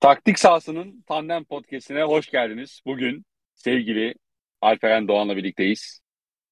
[0.00, 2.80] Taktik sahasının Tandem Podcast'ine hoş geldiniz.
[2.86, 4.14] Bugün sevgili
[4.60, 6.00] Alperen Doğan'la birlikteyiz.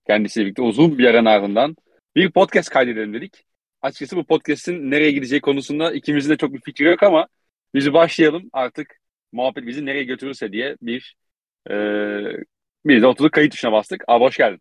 [0.07, 1.77] Kendisiyle birlikte uzun bir aranın ardından
[2.17, 3.45] bir podcast kaydedelim dedik.
[3.83, 7.29] Açıkçası bu podcast'in nereye gideceği konusunda ikimizin de çok bir fikri yok ama
[7.75, 9.01] bizi başlayalım artık
[9.33, 11.17] muhabbet bizi nereye götürürse diye bir
[11.71, 11.75] e,
[12.85, 14.05] bir de oturduk kayıt tuşuna bastık.
[14.09, 14.61] Abi hoş geldin.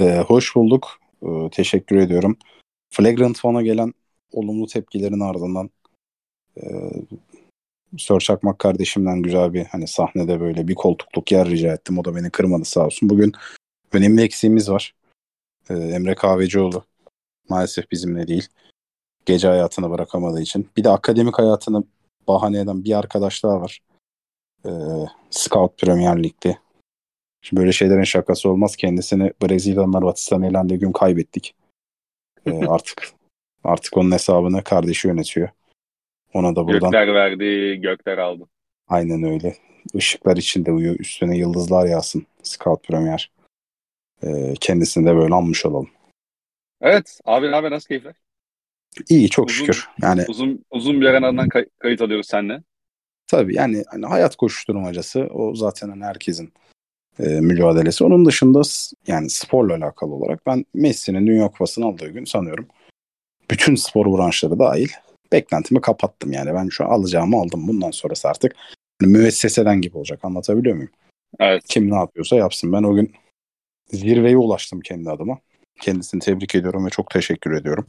[0.00, 0.98] Ee, hoş bulduk.
[1.22, 2.36] Ee, teşekkür ediyorum.
[2.90, 3.92] Flagrant One'a gelen
[4.32, 5.70] olumlu tepkilerin ardından
[6.56, 6.62] e,
[7.98, 11.98] Sör Çakmak kardeşimden güzel bir hani sahnede böyle bir koltukluk yer rica ettim.
[11.98, 13.10] O da beni kırmadı sağ olsun.
[13.10, 13.32] Bugün
[13.92, 14.94] önemli eksiğimiz var.
[15.70, 16.84] Ee, Emre Kahvecioğlu
[17.48, 18.48] maalesef bizimle değil.
[19.26, 20.70] Gece hayatını bırakamadığı için.
[20.76, 21.84] Bir de akademik hayatını
[22.28, 23.80] bahane eden bir arkadaş daha var.
[24.66, 24.70] Ee,
[25.30, 26.58] Scout Premier Lig'de.
[27.42, 28.76] Şimdi böyle şeylerin şakası olmaz.
[28.76, 31.54] Kendisini Brezilya'nın Hırvatistan elendiği gün kaybettik.
[32.46, 33.12] Ee, artık
[33.64, 35.48] artık onun hesabını kardeşi yönetiyor.
[36.34, 38.44] Ona da buradan Gökler verdi, gökler aldı.
[38.88, 39.56] aynen öyle.
[39.94, 40.96] Işıklar içinde uyuyor.
[40.98, 42.26] Üstüne yıldızlar yağsın.
[42.42, 43.30] Scout Premier.
[44.24, 45.90] Ee, kendisini de böyle anmış olalım.
[46.80, 48.14] Evet abi haber nasıl keyifler?
[49.08, 49.88] İyi çok Uzun- şükür.
[50.02, 52.62] Yani Uzun uzun bir ardından kay- kayıt alıyoruz seninle.
[53.26, 56.52] Tabii yani hani hayat koşuşturmacası o zaten hani herkesin
[57.18, 58.04] e, mücadelesi.
[58.04, 58.60] Onun dışında
[59.06, 62.66] yani sporla alakalı olarak ben Messi'nin Dünya Kupası'nı aldığı gün sanıyorum
[63.50, 64.88] bütün spor branşları dahil
[65.32, 66.54] beklentimi kapattım yani.
[66.54, 67.68] Ben şu alacağımı aldım.
[67.68, 68.56] Bundan sonrası artık
[69.00, 70.20] hani müesseseden gibi olacak.
[70.22, 70.90] Anlatabiliyor muyum?
[71.40, 71.62] Evet.
[71.68, 72.72] Kim ne yapıyorsa yapsın.
[72.72, 73.12] Ben o gün
[73.92, 75.38] zirveye ulaştım kendi adıma.
[75.80, 77.86] Kendisini tebrik ediyorum ve çok teşekkür ediyorum.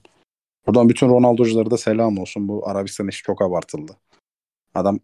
[0.68, 2.48] Buradan bütün Ronaldo'culara da selam olsun.
[2.48, 3.98] Bu Arabistan işi çok abartıldı.
[4.76, 5.00] Adam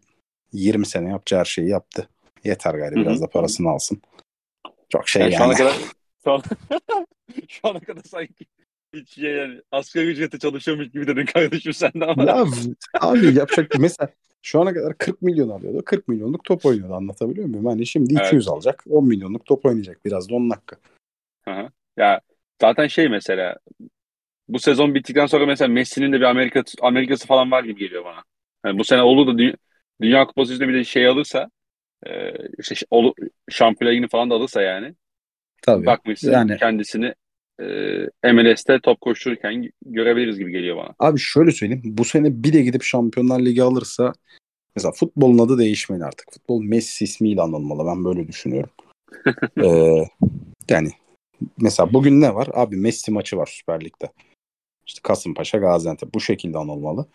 [0.52, 2.08] 20 sene yapacağı her şeyi yaptı.
[2.44, 4.02] Yeter gari biraz da parasını alsın.
[4.88, 5.40] Çok şey Yani yani.
[5.58, 5.74] şu ana kadar
[6.24, 6.42] şu, an,
[7.48, 8.46] şu ana kadar sanki
[8.94, 12.24] hiç şey yani asgari ücrete çalışıyormuş gibi dedin kardeşim sen de ama.
[12.24, 12.44] Ya
[13.00, 14.08] abi yapacak mesela
[14.42, 15.82] şu ana kadar 40 milyon alıyordu.
[15.84, 17.66] 40 milyonluk top oynuyordu anlatabiliyor muyum?
[17.66, 18.26] Hani şimdi Evet.
[18.26, 18.84] 200 alacak.
[18.90, 20.04] 10 milyonluk top oynayacak.
[20.04, 20.76] Biraz da onun hakkı.
[21.44, 21.68] Hı hı.
[21.96, 22.20] Ya
[22.60, 23.56] zaten şey mesela
[24.48, 28.22] bu sezon bittikten sonra mesela Messi'nin de bir Amerika Amerikası falan var gibi geliyor bana.
[28.64, 29.54] Yani bu sene olur da Dünya,
[30.00, 31.50] Dünya Kupası yüzünde bir de şey alırsa
[32.06, 33.14] e, işte olu-
[33.82, 34.94] Ligi'ni falan da alırsa yani
[35.62, 35.86] Tabii.
[35.86, 37.14] bakmışsın Yani kendisini
[37.60, 40.94] e, MLS'te top koştururken görebiliriz gibi geliyor bana.
[40.98, 41.82] Abi şöyle söyleyeyim.
[41.84, 44.12] Bu sene bir de gidip Şampiyonlar Ligi alırsa
[44.76, 46.32] mesela futbolun adı değişmeli artık.
[46.32, 47.86] Futbol Messi ismiyle anılmalı.
[47.86, 48.70] Ben böyle düşünüyorum.
[49.64, 50.04] Ee,
[50.70, 50.90] yani
[51.60, 52.48] mesela bugün ne var?
[52.54, 54.08] Abi Messi maçı var Süper Lig'de.
[54.86, 56.14] İşte Kasımpaşa Gaziantep.
[56.14, 57.06] Bu şekilde anılmalı.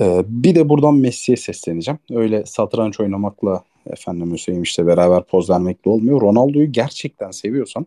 [0.00, 1.98] Ee, bir de buradan Messi'ye sesleneceğim.
[2.10, 6.20] Öyle satranç oynamakla efendim Hüseyin işte beraber poz vermekle olmuyor.
[6.20, 7.86] Ronaldo'yu gerçekten seviyorsan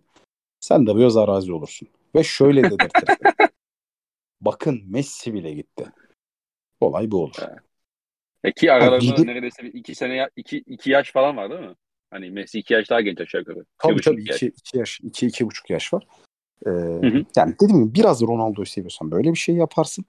[0.70, 1.88] sen de biraz arazi olursun.
[2.16, 3.10] Ve şöyle dedirtir.
[4.42, 5.86] Bakın Messi bile gitti.
[6.82, 7.36] Olay bu olur.
[8.44, 11.76] E ki aralarında gidip- neredeyse bir iki sene iki, iki yaş falan var değil mi?
[12.12, 13.60] Hani Messi iki yaş daha genç aşağı yukarı.
[13.60, 14.36] İki Tabii buçuk tabii yaş.
[14.36, 16.08] iki, iki yaş, iki, iki buçuk yaş var.
[16.66, 17.26] Ee, hı.
[17.36, 20.06] Yani dediğim gibi biraz Ronaldo'yu seviyorsan böyle bir şey yaparsın.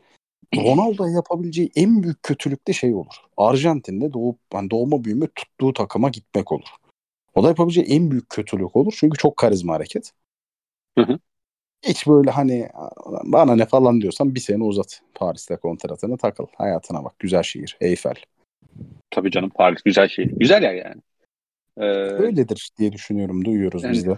[0.57, 3.15] Ronaldo'ya yapabileceği en büyük kötülük de şey olur.
[3.37, 6.69] Arjantin'de doğup yani doğma büyüme tuttuğu takıma gitmek olur.
[7.35, 8.95] O da yapabileceği en büyük kötülük olur.
[8.97, 10.13] Çünkü çok karizma hareket.
[11.07, 11.19] Hı hı.
[11.83, 12.69] Hiç böyle hani
[13.25, 16.47] bana ne falan diyorsan bir sene uzat Paris'te kontratını takıl.
[16.57, 17.19] Hayatına bak.
[17.19, 17.77] Güzel şehir.
[17.81, 18.15] Eyfel.
[19.11, 20.25] Tabii canım Paris güzel şey.
[20.25, 21.03] Güzel yer yani.
[21.77, 23.45] Ee, Öyledir diye düşünüyorum.
[23.45, 24.17] Duyuyoruz Yani- biz de.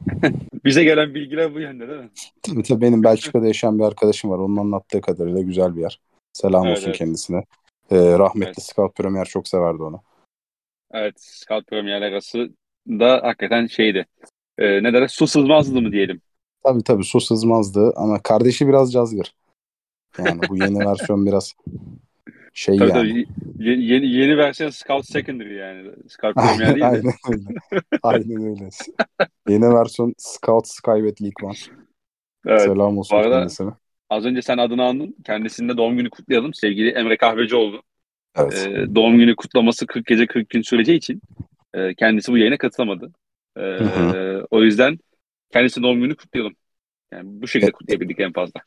[0.64, 2.10] bize gelen bilgiler bu yönde değil mi?
[2.42, 4.38] Tabii tabii benim Belçika'da yaşayan bir arkadaşım var.
[4.38, 6.00] Onun anlattığı kadarıyla güzel bir yer.
[6.32, 6.98] Selam Evet, olsun evet.
[6.98, 7.44] kendisine.
[7.90, 8.62] Ee, rahmetli Evet.
[8.62, 10.02] Scout Premier çok severdi onu.
[10.90, 12.50] Evet, Scout Premier arası
[12.88, 14.06] da hakikaten şeydi.
[14.60, 15.08] Ee, ne derler?
[15.08, 16.20] Su sızmazdı mı diyelim.
[16.64, 19.34] Tabii tabii su sızmazdı ama kardeşi biraz cazgır.
[20.18, 21.54] Yani bu yeni versiyon biraz
[22.52, 22.98] şey Tabii yani.
[22.98, 23.26] tabii.
[23.58, 25.90] Yeni, yeni, yeni versiyon Scout Secondary yani.
[26.08, 26.84] Scout Premier değil de.
[26.86, 27.48] Aynen öyle.
[28.02, 28.68] Aynen öyle.
[29.48, 31.56] Yeni versiyon Scout Skybet League One.
[32.46, 32.60] Evet.
[32.62, 33.70] Selam olsun Bu arada- kendisine.
[34.10, 35.16] Az önce sen adını andın.
[35.26, 36.54] Kendisinin de doğum günü kutlayalım.
[36.54, 37.82] Sevgili Emre Kahvecioğlu.
[38.36, 38.68] Evet.
[38.70, 41.20] Ee, doğum günü kutlaması 40 gece 40 gün süreceği için
[41.74, 43.12] e, kendisi bu yayına katılamadı.
[43.56, 44.98] Ee, Hı o yüzden
[45.50, 46.54] kendisi doğum günü kutlayalım.
[47.12, 47.74] Yani bu şekilde Evet.
[47.74, 48.60] kutlayabildik en fazla.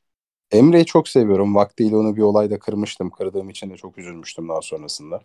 [0.51, 1.55] Emre'yi çok seviyorum.
[1.55, 3.09] Vaktiyle onu bir olayda kırmıştım.
[3.09, 5.21] Kırdığım için de çok üzülmüştüm daha sonrasında.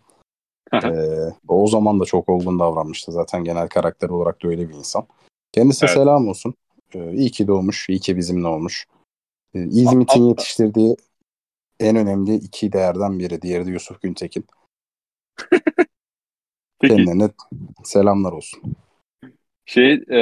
[0.71, 0.89] Aha.
[0.89, 3.11] Ee, o zaman da çok olgun davranmıştı.
[3.11, 5.07] Zaten genel karakter olarak da öyle bir insan.
[5.51, 5.97] Kendisine Evet.
[5.97, 6.53] selam olsun.
[6.93, 7.89] Ee, iyi ki doğmuş.
[7.89, 8.87] iyi ki bizimle olmuş.
[9.53, 10.95] Ee, İzmit'in yetiştirdiği
[11.79, 13.41] en önemli iki değerden biri.
[13.41, 14.45] Diğeri de Yusuf Güntekin.
[16.81, 17.29] Kendilerine
[17.83, 18.61] selamlar olsun.
[19.69, 20.19] Şey e,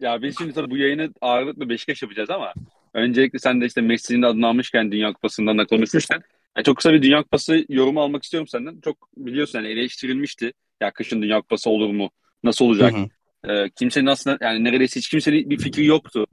[0.00, 2.52] ya biz şimdi tabii bu yayını ağırlıklı Beşiktaş yapacağız ama
[2.94, 6.22] öncelikle sen de işte Messi'nin adını almışken Dünya Kupası'ndan da konuşmuşken
[6.56, 8.80] Yani çok kısa bir Dünya Kupası yorumu almak istiyorum senden.
[8.80, 10.52] Çok biliyorsun yani eleştirilmişti.
[10.80, 12.10] Ya kışın Dünya Kupası olur mu?
[12.44, 12.92] Nasıl olacak?
[12.92, 13.08] Hı hı.
[13.52, 16.26] Ee, kimsenin aslında yani neredeyse hiç kimsenin bir fikri yoktu.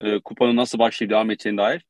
[0.00, 1.82] Ee, kupanın nasıl başlayıp devam edeceğine dair.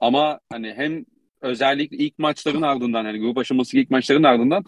[0.00, 1.04] Ama hani hem
[1.40, 4.64] özellikle ilk maçların ardından hani grup aşaması ilk maçların ardından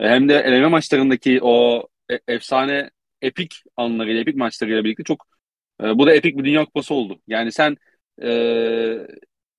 [0.00, 2.90] e, hem de eleme maçlarındaki o e- efsane
[3.22, 5.26] epik anlarıyla, epik maçlarıyla birlikte çok
[5.82, 7.20] e, bu da epik bir Dünya Kupası oldu.
[7.26, 7.76] Yani sen
[8.22, 8.28] e,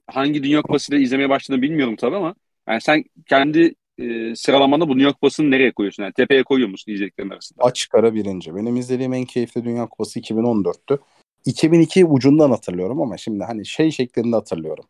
[0.08, 2.36] hangi Dünya Kupası'yla izlemeye başladığını bilmiyorum tabii ama
[2.68, 6.04] yani sen kendi e, sıralamanda bu Dünya Kupası'nı nereye koyuyorsun?
[6.04, 7.64] Yani tepeye koyuyor musun izlediklerin arasında?
[7.64, 8.56] Açık ara birinci.
[8.56, 11.00] Benim izlediğim en keyifli Dünya Kupası 2014'tü.
[11.46, 14.86] 2002 ucundan hatırlıyorum ama şimdi hani şey şeklinde hatırlıyorum.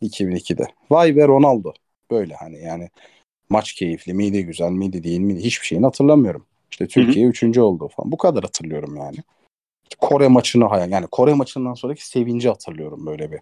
[0.00, 0.66] 2002'de.
[0.90, 1.72] Vay be Ronaldo.
[2.10, 2.88] Böyle hani yani
[3.48, 6.46] maç keyifli miydi, güzel miydi, değil miydi hiçbir şeyini hatırlamıyorum.
[6.70, 8.12] İşte Türkiye üçüncü oldu falan.
[8.12, 9.16] Bu kadar hatırlıyorum yani.
[9.98, 13.40] Kore maçını hayal yani Kore maçından sonraki sevinci hatırlıyorum böyle bir.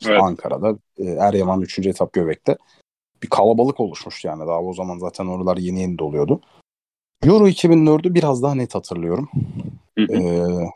[0.00, 0.22] İşte Evet.
[0.22, 1.78] Ankara'da e, Eryaman 3.
[1.78, 2.56] etap Göbek'te
[3.22, 4.46] bir kalabalık oluşmuş yani.
[4.46, 6.40] Daha o zaman zaten oralar yeni yeni doluyordu.
[7.24, 9.28] Euro 2004'ü biraz daha net hatırlıyorum.
[9.98, 10.12] Hı hı.
[10.12, 10.70] Ee,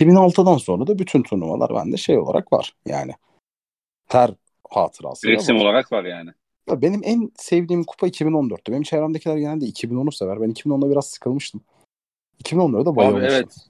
[0.00, 2.72] 2006'dan sonra da bütün turnuvalar bende şey olarak var.
[2.86, 3.12] Yani
[4.08, 4.30] her
[4.70, 6.30] hatırası Resim olarak var yani.
[6.68, 8.72] Ya Benim en sevdiğim kupa 2014'tü.
[8.72, 10.40] Benim çevremdekiler genelde 2010'u sever.
[10.40, 11.60] Ben 2010'da biraz sıkılmıştım.
[12.44, 13.32] 2014'de Abi bayılmıştım.
[13.32, 13.68] evet.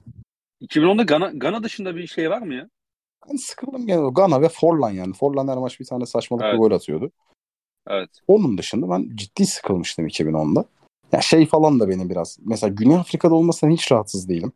[0.61, 2.69] 2010'da Gana, Gana dışında bir şey var mı ya?
[3.29, 4.09] Ben sıkıldım gene.
[4.11, 5.13] Gana ve Forlan yani.
[5.13, 6.59] Forlan her maç bir tane saçmalık bir Evet.
[6.59, 7.11] gol atıyordu.
[7.87, 8.09] Evet.
[8.27, 10.65] Onun dışında ben ciddi sıkılmıştım 2010'da.
[11.11, 12.37] Ya şey falan da beni biraz.
[12.41, 14.51] Mesela Güney Afrika'da olmasına hiç rahatsız değilim.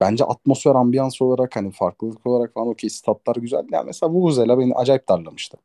[0.00, 3.66] Bence atmosfer, ambiyans olarak hani farklılık olarak falan okey statlar güzel.
[3.72, 5.58] Yani mesela Vuvuzela beni acayip darlamıştı.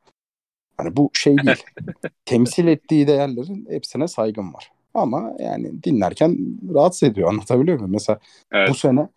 [0.77, 1.63] Hani bu şey değil.
[2.25, 4.71] Temsil ettiği değerlerin hepsine saygım var.
[4.93, 6.37] Ama yani dinlerken
[6.73, 7.29] rahatsız ediyor.
[7.29, 7.91] Anlatabiliyor muyum?
[7.91, 8.19] Mesela
[8.51, 8.69] Evet.
[8.69, 9.09] bu sene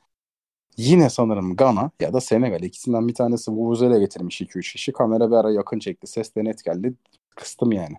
[0.77, 4.93] yine sanırım Gana ya da Senegal ikisinden bir tanesi Vuvuzela getirmiş 2-3 kişi.
[4.93, 6.07] Kamera bir ara yakın çekti.
[6.07, 6.95] Ses de net geldi.
[7.37, 7.97] Kıstım yani.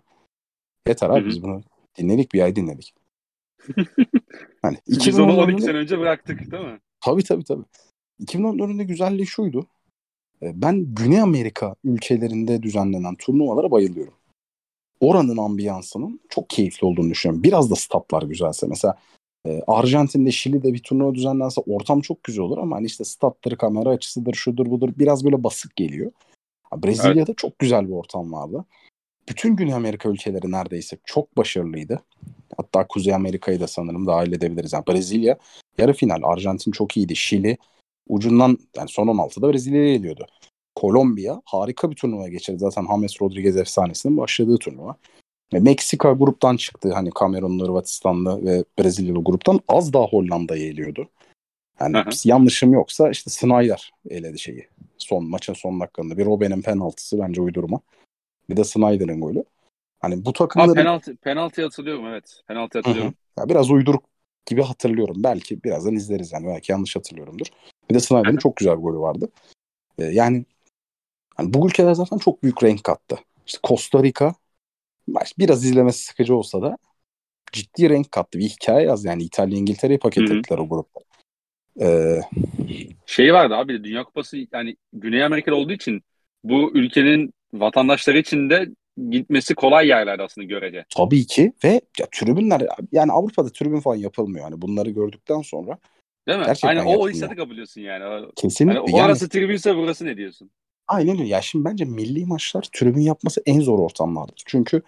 [0.88, 1.62] Yeter abi biz bunu
[1.98, 2.94] dinledik bir ay dinledik.
[4.62, 6.78] hani Biz onu 12 2014'ün sene önce bıraktık değil mi?
[7.00, 7.64] tabii tabii tabii.
[8.20, 9.66] 2014'ün de güzelliği şuydu.
[10.42, 14.14] E, Ben Güney Amerika ülkelerinde düzenlenen turnuvalara bayılıyorum.
[15.00, 17.42] Oranın ambiyansının çok keyifli olduğunu düşünüyorum.
[17.42, 18.66] Biraz da statlar güzelse.
[18.66, 18.98] Mesela
[19.46, 23.88] e, Arjantin'de, Şili'de bir turnuva düzenlense ortam çok güzel olur ama hani işte statları, kamera
[23.88, 26.12] açısıdır, şudur budur biraz böyle basık geliyor.
[26.76, 28.64] Brezilya'da çok güzel bir ortam vardı.
[29.28, 32.02] Bütün Güney Amerika ülkeleri neredeyse çok başarılıydı.
[32.56, 34.72] Hatta Kuzey Amerika'yı da sanırım dahil edebiliriz.
[34.72, 35.38] Yani Brezilya
[35.78, 37.16] yarı final, Arjantin çok iyiydi.
[37.16, 37.58] Şili
[38.10, 40.26] ucundan yani son 16'da Brezilya'ya geliyordu.
[40.74, 42.58] Kolombiya harika bir turnuva geçirdi.
[42.58, 44.96] Zaten James Rodriguez efsanesinin başladığı turnuva.
[45.52, 46.92] Meksika gruptan çıktı.
[46.94, 51.08] Hani Kamerunlu, Hırvatistanlı ve Brezilyalı gruptan az daha Hollanda'yı eliyordu.
[51.80, 52.10] Yani Hı hı.
[52.24, 54.68] yanlışım yoksa işte Snyder eledi şeyi.
[54.98, 56.18] Son maçın son dakikasında.
[56.18, 57.80] Bir Robben'in penaltısı bence uydurma.
[58.50, 59.44] Bir de Snyder'in golü.
[60.00, 62.40] Hani bu Ha takımların penaltı penaltı hatırlıyorum evet.
[62.48, 63.14] Penaltı hatırlıyorum.
[63.38, 64.04] ya biraz uyduruk
[64.46, 65.16] gibi hatırlıyorum.
[65.18, 66.46] Belki birazdan izleriz yani.
[66.46, 67.46] Belki yanlış hatırlıyorumdur.
[67.90, 69.28] Bir de Snyder'in çok güzel bir golü vardı.
[69.98, 70.44] Ee, yani
[71.34, 73.18] hani bu ülkeler zaten çok büyük renk kattı.
[73.46, 74.34] İşte Costa Rica
[75.38, 76.78] biraz izlemesi sıkıcı olsa da
[77.52, 78.38] ciddi renk kattı.
[78.38, 80.38] Bir hikaye yaz yani İtalya İngiltere'yi paket Hı hı.
[80.38, 81.00] ettiler o grupta.
[81.80, 82.20] Ee,
[83.06, 86.02] Şey vardı abi Dünya Kupası yani Güney Amerika'da olduğu için
[86.44, 88.68] bu ülkenin vatandaşları için de
[89.10, 90.84] gitmesi kolay yerlerde aslında görece.
[90.96, 94.44] tabii ki ve ya, tribünler yani Avrupa'da tribün falan yapılmıyor.
[94.44, 95.78] Hani bunları gördükten sonra
[96.28, 96.44] Değil mi?
[96.44, 98.04] Gerçekten Aynen o, o hissiyatı kabul ediyorsun yani.
[98.04, 100.50] O- kesinlikle Hani yani orası tribünse burası ne diyorsun?
[100.88, 101.28] Aynen öyle.
[101.28, 104.42] Ya şimdi bence milli maçlar tribün yapması en zor ortamlardır.
[104.46, 104.82] Çünkü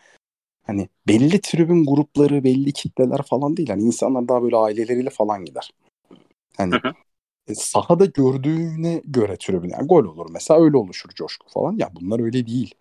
[0.62, 3.68] hani belli tribün grupları, belli kitleler falan değil.
[3.68, 5.70] Hani insanlar daha böyle aileleriyle falan gider.
[6.56, 6.74] Hani
[7.48, 9.68] e, sahada gördüğüne göre tribün.
[9.68, 11.76] Yani gol olur mesela öyle oluşur coşku falan.
[11.76, 12.74] Ya bunlar öyle değil.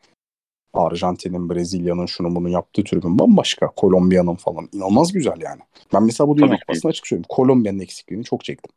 [0.74, 3.68] Arjantin'in, Brezilya'nın şunu bunu yaptığı tribün bambaşka.
[3.68, 4.70] Kolombiya'nın falan.
[4.74, 5.62] inanılmaz güzel yani.
[5.94, 6.60] Ben mesela bu Dünya.
[6.60, 7.26] Kupası'nı açık söyleyeyim.
[7.30, 8.72] Kolombiya'nın eksikliğini çok çektim.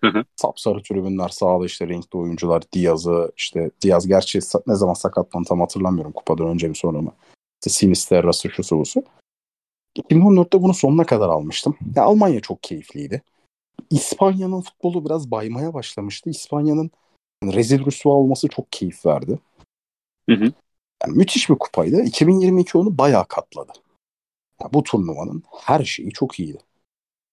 [0.00, 0.24] Hı hı.
[0.36, 6.12] Sapsarı tribünler sahada işte renkli oyuncular Diaz'ı işte Diaz gerçi ne zaman sakatlandı tam hatırlamıyorum
[6.12, 7.12] kupadan önce mi sonra mı.
[7.60, 9.02] İşte Sinisterra'sı şusu busu.
[9.98, 11.76] 2014'te bunu sonuna kadar almıştım.
[11.96, 13.22] Ya Almanya çok keyifliydi.
[13.90, 16.30] İspanya'nın futbolu biraz baymaya başlamıştı.
[16.30, 16.90] İspanya'nın
[17.44, 19.38] rezil rüsva olması çok keyif verdi.
[20.30, 20.52] Hı hı.
[21.02, 22.02] Yani müthiş bir kupaydı.
[22.02, 23.72] 2022 onu bayağı katladı.
[24.60, 26.58] Ya bu turnuvanın her şeyi çok iyiydi.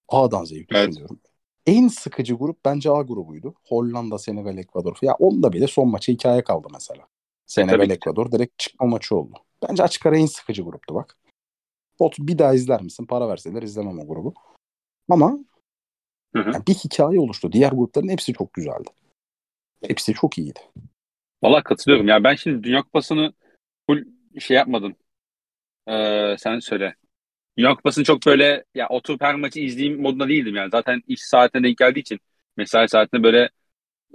[0.09, 0.89] A'dan Z'ye Evet.
[0.89, 1.19] düşünüyorum.
[1.65, 3.53] En sıkıcı grup bence A grubuydu.
[3.67, 4.97] Hollanda, Senegal, Ekvador.
[5.01, 7.07] Ya onda bile son maçı hikaye kaldı mesela.
[7.45, 7.89] Senegal.
[7.89, 9.33] Ekvador direkt çıkma maçı oldu.
[9.69, 11.17] Bence açık ara en sıkıcı gruptu bak.
[11.99, 13.05] Ot bir daha izler misin?
[13.05, 14.33] Para verseler izlemem o grubu.
[15.09, 15.39] Ama
[16.35, 16.49] Hı hı.
[16.53, 17.51] yani bir hikaye oluştu.
[17.51, 18.89] Diğer grupların hepsi çok güzeldi.
[19.87, 20.59] Hepsi çok iyiydi.
[21.43, 22.07] Valla katılıyorum.
[22.07, 23.33] Ya ben şimdi Dünya Kupası'nı
[24.39, 24.95] şey yapmadım.
[25.89, 26.85] Ee, sen söyle.
[27.57, 30.69] New York Kupası'nı çok böyle ya oturup her maçı izleyeyim modunda değildim yani.
[30.71, 32.19] Zaten iş saatine denk geldiği için
[32.57, 33.49] mesai saatinde böyle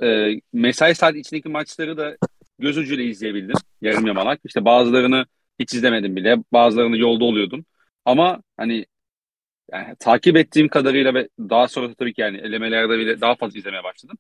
[0.03, 2.17] e, mesai saat içindeki maçları da
[2.59, 3.57] göz ucuyla izleyebildim.
[3.81, 4.41] Yarım yamalak.
[4.45, 5.27] İşte bazılarını
[5.59, 6.37] hiç izlemedim bile.
[6.53, 7.65] Bazılarını yolda oluyordum.
[8.05, 8.87] Ama hani
[9.73, 13.85] yani, takip ettiğim kadarıyla ve daha sonra tabii ki yani elemelerde bile daha fazla izlemeye
[13.85, 14.19] başladım.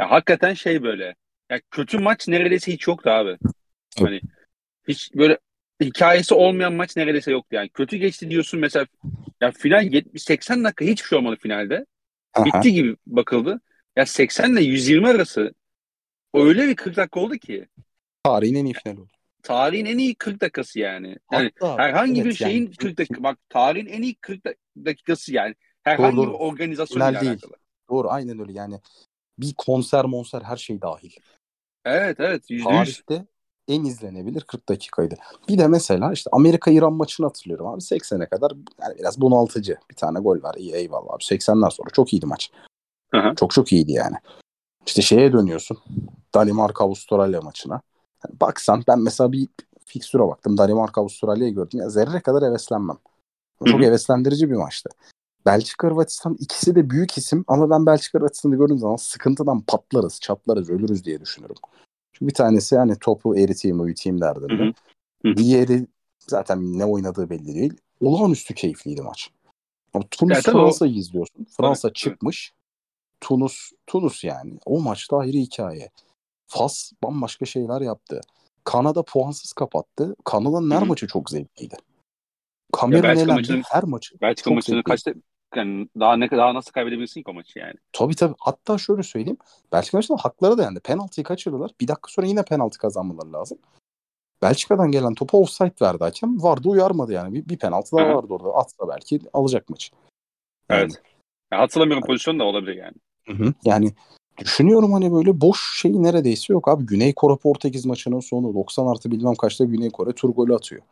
[0.00, 1.14] Ya hakikaten şey böyle.
[1.50, 3.38] Ya kötü maç neredeyse hiç yoktu abi.
[3.98, 4.20] Hani
[4.88, 5.38] hiç böyle
[5.80, 7.68] hikayesi olmayan maç neredeyse yoktu yani.
[7.68, 8.86] Kötü geçti diyorsun mesela
[9.40, 11.86] ya final 70-80 dakika hiçbir şey olmadı finalde.
[12.34, 12.44] Aha.
[12.44, 13.60] Bitti gibi bakıldı.
[13.96, 15.54] Ya 80 ile 120 arası
[16.34, 17.68] öyle bir 40 dakika oldu ki.
[18.24, 19.10] Tarihin en iyi finali oldu.
[19.42, 21.16] Tarihin en iyi 40 dakikası yani.
[21.32, 24.44] Yani Hatta, herhangi evet, bir şeyin yani- 40 dakika bak tarihin en iyi 40
[24.84, 25.54] dakikası yani.
[25.82, 27.32] Herhangi Doğru, bir organizasyonla Final değil.
[27.32, 27.52] alakalı.
[27.90, 28.80] Doğru aynen öyle yani.
[29.38, 31.12] Bir konser monser her şey dahil.
[31.84, 32.64] Evet evet %100.
[32.64, 33.26] Tarihte
[33.68, 35.14] en izlenebilir 40 dakikaydı.
[35.48, 37.80] Bir de mesela işte Amerika-İran maçını hatırlıyorum abi.
[37.80, 38.52] 80'e kadar
[38.82, 39.76] yani biraz bunaltıcı.
[39.90, 40.54] Bir tane gol var.
[40.54, 41.22] İyi eyvallah abi.
[41.22, 42.50] 80'den sonra çok iyiydi maç.
[43.10, 43.34] Hı hı.
[43.34, 44.16] Çok çok iyiydi yani.
[44.86, 45.78] İşte şeye dönüyorsun.
[46.34, 47.80] Danimarka-Avustralya maçına.
[48.24, 49.48] Yani baksan ben mesela bir
[49.84, 50.58] fikstüre baktım.
[50.58, 51.80] Danimarka-Avustralya'yı gördüm.
[51.80, 52.96] Ya zerre kadar heveslenmem.
[53.58, 53.86] Çok Hı hı.
[53.86, 54.90] heveslendirici bir maçtı.
[55.46, 61.20] Belçika-Hırvatistan ikisi de büyük isim ama ben Belçika-Hırvatistan'ı gördüğüm zaman sıkıntıdan patlarız, çatlarız, ölürüz diye
[61.20, 61.56] düşünürüm.
[62.14, 64.72] Çünkü bir tanesi hani topu eriteyim, uyutayım derdinde.
[65.36, 65.86] Diğeri
[66.18, 67.74] zaten ne oynadığı belli değil.
[68.00, 69.30] Olağanüstü keyifliydi maç.
[69.94, 71.46] Ama Tunus Ya tabii o- Fransa'yı izliyorsun.
[71.56, 72.52] Fransa Tabii, çıkmış.
[73.20, 74.58] Tunus Tunus yani.
[74.66, 75.90] O maçta ayrı hikaye.
[76.46, 78.20] Fas bambaşka şeyler yaptı.
[78.64, 80.16] Kanada puansız kapattı.
[80.24, 81.76] Kanada'nın her maçı çok zevkliydi.
[82.72, 83.32] Kamerun elendi.
[83.32, 84.84] maçının- Her maçı Belçika çok maçını zevkliydi.
[84.84, 85.12] kaçta
[85.56, 87.74] yani daha ne daha nasıl kaybedebilirsin ki o maçı yani?
[87.92, 88.34] Tabii tabii.
[88.40, 89.38] Hatta şöyle söyleyeyim.
[89.72, 90.80] Belçika maçında hakları da yendi.
[90.80, 91.70] Penaltıyı kaçırdılar.
[91.80, 93.58] Bir dakika sonra yine penaltı kazanmaları lazım.
[94.42, 96.42] Belçika'dan gelen topa offside verdi hakem.
[96.42, 97.34] Vardı uyarmadı yani.
[97.34, 98.14] Bir, bir penaltı daha Aha.
[98.14, 98.54] vardı orada.
[98.54, 99.94] Atsa belki alacak maçı.
[100.70, 101.02] Yani, Evet.
[101.52, 102.94] Ya hatırlamıyorum pozisyon da olabilir yani.
[103.26, 103.54] Hı hı.
[103.64, 103.92] Yani
[104.38, 106.86] düşünüyorum hani böyle boş şey neredeyse yok abi.
[106.86, 110.82] Güney Kore Portekiz maçının sonu 90 artı bilmem kaçta Güney Kore tur golü atıyor.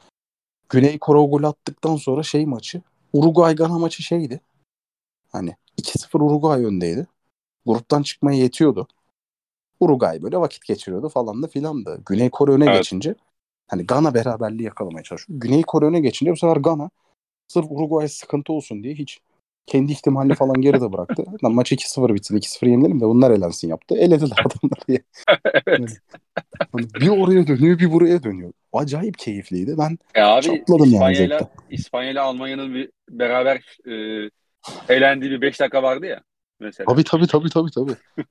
[0.69, 4.41] Güney Kore o golü attıktan sonra şey maçı Uruguay Gana maçı şeydi.
[5.33, 7.07] Hani 2-0 Uruguay öndeydi.
[7.67, 8.89] Gruptan çıkmaya yetiyordu.
[9.81, 11.99] Uruguay böyle vakit geçiriyordu falan da filan da.
[12.07, 12.77] Güney Kore öne Evet.
[12.77, 13.15] geçince
[13.69, 15.41] hani Gana beraberliği yakalamaya çalışıyor.
[15.41, 16.91] Güney Kore öne geçince bu sefer Gana
[17.49, 19.21] sırf Uruguay sıkıntı olsun diye hiç
[19.67, 21.25] kendi ihtimalini falan geride bıraktı.
[21.45, 23.95] Lan maç 2-0 bitsin 2-0 yenilelim de bunlar elensin yaptı.
[23.97, 24.99] Elediler adamları diye.
[25.67, 25.99] evet.
[26.73, 28.53] Hani bir oraya dönüyor bir buraya dönüyor.
[28.73, 29.79] Acayip keyifliydi.
[29.79, 31.65] Ben E abi Çatladım yani İspanya'yla zevkten.
[31.71, 33.93] İspanya'yla Almanya'nın bir beraber e,
[34.89, 36.23] eğlendiği bir 5 dakika vardı ya
[36.61, 36.87] mesela.
[36.93, 37.97] tabii tabii tabii tabii tabii.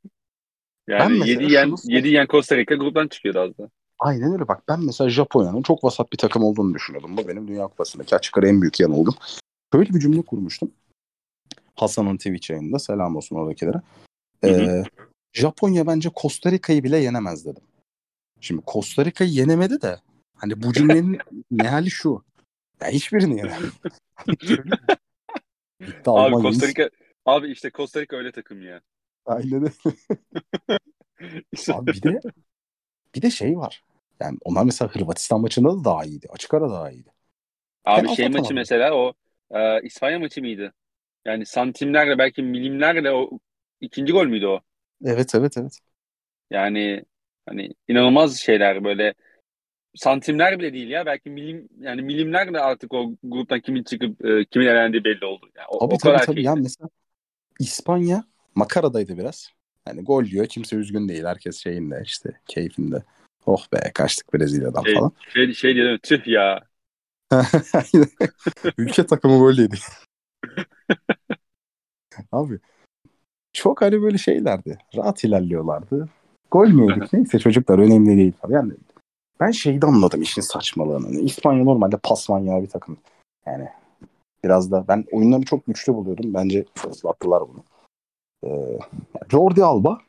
[0.87, 3.69] Ben yani mesela 7 yen şunu 7 yen Costa Rica gruptan çıkıyordu az da.
[3.99, 7.17] Aynen öyle bak ben mesela Japonya'nın çok vasat bir takım olduğunu düşünüyordum.
[7.17, 9.15] Bu benim Dünya Kupası'ndaki açık ara en büyük yanılgım.
[9.73, 10.71] Böyle bir cümle kurmuştum.
[11.75, 13.81] Hasan'ın Twitch yayınında selam olsun oradakilere.
[14.43, 14.61] Hı hı.
[14.61, 14.83] Ee,
[15.33, 17.63] Japonya bence Costa Rica'yı bile yenemez dedim.
[18.41, 19.99] Şimdi Costa Rica'yı yenemedi de
[20.35, 21.17] hani bu cümlenin
[21.51, 22.23] meali şu.
[22.81, 23.71] Ya hiçbirini yenemedi.
[25.85, 26.89] Gitti Abi Almanya'yı- Costa Rica
[27.25, 28.81] abi işte Costa Rica öyle takım ya.
[29.25, 29.71] Aynen öyle.
[31.67, 32.21] Abi bir de
[33.15, 33.83] bir de şey var.
[34.19, 36.27] Yani onlar mesela Hırvatistan maçında da daha iyiydi.
[36.31, 37.09] Açık ara daha iyiydi.
[37.85, 38.53] Abi Penaltı şey maçı atamadı.
[38.53, 39.13] mesela o
[39.51, 40.73] e, İspanya maçı mıydı?
[41.25, 43.29] Yani santimlerle belki milimlerle o
[43.81, 44.61] ikinci gol müydü o?
[45.05, 45.79] Evet evet evet.
[46.49, 47.03] Yani
[47.45, 49.13] hani inanılmaz şeyler böyle
[49.95, 54.65] santimler bile değil ya belki milim yani milimlerle artık o gruptan kimin çıkıp e, kimin
[54.65, 55.49] elendiği belli oldu.
[55.55, 56.35] Yani o, Tabii o tabii kadar tabii.
[56.35, 56.47] keyifli.
[56.47, 56.89] Yani mesela
[57.59, 58.23] İspanya
[58.55, 59.49] makaradaydı biraz.
[59.87, 60.45] Yani gol diyor.
[60.45, 61.23] Kimse üzgün değil.
[61.25, 63.03] Herkes şeyinde işte keyfinde.
[63.45, 65.11] Oh be kaçtık Brezilya'dan Şey, falan.
[65.33, 66.59] şey, şey diyelim tüh ya.
[68.77, 69.75] Ülke takımı böyleydi.
[72.31, 72.59] Abi
[73.53, 74.77] çok hani böyle şeylerdi.
[74.95, 76.09] Rahat ilerliyorlardı.
[76.51, 77.13] Gol mü yedik?
[77.13, 78.33] Neyse çocuklar önemli değil.
[78.49, 78.73] Yani
[79.41, 81.05] ben şeyde anladım işin saçmalığını.
[81.05, 82.97] Hani İspanya normalde pas manyağı bir takım.
[83.45, 83.69] Yani
[84.43, 86.33] biraz da ben oyunları çok güçlü buluyordum.
[86.33, 87.63] Bence fırsattılar bunu.
[88.43, 88.79] Ee,
[89.31, 90.01] Jordi Alba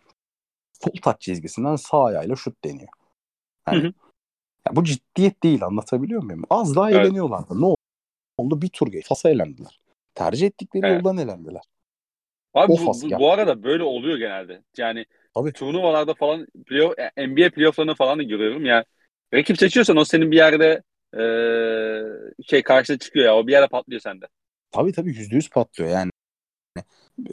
[0.72, 2.88] sol taç çizgisinden sağ ayağıyla şut deniyor.
[3.68, 3.92] Hı hı.
[4.66, 6.44] ya bu ciddiyet değil anlatabiliyor muyum?
[6.50, 7.06] Az daha Evet.
[7.06, 7.60] eğleniyorlardı.
[7.60, 7.74] Ne
[8.38, 8.62] oldu?
[8.62, 9.06] Bir tur geç.
[9.06, 9.80] Fasa elendiler.
[10.14, 10.96] Tercih ettikleri Evet.
[10.96, 11.62] yoldan elendiler.
[12.54, 14.62] Abi O bu, bu, bu arada böyle oluyor genelde.
[14.76, 15.52] Yani Tabii.
[15.52, 18.84] turnuvalarda falan playoff, NBA playofflarını falan da görüyorum ya.
[19.34, 20.82] Rakip seçiyorsan o senin bir yerde
[21.14, 21.24] e,
[22.46, 23.36] şey karşına çıkıyor ya.
[23.36, 24.26] O bir yerde patlıyor sende.
[24.70, 26.10] Tabii tabii yüzde yüz patlıyor yani.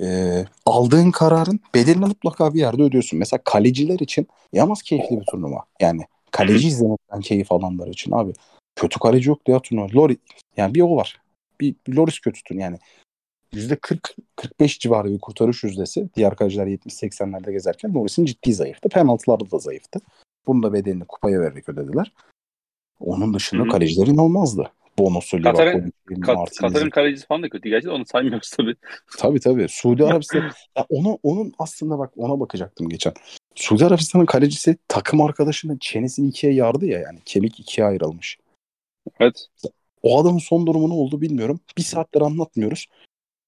[0.02, 3.20] Ee, aldığın kararın bedelini mutlaka bir yerde ödüyorsun.
[3.20, 5.66] Mesela kaleciler için yalnız keyifli bir turnuva.
[5.80, 6.02] Yani
[6.32, 8.34] kaleci izlemekten keyif alanlar için abi.
[8.76, 9.88] kötü kaleci yoktu ya turnuva.
[9.96, 10.18] Lori
[10.58, 11.22] yani bir o var.
[11.62, 12.78] Bir, bir Loris kötüdür yani.
[13.54, 16.10] %40-45 civarı bir kurtarış yüzdesi.
[16.16, 18.90] Diğer kaleciler 70-80'lerde gezerken Loris'in ciddi zayıftı.
[18.90, 20.00] Penaltılarda da zayıftı.
[20.50, 22.12] Bunu da bedelini kupaya vererek ödediler.
[23.00, 23.72] Onun dışında Hı-hı.
[23.72, 24.72] kalecilerin olmazdı.
[25.00, 28.76] Bonosu, Katar'ın, Kat, Katar'ın kalecisi falan da kötü gerçi onu saymıyoruz tabii.
[29.18, 29.68] Tabii tabii.
[29.70, 33.14] Suudi Arabistan ya onu onun aslında bak ona bakacaktım geçen.
[33.56, 38.38] Suudi Arabistan'ın kalecisi takım arkadaşının çenesini ikiye yardı ya yani kemik ikiye ayrılmış.
[39.20, 39.48] Evet.
[40.04, 41.60] O adamın son durumu ne oldu bilmiyorum.
[41.78, 42.86] Bir saattir anlatmıyoruz.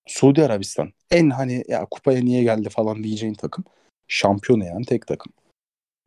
[0.07, 3.63] Suudi Arabistan en hani ya kupaya niye geldi falan diyeceğin takım.
[4.07, 5.33] Şampiyon yani tek takım.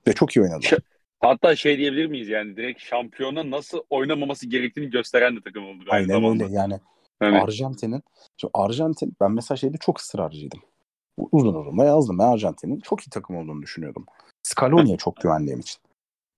[0.09, 0.63] Ve çok iyi oynadı.
[0.63, 0.79] Ş-
[1.21, 5.85] Hatta şey diyebilir miyiz yani direkt şampiyona nasıl oynamaması gerektiğini gösteren de takım oldu.
[5.89, 6.45] Aynen zamanda.
[6.45, 6.81] öyle yani.
[7.23, 8.03] Yani, Arjantin'in
[8.55, 10.61] Arjantin ben mesela şeyde çok ısrarcıydım.
[11.33, 12.19] Uzun uzun da yazdım.
[12.19, 14.07] Ben Arjantin'in çok iyi takım olduğunu düşünüyordum.
[14.43, 15.81] Scaloni'ye çok güvendiğim için.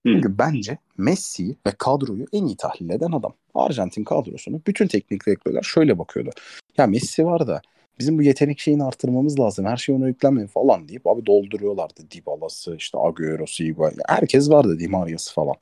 [0.05, 3.33] Çünkü bence Messi'yi ve kadroyu en iyi tahlil eden adam.
[3.55, 6.29] Arjantin kadrosunu bütün teknik direktörler şöyle bakıyordu.
[6.77, 7.61] Ya Messi var da
[7.99, 9.65] bizim bu yetenek şeyini artırmamız lazım.
[9.65, 12.11] Her şey ona yüklenmeyin falan deyip abi dolduruyorlardı.
[12.11, 13.97] Dybala'sı, işte Agüero'su, Higuain.
[14.07, 15.55] Herkes vardı Di Maria'sı falan.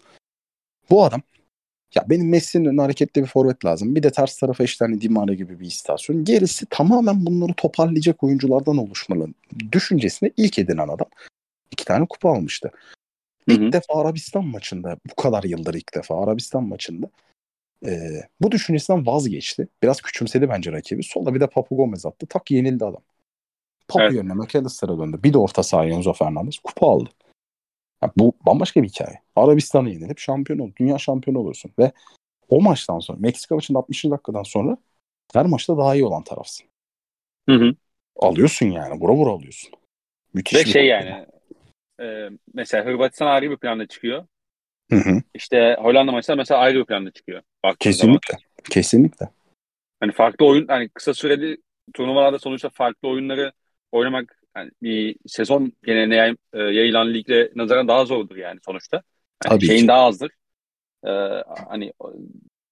[0.90, 1.22] Bu adam
[1.96, 3.96] ya benim Messi'nin önüne hareketli bir forvet lazım.
[3.96, 6.24] Bir de ters tarafa işte hani Di Maria gibi bir istasyon.
[6.24, 9.28] Gerisi tamamen bunları toparlayacak oyunculardan oluşmalı.
[9.72, 11.08] Düşüncesine ilk edinen adam.
[11.72, 12.72] iki tane kupa almıştı.
[13.48, 13.72] İlk hı.
[13.72, 17.10] defa Arabistan maçında bu kadar yıldır ilk defa Arabistan maçında
[17.88, 19.68] e, bu düşüncesinden vazgeçti.
[19.84, 21.04] Biraz küçümsedi bence rakibi.
[21.04, 22.28] Solda bir de Papu Gomez attı.
[22.30, 23.02] Tak yenildi adam.
[23.88, 24.14] Papu Evet.
[24.14, 25.20] yerine McAllister'a döndü.
[25.24, 27.10] Bir de orta saha Enzo Fernandez kupa aldı.
[28.04, 29.22] Ya bu bambaşka bir hikaye.
[29.36, 30.72] Arabistan'a yenilip şampiyon ol.
[30.80, 31.72] Dünya şampiyonu olursun.
[31.80, 31.92] Ve
[32.50, 34.06] o maçtan sonra Meksika maçında 60.
[34.06, 34.78] dakikadan sonra
[35.34, 36.68] her maçta daha iyi olan tarafsın.
[37.50, 37.76] Hı hı.
[38.16, 39.02] Alıyorsun yani.
[39.02, 39.72] Vura vura alıyorsun.
[40.34, 41.26] Müthiş Ve bir şey yani
[42.02, 44.26] e, mesela Hırvatistan ayrı bir planda çıkıyor.
[44.92, 45.22] Hı hı.
[45.34, 47.42] İşte Hollanda maçta mesela ayrı bir planda çıkıyor.
[47.64, 48.20] Baktığın zaman.
[48.20, 48.48] Kesinlikle.
[48.70, 49.30] Kesinlikle.
[50.00, 51.58] Hani farklı oyun hani kısa süreli
[51.94, 53.52] turnuvalarda sonuçta farklı oyunları
[53.92, 59.02] oynamak yani bir sezon geneline yay- e, yayılan ligle nazaran daha zordur yani sonuçta.
[59.44, 59.88] Hani Tabii şeyin ki.
[59.88, 60.32] daha azdır.
[61.06, 61.10] Ee,
[61.68, 61.94] hani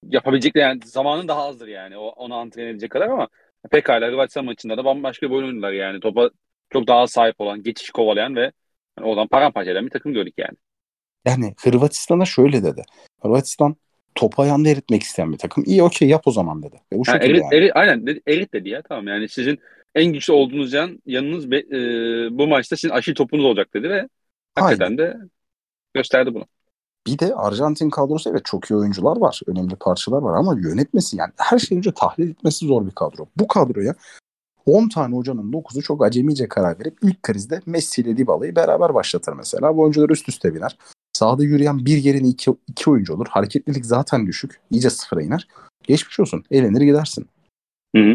[0.08, 3.28] yapabilecekleri yani zamanın daha azdır yani o, onu antren edecek kadar ama
[3.70, 6.00] pekala Hırvatistan maçında da bambaşka bir oyun oynadılar yani.
[6.00, 6.30] Topa
[6.72, 8.52] çok daha sahip olan, geçiş kovalayan ve
[8.98, 10.56] yani oradan paramparça eden bir takım gördük yani.
[11.24, 12.82] Yani Hırvatistan'a şöyle dedi.
[13.22, 13.76] Hırvatistan
[14.14, 15.64] top ayağında eritmek isteyen bir takım.
[15.66, 16.80] İyi okey yap o zaman dedi.
[16.92, 17.54] Ve bu şekilde erit, yani.
[17.54, 19.58] erit- aynen dedi- erit dedi ya tamam yani sizin
[19.94, 21.78] en güçlü olduğunuz yan yanınız be- e,
[22.38, 24.08] bu maçta sizin aşil topunuz olacak dedi ve
[24.54, 25.16] hakikaten de
[25.94, 26.46] gösterdi bunu.
[27.06, 29.40] Bir de Arjantin kadrosu evet çok iyi oyuncular var.
[29.46, 33.26] Önemli parçalar var ama yönetmesi yani her şeyi önce tahlil etmesi zor bir kadro.
[33.36, 33.94] Bu kadroya
[34.66, 39.32] 10 tane hocanın 9'u çok acemice karar verip ilk krizde Messi ile Dybala'yı beraber başlatır
[39.32, 39.76] mesela.
[39.76, 40.76] Bu oyuncular üst üste biner.
[41.14, 43.26] Sahada yürüyen bir yerine iki, iki oyuncu olur.
[43.30, 44.60] Hareketlilik zaten düşük.
[44.70, 45.48] İyice sıfıra iner.
[45.82, 46.44] Geçmiş olsun.
[46.50, 47.28] Eğlenir gidersin.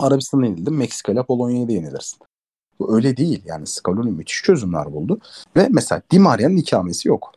[0.01, 0.73] Arabistan'a yenildin.
[0.73, 2.19] Meksika ile Polonya'ya da yenilirsin.
[2.79, 3.41] Bu öyle değil.
[3.45, 5.19] Yani Scaloni müthiş çözümler buldu.
[5.55, 7.33] Ve mesela Di Maria'nın ikamesi yok.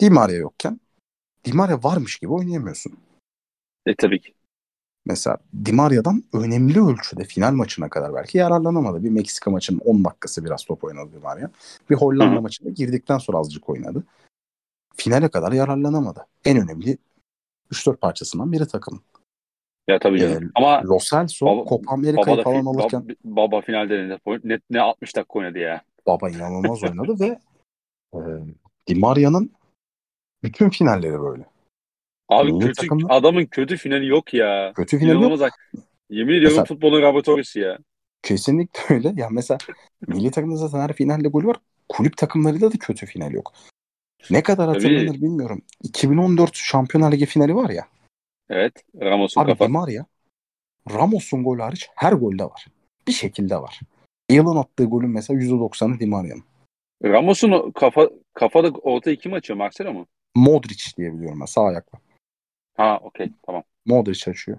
[0.00, 0.80] Di Maria yokken
[1.44, 2.92] Di Maria varmış gibi oynayamıyorsun.
[3.86, 4.34] E, tabii ki.
[5.06, 9.04] Mesela Di Maria'dan önemli ölçüde final maçına kadar belki yararlanamadı.
[9.04, 11.50] Bir Meksika maçının 10 dakikası biraz top oynadı Di Maria.
[11.90, 12.42] Bir Hollanda Hı hı.
[12.42, 14.04] maçında girdikten sonra azıcık oynadı.
[14.96, 16.26] Finale kadar yararlanamadı.
[16.44, 16.98] En önemli
[17.72, 19.02] 3-4 parçasından biri takım.
[19.88, 20.44] Ya tabii canım.
[20.44, 24.62] Ee, Ama Lo Celso Baba- Copa Amerika'yı falan fi- alırken baba, baba finalde net, net
[24.70, 25.82] ne 60 dakika oynadı ya.
[26.06, 27.38] baba inanılmaz oynadı ve
[28.14, 28.18] e,
[28.86, 29.52] Di Maria'nın
[30.42, 31.44] bütün finalleri böyle.
[32.28, 34.72] Abi Milli kötü takımda- adamın kötü finali yok ya.
[34.76, 35.20] Kötü final yok.
[35.20, 35.40] İnanılmaz.
[35.40, 35.70] bak.
[36.10, 37.78] Yemin ediyorum Mesela- futbolun laboratuvarısı ya.
[38.22, 39.12] Kesinlikle öyle.
[39.16, 39.58] Ya mesela
[40.08, 41.56] milli takımda zaten her finalde golü var.
[41.88, 43.52] Kulüp takımlarında da kötü final yok.
[44.30, 44.74] Ne kadar Tabii.
[44.74, 45.62] hatırlanır bilmiyorum.
[45.82, 47.86] 2014 Şampiyonlar Ligi finali var ya.
[48.50, 48.84] Evet.
[49.00, 49.64] Ramos'un Abi kafa.
[49.66, 50.04] Di Maria
[50.90, 52.66] Ramos'un golü hariç her golde var.
[53.06, 53.80] Bir şekilde var.
[54.30, 56.44] Bale'ın attığı golün mesela %90'ı Di Maria'nın.
[57.04, 59.56] Ramos'un kafa kafada ortayı kim açıyor?
[59.56, 60.06] Marcelo mu?
[60.34, 61.98] Modric diye biliyorum ben sağ ayakla.
[62.76, 63.62] Ha okey tamam.
[63.86, 64.58] Modric açıyor.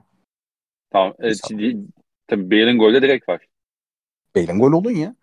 [0.91, 1.13] Tamam.
[1.19, 1.77] Evet, şimdi,
[2.27, 3.47] tabii Bale'in golde direkt var.
[4.35, 5.15] Bale'in gol olun ya.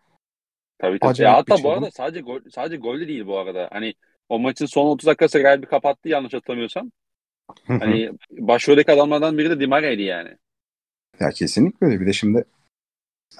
[0.78, 1.22] Tabii tabii.
[1.22, 1.72] Ya hatta şey bu bu.
[1.72, 3.68] arada sadece gol sadece golde değil bu arada.
[3.72, 3.94] Hani
[4.28, 6.90] o maçın son 30 dakikası Real bir kapattı yanlış hatırlamıyorsam.
[7.66, 10.36] Hani başroldeki adamlardan biri de Di Maria'ydı yani.
[11.20, 12.00] Ya kesinlikle öyle.
[12.00, 12.44] Bir de şimdi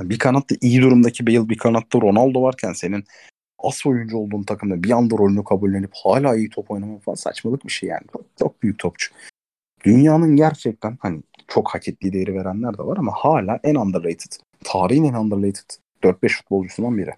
[0.00, 3.04] bir kanatta iyi durumdaki Bale, bir kanatta Ronaldo varken senin
[3.58, 7.72] as oyuncu olduğun takımda bir anda rolünü kabullenip hala iyi top oynamak falan saçmalık bir
[7.72, 8.02] şey yani.
[8.12, 9.14] Çok, çok büyük topçu.
[9.84, 14.32] Dünyanın gerçekten hani çok hak ettiği değeri verenler de var ama hala en underrated.
[14.64, 15.70] Tarihin en underrated
[16.02, 17.10] 4-5 futbolcusundan biri.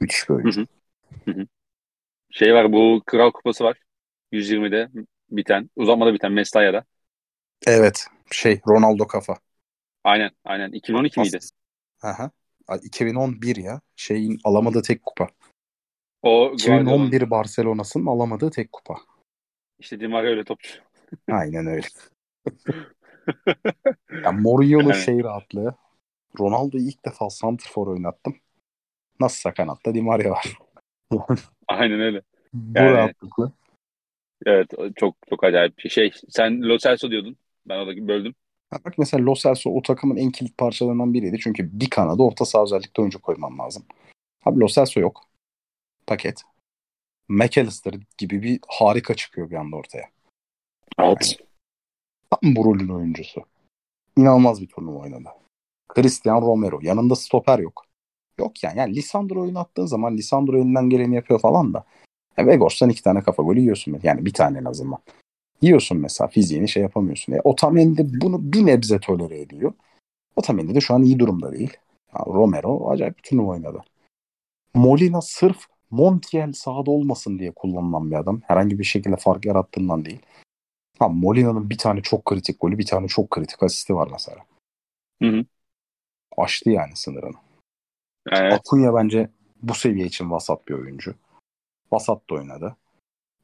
[0.00, 0.66] Müthiş bir oyuncu.
[2.32, 3.78] Şey var bu Kral Kupası var.
[4.32, 4.88] 120'de
[5.30, 6.84] biten, uzatmada biten Mestaya'da.
[7.66, 8.06] Evet.
[8.30, 9.36] Şey Ronaldo kafa.
[10.04, 10.72] Aynen aynen.
[10.72, 11.38] 2012 miydi?
[12.02, 12.30] Aha.
[12.82, 13.80] 2011 ya.
[13.96, 15.28] Şeyin alamadığı tek kupa.
[16.22, 18.94] O 2011 Barcelona'sının alamadığı tek kupa.
[19.78, 20.78] İşte Di Maria öyle topçu.
[21.30, 21.86] Aynen öyle.
[24.24, 25.02] ya Mourinho'nun Yani.
[25.02, 25.74] şey rahatlığı.
[26.40, 28.36] Ronaldo'yu ilk defa santrfor oynattım.
[29.20, 30.58] Nasılsa kanatta Di Maria var.
[31.68, 32.22] Aynen öyle.
[32.52, 33.52] Bu Yani- rahatlıkla.
[34.46, 36.10] Evet çok çok acayip bir şey.
[36.28, 37.36] Sen Lo Celso diyordun.
[37.66, 38.34] Ben orada böldüm.
[38.72, 41.38] Bak mesela Lo Celso o takımın en kilit parçalarından biriydi.
[41.38, 43.84] Çünkü bir kanada orta saha özellikle oyuncu koyman lazım.
[44.44, 45.20] Abi Lo Celso yok.
[46.06, 46.42] Paket.
[47.28, 50.10] McAllister gibi bir harika çıkıyor bir anda ortaya.
[50.98, 51.36] Evet.
[52.30, 53.42] Tam bu rolün oyuncusu.
[54.16, 55.28] İnanılmaz bir turnuva oynadı.
[55.94, 56.78] Cristian Romero.
[56.82, 57.86] Yanında stoper yok.
[58.38, 58.78] Yok yani.
[58.78, 61.84] yani Lisandro oynattığın zaman Lisandro elinden geleni yapıyor falan da.
[62.36, 64.00] Ya Vegors'tan iki tane kafa golü yiyorsun.
[64.02, 64.98] Yani bir tane en azından.
[65.62, 67.32] Yiyorsun mesela fiziğini şey yapamıyorsun.
[67.32, 69.72] E, Otamendi bunu bir nebze tolere ediyor.
[70.36, 71.76] Otamendi de şu an iyi durumda değil.
[72.14, 73.82] Ya, Romero acayip bir turnuva oynadı.
[74.74, 78.40] Molina sırf Montiel sahada olmasın diye kullanılan bir adam.
[78.46, 80.20] Herhangi bir şekilde fark yarattığından değil.
[80.98, 84.38] Ha, Molina'nın bir tane çok kritik golü, bir tane çok kritik asisti var mesela.
[85.22, 85.44] Hı hı.
[86.36, 87.36] Aştı yani sınırını.
[88.30, 88.52] Evet.
[88.52, 89.30] Akunya bence
[89.62, 91.14] bu seviye için vasat bir oyuncu.
[91.92, 92.76] Vasat da oynadı.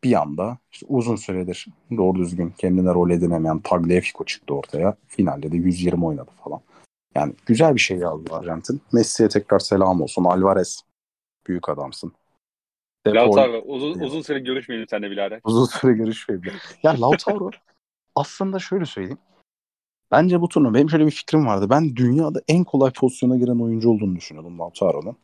[0.04, 4.96] Bir anda işte uzun süredir doğru düzgün kendine rol edinemeyen Tagliafico çıktı ortaya.
[5.06, 6.60] Finalde de 120 oynadı falan.
[7.14, 8.80] Yani güzel bir şey aldı Arjantin.
[8.92, 10.24] Messi'ye tekrar selam olsun.
[10.24, 10.80] Alvarez
[11.46, 12.12] büyük adamsın.
[13.06, 15.40] Lautaro uzun, uzun süre görüşmeyelim seninle birader.
[15.44, 16.52] Uzun süre görüşmeyelim.
[16.82, 17.50] Ya Lautaro
[18.14, 19.18] aslında şöyle söyleyeyim.
[20.10, 21.70] Bence bu turnuva benim şöyle bir fikrim vardı.
[21.70, 25.16] Ben dünyada en kolay pozisyona giren oyuncu olduğunu düşünüyordum Lautaro'nun.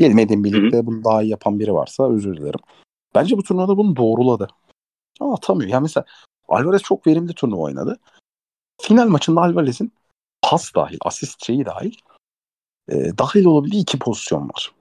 [0.00, 2.60] Bilmediğim birlikte bunu daha iyi yapan biri varsa özür dilerim.
[3.14, 4.48] Bence bu turnuvada bunu doğruladı.
[5.20, 5.70] Ama atamıyor.
[5.70, 6.04] Yani mesela
[6.48, 7.98] Alvarez çok verimli turnuva oynadı.
[8.80, 9.92] Final maçında Alvarez'in
[10.42, 11.94] pas dahil, asist şeyi dahil
[12.88, 14.72] e, dahil olabildiği iki pozisyon var.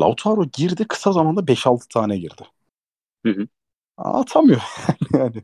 [0.00, 2.42] Lautaro girdi kısa zamanda 5-6 tane girdi.
[3.26, 3.46] Hı hı.
[3.96, 4.62] Atamıyor
[5.12, 5.42] yani.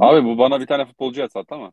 [0.00, 1.72] Abi bu bana bir tane futbolcu atsattı ama.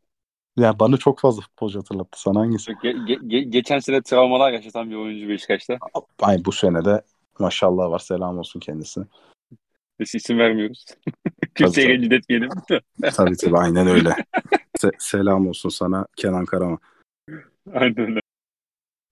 [0.57, 2.21] Yani bana çok fazla futbolcu hatırlattı.
[2.21, 2.71] Sana hangisi?
[2.71, 5.77] Ge- ge- ge- geçen sene travmalar yaşatan bir oyuncu Beşiktaş'ta.
[6.21, 7.01] Ay bu sene de
[7.39, 7.99] maşallah var.
[7.99, 9.05] Selam olsun kendisine.
[9.99, 10.85] Biz isim vermiyoruz.
[11.55, 11.97] Kimseye tabii.
[11.97, 12.49] rencide etmeyelim.
[13.15, 14.15] tabii tabii aynen öyle.
[14.79, 16.79] Se- selam olsun sana Kenan Karaman.
[17.73, 18.19] Aynen öyle.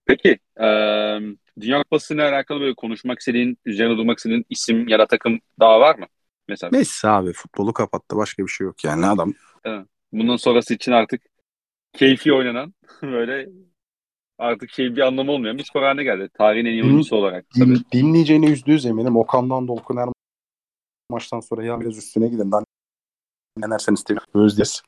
[0.06, 1.22] Peki, eee
[1.60, 5.80] Dünya Kupası ile alakalı böyle konuşmak istediğin, üzerine durmak istediğin isim ya da takım daha
[5.80, 6.06] var mı?
[6.48, 8.16] Mesela Messi abi futbolu kapattı.
[8.16, 9.06] Başka bir şey yok yani.
[9.06, 9.32] Adam
[10.12, 11.22] bundan sonrası için artık
[11.92, 13.48] keyfi oynanan böyle
[14.38, 16.30] artık şey bir anlamı olmayan bir skor haline geldi.
[16.34, 17.74] Tarihin en iyi oyuncusu olarak tabii.
[17.74, 19.16] din- dinleyeceğine yüzde yüz eminim.
[19.16, 20.08] Okan'dan Dolkun her
[21.10, 22.52] maçtan sonra ya biraz üstüne gidin.
[22.52, 22.64] Ben
[23.62, 24.82] denerseniz tabii özdeyiz.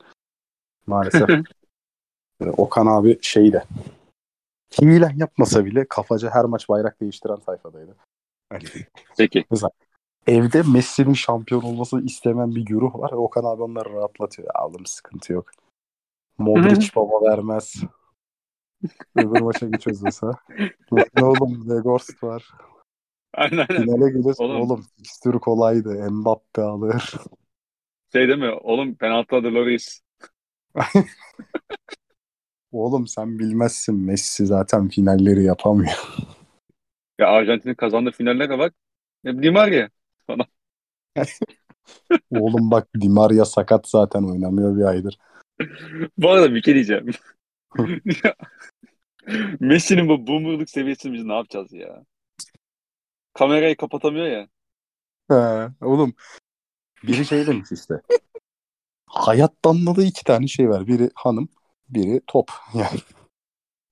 [0.87, 1.29] Maalesef.
[2.41, 3.65] Ee, Okan abi şeyde
[4.81, 7.97] hile yapmasa bile kafaca her maç bayrak değiştiren tayfadaydı.
[8.53, 8.65] Hani
[9.19, 9.45] Peki.
[10.27, 13.13] evde Messi'nin şampiyon olması istemen bir güruh var.
[13.13, 14.49] Okan abi onları rahatlatıyor.
[14.55, 15.51] Aldım sıkıntı yok.
[16.39, 17.75] Modric baba vermez.
[19.17, 20.33] Öbür maça geçiyoruz mesela.
[21.17, 22.51] ne oğlum Legorst var.
[23.35, 23.83] Aynen aynen.
[23.83, 24.41] Finale geliriz.
[24.41, 24.61] Oğlum.
[24.61, 26.11] Oğlum, fikstürü kolaydı.
[26.11, 27.15] Mbappe alır.
[28.13, 28.51] Şey değil mi?
[28.51, 30.01] Oğlum penaltı adı Loris.
[32.73, 34.07] Oğlum sen bilmezsin.
[34.07, 36.09] Messi zaten finalleri yapamıyor.
[37.19, 38.75] Ya Arjantin'in kazandığı finallere bak.
[39.27, 39.89] Di Maria.
[42.31, 45.19] Oğlum bak Di Maria sakat zaten oynamıyor bir aydır.
[46.19, 47.11] Bu arada bir şey diyeceğim.
[49.61, 52.05] Messi'nin bu boomerlık seviyesini biz ne yapacağız ya?
[53.35, 54.49] Kamerayı kapatamıyor ya.
[55.31, 56.15] He, oğlum
[57.03, 58.01] biri şey demiş işte.
[59.07, 60.87] Hayatta anladığı iki tane şey var.
[60.87, 61.49] Biri hanım,
[61.89, 62.51] biri top.
[62.75, 63.01] Yani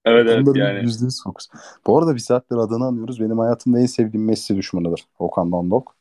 [0.05, 0.85] Evet evet bunların yani.
[0.85, 1.49] yüzde yüz fokus.
[1.87, 3.21] Bu arada bir saattir adını anıyoruz.
[3.21, 5.07] Benim hayatımda en sevdiğim Messi düşmanıdır.
[5.19, 5.97] Okan Dandok.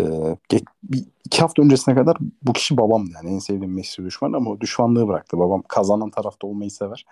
[0.00, 0.36] Ee,
[0.82, 4.60] bir, iki hafta öncesine kadar bu kişi babamdı yani en sevdiğim Messi düşmanı ama o
[4.60, 5.38] düşmanlığı bıraktı.
[5.38, 7.04] Babam kazanan tarafta olmayı sever.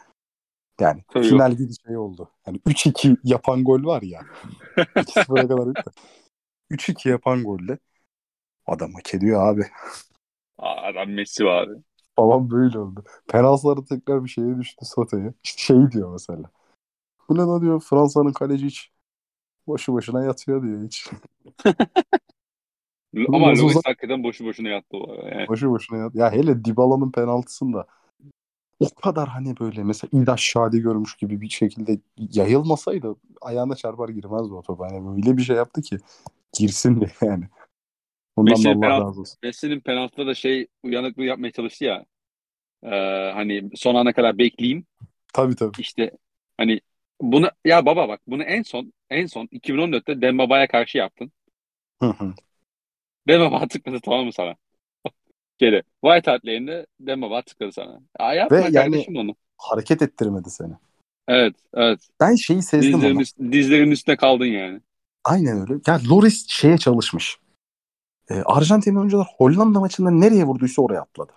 [0.80, 2.30] Yani Tabii final gibi şey oldu.
[2.46, 4.20] Yani 3-2 yapan gol var ya.
[4.76, 5.90] 2-0'a kadar bitti.
[6.70, 7.78] 3-2 yapan golle
[8.66, 9.66] adam hak ediyor abi.
[10.58, 11.82] Adam Messi var abi.
[12.18, 13.04] Babam böyle oldu.
[13.28, 15.34] Penaltıları tekrar bir şeye düştü Sota'ya.
[15.44, 16.50] İşte şey diyor mesela.
[17.28, 18.90] Bu ne lan diyor Fransa'nın kaleci hiç
[19.66, 21.10] boşu boşuna yatıyor diyor hiç.
[23.28, 25.14] Ama Loris uzak- hakikaten boşu boşuna yattı o.
[25.28, 25.48] Yani.
[25.48, 26.14] Boşu boşuna yat.
[26.14, 27.86] Ya hele Dybala'nın penaltısında
[28.80, 34.54] o kadar hani böyle mesela İdaş Şadi görmüş gibi bir şekilde yayılmasaydı ayağına çarpar girmezdi
[34.54, 34.80] o top.
[34.80, 35.96] Hani böyle bir şey yaptı ki
[36.58, 37.44] girsin diye yani.
[38.36, 39.38] Bundan da Messi'nin Allah penaltı- razı olsun.
[39.42, 42.04] Messi'nin penaltıda da şey uyanıklığı yapmaya çalıştı ya.
[42.82, 44.86] Ee, hani son ana kadar bekleyeyim.
[45.34, 45.80] Tabii tabii.
[45.80, 46.10] İşte
[46.56, 46.80] hani
[47.20, 51.32] bunu ya baba bak bunu en son en son 2014'te Dembaba'ya karşı yaptın.
[52.02, 52.34] Hı hı.
[53.28, 54.54] Dembaba tıkladı tamam mı sana?
[55.58, 55.82] Geri.
[56.04, 58.00] White Hart Lane'de Dembaba tıkladı sana.
[58.20, 59.34] Ya yapma Ve yani- kardeşim onu.
[59.58, 60.72] Hareket ettirmedi seni.
[61.28, 62.00] Evet, evet.
[62.20, 63.22] Ben şeyi sezdim Dizlerin, ama.
[63.22, 64.80] üst- dizlerin üstüne kaldın yani.
[65.24, 65.80] Aynen öyle.
[65.86, 67.38] Ya Loris şeye çalışmış.
[68.30, 71.32] Ee, Arjantin oyuncular Hollanda maçında nereye vurduysa oraya atladı.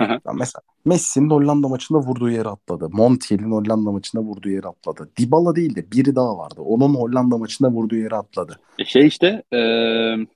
[0.00, 0.12] Hı hı.
[0.12, 2.88] Ya mesela Messi'nin Hollanda maçında vurduğu yere atladı.
[2.92, 5.10] Montiel'in Hollanda maçında vurduğu yere atladı.
[5.16, 6.60] Dybala değil de biri daha vardı.
[6.60, 8.60] Onun Hollanda maçında vurduğu yere atladı.
[8.78, 10.26] E şey işte eee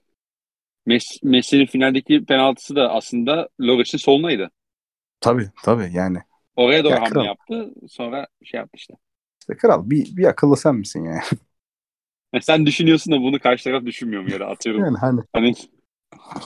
[0.87, 4.51] Messi, Messi'nin finaldeki penaltısı da aslında Loris'in solunaydı.
[5.21, 6.19] Tabii tabii yani.
[6.57, 7.25] Oraya doğru Ya hamle kral.
[7.25, 7.75] yaptı.
[7.89, 8.95] Sonra şey yaptı işte.
[9.41, 11.21] İşte kral bir, bir akıllı sen misin yani?
[12.33, 14.85] E sen düşünüyorsun da bunu karşı taraf düşünmüyor mu ya da atıyorum.
[14.85, 15.55] yani hani Hani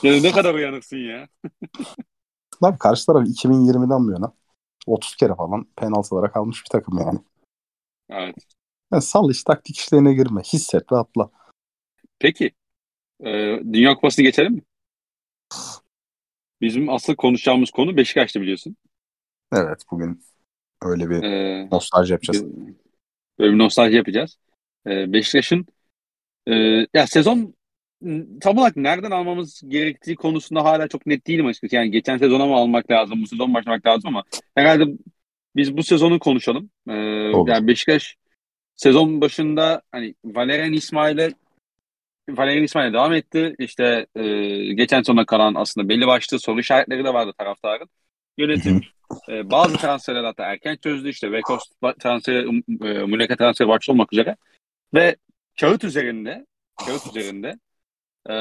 [0.03, 1.27] ya ne kadar uyanıksın ya.
[2.63, 4.33] lan karşı taraf 2020'den bu yana
[4.87, 7.19] 30 kere falan penaltılara kalmış bir takım yani.
[8.09, 8.35] Evet.
[8.91, 10.41] yani sal iş taktik işlerine girme.
[10.41, 11.29] Hisset ve atla.
[12.19, 12.51] Peki.
[13.19, 14.61] Eee, Dünya Kupası'nı geçelim mi?
[16.61, 18.75] Bizim asıl konuşacağımız konu Beşiktaş'ta biliyorsun.
[19.53, 20.21] Evet bugün
[20.81, 22.45] öyle bir Eee nostalji yapacağız.
[23.39, 24.37] Böyle bir nostalji yapacağız.
[24.87, 25.65] Ee, Beşiktaş'ın
[26.47, 26.53] e,
[26.93, 27.55] ya sezon
[28.41, 31.75] tam olarak nereden almamız gerektiği konusunda hala çok net değilim açıkçası.
[31.75, 34.23] Yani geçen sezona mı almak lazım, bu sezon başlamak lazım ama
[34.55, 34.85] herhalde
[35.55, 36.69] biz bu sezonu konuşalım.
[36.89, 36.91] Ee,
[37.33, 37.49] Olur.
[37.49, 38.15] yani Beşiktaş
[38.75, 41.31] sezon başında hani Valerian İsmail'e
[42.29, 43.55] Valerian İsmail'e devam etti.
[43.59, 44.23] İşte e,
[44.73, 47.89] geçen sezona kalan aslında belli başlı soru işaretleri de vardı taraftarın.
[48.37, 48.81] Yönetim
[49.29, 51.09] e, bazı transferler hatta erken çözdü.
[51.09, 51.63] İşte Vekos
[51.99, 54.37] transferi, e, Muleka transferi başta olmak üzere.
[54.93, 55.15] Ve
[55.59, 56.45] kağıt üzerinde
[56.85, 57.59] kağıt üzerinde
[58.29, 58.35] e,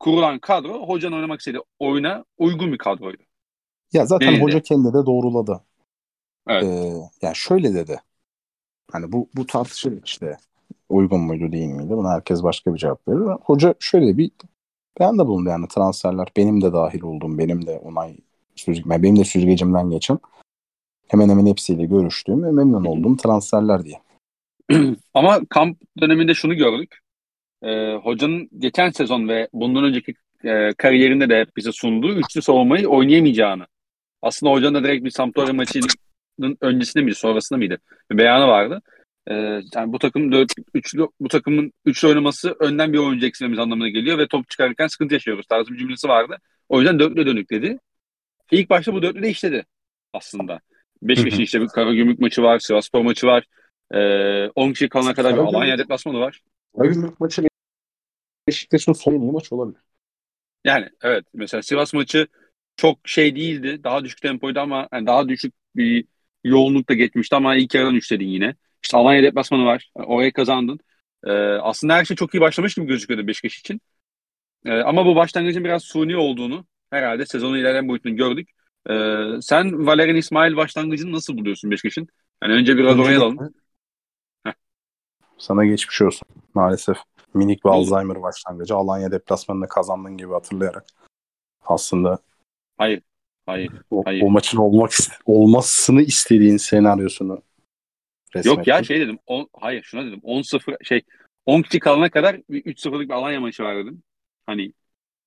[0.00, 3.22] kurulan kadro hocanın oynamak istediği oyuna uygun bir kadroydu.
[3.92, 4.42] Ya zaten Değildi.
[4.42, 5.60] hoca kendi de doğruladı.
[6.48, 6.64] Evet.
[6.64, 8.00] Ee, yani şöyle dedi.
[8.92, 10.36] Hani bu bu tartışılır işte.
[10.90, 11.90] Uygun muydu değil miydi?
[11.90, 13.20] Buna herkes başka bir cevap verir.
[13.44, 14.30] Hoca şöyle bir
[15.00, 18.16] ben de bulundu yani transferler benim de dahil olduğum benim de onay
[18.56, 20.18] süzge, benim de süzgecimden geçen
[21.08, 24.00] hemen hemen hepsiyle görüştüğüm ve memnun olduğum transferler diye.
[25.14, 26.98] Ama kamp döneminde şunu gördük.
[27.62, 32.88] E, hocanın geçen sezon ve bundan önceki e, kariyerinde de hep bize sunduğu üçlü savunmayı
[32.88, 33.66] oynayamayacağını.
[34.22, 37.78] Aslında hocanın da direkt bir Sampdoria maçının öncesinde miydi, sonrasında mıydı?
[38.10, 38.82] Bir beyanı vardı.
[39.30, 39.34] E,
[39.74, 44.18] yani bu takım dört, üçlü, bu takımın üçlü oynaması önden bir oyuncu eksilmemiz anlamına geliyor
[44.18, 46.38] ve top çıkarırken sıkıntı yaşıyoruz tarzı bir cümlesi vardı.
[46.68, 47.78] O yüzden dörtlü dönük dedi.
[48.50, 49.66] İlk başta bu dörtlü de işledi
[50.12, 50.60] aslında.
[51.06, 51.42] Hı hı.
[51.42, 53.44] işte bir Karagümrük maçı var, Sivasspor maçı var.
[53.94, 56.40] Ee, 10 kişi kalana kadar bir Alanya deplasmanı var.
[56.76, 57.42] Karagümrük maçı
[58.48, 59.80] Beşiktaş'ın son iyi maç olabilir.
[60.64, 62.26] Yani evet mesela Sivas maçı
[62.76, 63.84] çok şey değildi.
[63.84, 66.04] Daha düşük tempoydu ama yani daha düşük bir
[66.44, 68.54] yoğunlukta geçmişti ama ilk yarıdan üçledin yine.
[68.82, 69.90] İşte Alanya deplasmanı var.
[69.94, 70.78] Orayı kazandın.
[71.24, 73.80] Ee, aslında her şey çok iyi başlamış gibi gözüküyordu Beşiktaş için.
[74.64, 78.48] Ee, ama bu başlangıcın biraz suni olduğunu herhalde sezonun ilerleyen boyutunu gördük.
[78.90, 82.08] Ee, sen Valerian İsmail başlangıcını nasıl buluyorsun Beşiktaş'ın?
[82.42, 83.54] Yani önce biraz oraya alalım.
[85.38, 86.28] Sana geçmiş olsun.
[86.54, 86.96] Maalesef
[87.34, 87.70] minik bir?
[87.70, 88.74] Alzheimer başlangıcı.
[88.74, 90.86] Alanya deplasmanında kazandığın gibi hatırlayarak.
[91.64, 92.18] Aslında
[92.78, 93.02] Hayır.
[93.46, 93.72] Hayır.
[93.90, 94.22] o, Hayır.
[94.22, 94.90] o maçın olmak
[95.26, 97.42] olmasını istediğin senaryosunu
[98.34, 98.58] resmettin.
[98.58, 99.18] Yok ya şey dedim.
[99.26, 100.20] On, hayır şuna dedim.
[100.22, 101.02] 10-0 şey
[101.46, 104.02] 10 kişi kalana kadar bir 3-0'lık bir Alanya maçı var dedim.
[104.46, 104.72] Hani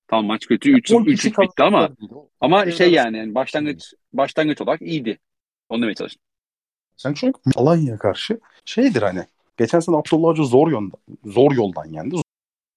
[0.08, 1.90] tam maç kötü 3 10 3 kişi bitti ama
[2.40, 2.96] ama şey evet.
[2.96, 5.18] yani, yani başlangıç başlangıç olarak iyiydi.
[5.68, 6.22] Onu demeye çalıştım.
[6.96, 9.24] Sen çünkü Alanya'ya karşı şeydir hani
[9.56, 10.92] geçen sene Abdullah Hoca zor yoldan,
[11.24, 12.16] zor yoldan yendi.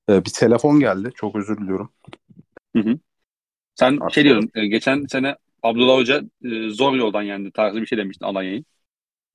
[0.10, 1.12] Ee, bir telefon geldi.
[1.16, 1.92] Çok özür diliyorum.
[3.76, 4.50] Sen Aslında- şey diyordun.
[4.56, 8.64] e, geçen sene Abdullah Hoca e, zor yoldan yendi tarzı bir şey demiştin Alanya'yı.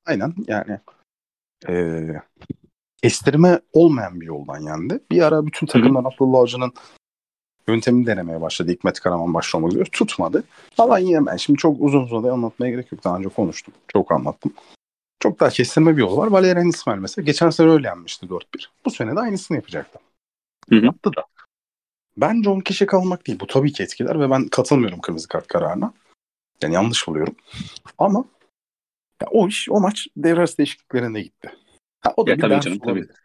[0.07, 0.79] Aynen yani
[1.69, 2.23] ee,
[3.03, 5.01] estirme olmayan bir yoldan yendi.
[5.11, 6.73] Bir ara bütün takımlar Abdullah Hoca'nın
[7.69, 8.71] yöntemini denemeye başladı.
[8.71, 9.85] Hikmet Karaman başta olmak üzere.
[9.85, 10.45] Tutmadı.
[10.79, 11.37] Alanya hemen.
[11.37, 13.05] Şimdi çok uzun uzadı anlatmaya gerek yok.
[13.05, 13.75] Daha önce konuştum.
[13.89, 14.53] Çok anlattım.
[15.21, 16.27] Çok daha kestirme bir yol var.
[16.27, 18.41] Valerian İsmail mesela geçen sene öyle yenmişti 4-1.
[18.85, 19.99] Bu sene de aynısını yapacaktı.
[20.71, 20.85] Hı hı.
[20.85, 21.25] Yaptı da.
[22.17, 23.41] Bence 10 kişi kalmak değil.
[23.41, 25.93] Bu tabii ki etkiler ve ben katılmıyorum kırmızı kart kararına.
[26.63, 27.35] Yani yanlış buluyorum.
[27.99, 28.25] Ama
[29.23, 31.53] ya o iş, o maç devre arası değişikliklerine gitti.
[32.01, 32.91] Ha, o da Ya bir tabii canım, tabii.
[32.91, 33.17] olabilir.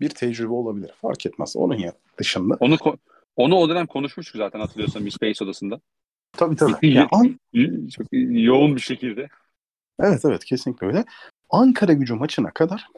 [0.00, 0.92] Bir tecrübe olabilir.
[1.02, 1.56] Fark etmez.
[1.56, 2.56] Onun ya dışında.
[2.60, 2.76] Onu
[3.36, 5.80] onu o dönem konuşmuştuk zaten hatırlıyorsan bir Space odasında.
[6.32, 6.72] Tabii tabii.
[6.82, 6.94] İyi.
[6.94, 7.38] Ya, An-
[7.96, 9.28] Çok yoğun bir şekilde.
[10.00, 11.04] evet evet kesinlikle öyle.
[11.50, 12.88] Ankara gücü maçına kadar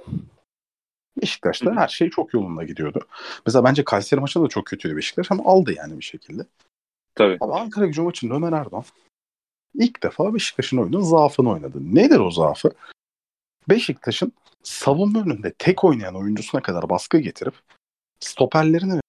[1.23, 3.07] Beşiktaş'ta her şey çok yolunda gidiyordu.
[3.47, 6.43] Mesela bence Kayseri maçında da çok kötüydü Beşiktaş ama aldı yani bir şekilde.
[7.15, 7.37] Tabii.
[7.41, 8.85] Abi Ankara gücü maçında Ömer Erdoğan
[9.79, 11.79] ilk defa Beşiktaş'ın oyunun zaafını oynadı.
[11.81, 12.71] Nedir o zaafı?
[13.69, 17.55] Beşiktaş'ın savunma önünde tek oynayan oyuncusuna kadar baskı getirip
[18.21, 19.01] stoperlerini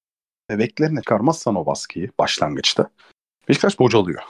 [0.50, 2.90] ve beklerine çıkarmazsan o baskıyı başlangıçta
[3.50, 4.24] Beşiktaş bocalıyor.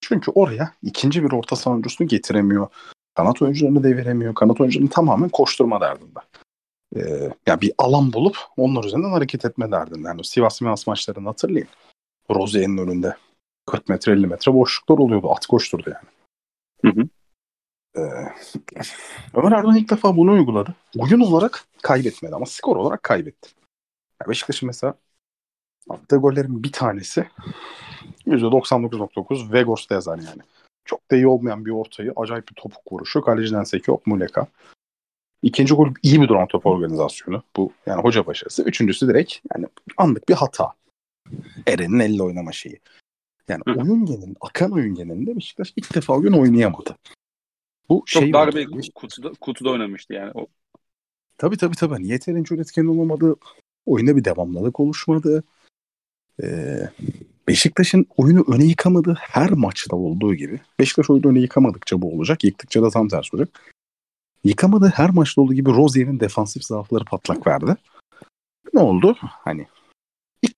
[0.00, 2.68] Çünkü oraya ikinci bir orta saha oyuncusunu getiremiyor.
[3.14, 4.34] Kanat oyuncularını deviremiyor.
[4.34, 6.18] Kanat oyuncularını tamamen koşturma derdinde.
[6.96, 10.08] Ee, ya bir alan bulup onlar üzerinden hareket etme derdinde.
[10.08, 11.68] Yani Sivas Sivas maçlarını hatırlayın.
[12.30, 13.16] Rozier'in önünde
[13.66, 15.32] 40 metre 50 metre boşluklar oluyordu.
[15.32, 16.08] At koşturdu yani.
[16.84, 17.08] Hı hı.
[17.96, 18.32] Ee,
[19.34, 20.74] Ömer Erdoğan ilk defa bunu uyguladı.
[20.98, 23.50] Oyun olarak kaybetmedi ama skor olarak kaybetti.
[24.22, 24.94] Yani Beşiktaş'ın mesela
[25.88, 27.28] attığı gollerin bir tanesi
[28.26, 30.42] %99.9 Vegors'ta yazar yani.
[30.84, 33.20] Çok da iyi olmayan bir ortayı acayip bir topuk vuruşu.
[33.20, 34.46] Kaleciden sekiyor Muleka.
[35.42, 37.42] İkinci gol iyi bir duran top organizasyonu.
[37.56, 38.62] Bu yani hoca başarısı.
[38.62, 40.72] Üçüncüsü direkt yani anlık bir hata.
[41.66, 42.80] Eren'in elle oynama şeyi.
[43.48, 43.72] Yani Hı.
[43.72, 46.96] oyun genelinde, akan oyun genelinde Beşiktaş ilk defa oyun oynayamadı.
[47.88, 50.30] Bu Çok şey dar bir kutuda, kutuda oynamıştı yani.
[50.34, 50.46] O,
[51.38, 51.94] Tabii tabii tabii.
[51.94, 53.36] Hani yeterince üretken olamadı.
[53.86, 55.44] Oyunda bir devamlılık oluşmadı.
[56.42, 56.90] Ee,
[57.48, 62.44] Beşiktaş'ın oyunu öne yıkamadığı her maçta olduğu gibi Beşiktaş oyunu öne yıkamadıkça bu olacak.
[62.44, 63.74] Yıktıkça da tam tersi olacak.
[64.44, 67.76] Yıkamadığı her maçta olduğu gibi Rozier'in defansif zaafları patlak verdi.
[68.74, 69.16] Ne oldu?
[69.20, 69.66] Hani
[70.42, 70.56] ilk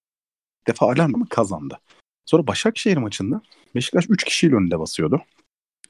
[0.67, 1.79] defa alarmı kazandı.
[2.29, 3.41] Sonra Başakşehir maçında
[3.75, 5.23] Beşiktaş 3 kişiyle önünde basıyordu.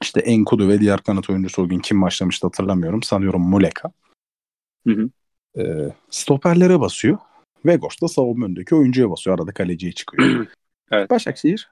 [0.01, 3.03] İşte Enkudu ve diğer kanat oyuncusu o gün kim başlamıştı hatırlamıyorum.
[3.03, 3.91] Sanıyorum Muleka.
[4.87, 5.09] Hı hı.
[5.61, 7.17] Ee, stoperlere basıyor.
[7.65, 9.39] Vegors da savunma önündeki oyuncuya basıyor.
[9.39, 10.47] Arada kaleciye çıkıyor.
[10.91, 11.09] Evet.
[11.09, 11.69] Başakşehir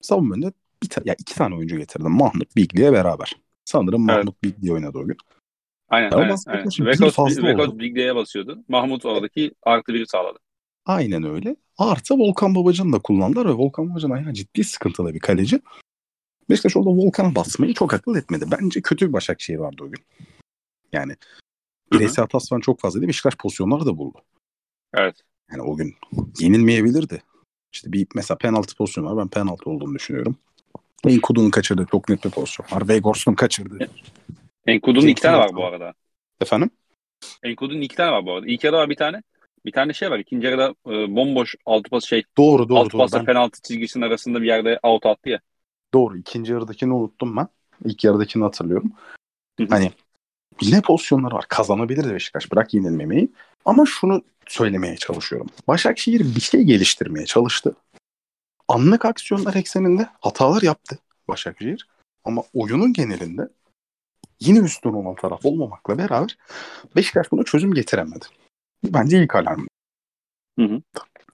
[0.00, 2.08] savunma önünde bir ta- ya iki tane oyuncu getirdi.
[2.08, 3.36] Mahmut Bigli'ye beraber.
[3.64, 4.18] Sanırım Evet.
[4.18, 5.16] Mahmut Bigli oynadı o gün.
[5.88, 6.66] aynen Ama aynen.
[6.80, 7.78] Vekos, fazla Vekos.
[7.78, 8.64] Bigde'ye basıyordu.
[8.68, 10.38] Mahmut oradaki artı biri sağladı.
[10.86, 11.56] Aynen öyle.
[11.78, 15.60] Artı Volkan Babacan'ı da kullandılar ve Volkan Babacan ayağı ciddi sıkıntılı bir kaleci.
[16.50, 18.44] Beşiktaş orada Volkan'a basmayı çok akıl etmedi.
[18.50, 20.04] Bence kötü bir Başakşehir vardı o gün.
[20.92, 21.16] Yani
[21.92, 23.08] bireysel hatası falan çok fazlaydı.
[23.08, 24.18] Beşiktaş pozisyonları da buldu.
[24.94, 25.16] Evet.
[25.50, 25.94] Yani o gün
[26.38, 27.22] yenilmeyebilirdi.
[27.72, 29.16] İşte bir mesela penaltı pozisyonu var.
[29.16, 30.36] Ben penaltı olduğunu düşünüyorum.
[31.06, 32.88] Enkudu'nun kaçırdığı çok net bir pozisyon var.
[32.88, 33.88] Vegors'un kaçırdığı.
[34.66, 35.94] Enkudu'nun iki tane var bu arada.
[36.40, 36.70] Efendim?
[37.42, 38.46] Enkudu'nun iki tane var bu arada.
[38.46, 39.22] İlk yarıda var bir tane.
[39.66, 40.18] Bir tane şey var.
[40.18, 44.42] İkinci yarıda e, bomboş altı pas şey Doğru doğru altı pasla Ben, penaltı çizgisinin arasında
[44.42, 45.40] bir yerde out attı ya.
[45.94, 46.18] doğru.
[46.18, 47.48] İkinci yarıdakini unuttum ben.
[47.84, 48.92] İlk yarıdakini hatırlıyorum.
[49.68, 49.90] Hani
[50.60, 51.44] yine pozisyonları var.
[51.48, 52.52] Kazanabilirdi Beşiktaş.
[52.52, 53.32] Bırak yenilmemeyi.
[53.64, 55.48] Ama şunu söylemeye çalışıyorum.
[55.68, 57.74] Başakşehir bir şey geliştirmeye çalıştı.
[58.68, 60.98] Anlık aksiyonlar ekseninde hatalar yaptı
[61.28, 61.88] Başakşehir.
[62.24, 63.48] Ama oyunun genelinde
[64.40, 66.38] yine üstün olan taraf olmamakla beraber
[66.96, 68.24] Beşiktaş buna çözüm getiremedi.
[68.84, 69.66] Bence ilk alarm.
[70.58, 70.82] Hı hı.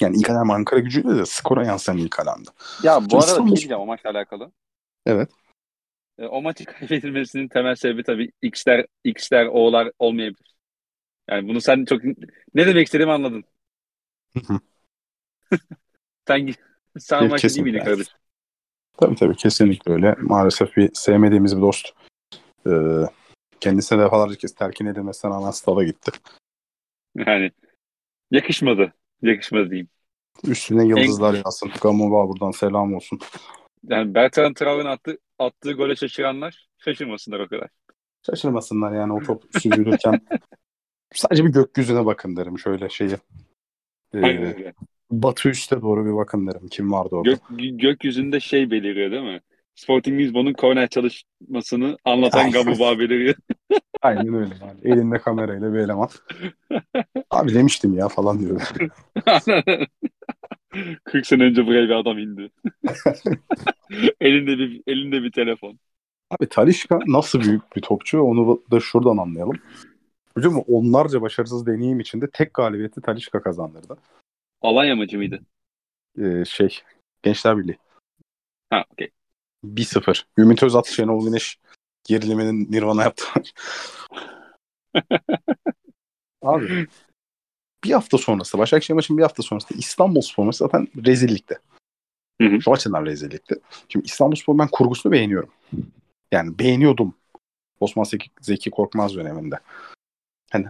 [0.00, 2.50] Yani ilk alarm Ankara gücüyle de skora yansıyan ilk alarmdı.
[2.82, 4.52] Ya bu Şimdi arada İstanbul- şey diyeceğim o maçla alakalı.
[5.06, 5.30] Evet.
[6.18, 10.54] E, o maçı kaybedilmesinin temel sebebi tabii X'ler, X'ler, O'lar olmayabilir.
[11.30, 12.04] Yani bunu sen çok
[12.54, 13.44] ne demek istediğimi anladın.
[14.32, 14.60] Hı hı.
[16.28, 16.54] sen
[16.98, 18.14] sen maçta değil miydin kardeşim?
[18.98, 20.14] Tabii tabii kesinlikle öyle.
[20.18, 21.88] Maalesef bir sevmediğimiz bir dost.
[22.66, 22.70] Ee,
[23.60, 26.12] kendisine defalarca kez telkin edilmesine rağmen stada gitti.
[27.16, 27.50] Yani
[28.30, 28.92] yakışmadı.
[29.22, 29.88] Yakışmadı diyeyim.
[30.44, 31.70] Üstüne yıldızlar yazsın.
[31.80, 33.18] Gamova buradan selam olsun.
[33.88, 37.68] Yani Bertrand Traoré'nin attığı, attığı gole şaşıranlar şaşırmasınlar o kadar.
[38.26, 40.20] Şaşırmasınlar yani o top süzülürken.
[41.14, 43.16] Sadece bir gökyüzüne bakın derim şöyle şeyi.
[44.14, 44.74] Ee, Aynen
[45.10, 46.68] batı üste doğru bir bakın derim.
[46.70, 47.30] Kim vardı orada?
[47.30, 47.40] Gök,
[47.80, 49.40] gökyüzünde şey beliriyor değil mi?
[49.80, 52.52] Sporting Lisbon'un korner çalışmasını anlatan Aynen.
[52.52, 53.34] Gabuba beliriyor.
[54.02, 54.54] Aynen öyle.
[54.60, 54.80] Yani.
[54.84, 56.08] Elinde kamerayla bir eleman.
[57.30, 58.60] Abi demiştim ya falan diyor.
[61.04, 62.50] 40 sene önce buraya bir adam indi.
[64.20, 65.78] elinde bir elinde bir telefon.
[66.30, 69.56] Abi Talişka nasıl büyük bir topçu onu da şuradan anlayalım.
[70.34, 73.96] Hocam onlarca başarısız deneyim içinde tek galibiyeti Talişka kazandırdı.
[74.62, 75.40] Alanya maçı mıydı?
[76.18, 76.78] Ee, şey
[77.22, 77.78] Gençler Birliği.
[78.70, 79.10] Ha okey.
[79.64, 80.24] 1-0.
[80.38, 81.58] Ümit Özat, Şenol Güneş
[82.04, 83.52] geriliminin nirvana yaptılar.
[86.42, 86.86] Abi
[87.84, 91.58] bir hafta sonrası Başakşehir maçının bir hafta sonrası İstanbulspor maçı zaten rezillikte.
[92.40, 92.60] Hı hı.
[92.60, 93.54] Şu açıdan rezillikte.
[93.88, 95.50] Şimdi İstanbulspor ben kurgusunu beğeniyorum.
[96.32, 97.14] Yani beğeniyordum.
[97.80, 99.58] Osman Zeki, Zeki Korkmaz döneminde.
[100.50, 100.66] Hani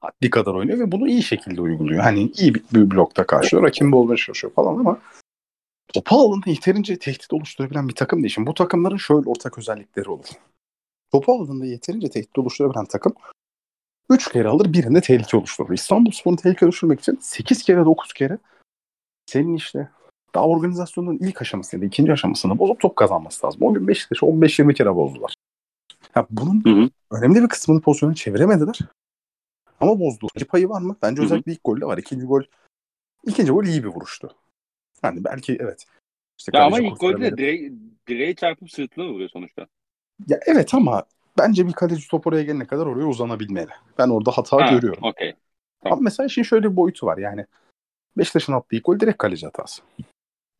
[0.00, 2.02] haddi kadar oynuyor ve bunu iyi şekilde uyguluyor.
[2.02, 3.66] Hani iyi bir, bir blokta karşılıyor.
[3.66, 4.98] Rakibin bolluğunu çalışıyor falan ama
[5.92, 8.34] topu alında yeterince tehdit oluşturabilen bir takım değil.
[8.34, 10.26] Şimdi bu takımların şöyle ortak özellikleri olur.
[11.12, 13.14] Topu aldığında yeterince tehdit oluşturabilen takım
[14.10, 15.74] 3 kere alır birinde tehlike oluşturur.
[15.74, 18.38] İstanbulspor'un tehlike oluşturmak için 8 kere 9 kere
[19.26, 19.88] senin işte
[20.34, 23.62] daha organizasyonun ilk aşamasında, ikinci aşamasında bozup top kazanması lazım.
[23.62, 25.34] O gün Beşiktaş'ı 15-20 kere bozdular.
[26.16, 26.90] Ya bunun hı hı.
[27.10, 28.78] önemli bir kısmını pozisyonu çeviremediler.
[29.80, 30.26] Ama bozdu.
[30.48, 30.96] Payı var mı?
[31.02, 31.26] Bence hı hı.
[31.26, 31.98] özellikle ilk golde var.
[31.98, 32.42] İkinci gol
[33.26, 34.34] ikinci gol iyi bir vuruştu.
[35.02, 35.86] Yani belki evet.
[36.38, 37.72] İşte ya ama ilk golde de direğe,
[38.08, 39.66] direğe çarpıp sırtına vuruyor sonuçta.
[40.28, 41.04] Ya evet ama
[41.38, 43.70] bence bir kaleci top oraya gelene kadar oraya uzanabilmeli.
[43.98, 45.04] Ben orada hata ha, görüyorum.
[45.04, 45.34] Okay.
[45.82, 45.98] Tamam.
[45.98, 47.46] Ama mesela işin şöyle bir boyutu var yani.
[48.18, 49.82] Beşiktaş'ın attığı ilk gol direkt kaleci hatası.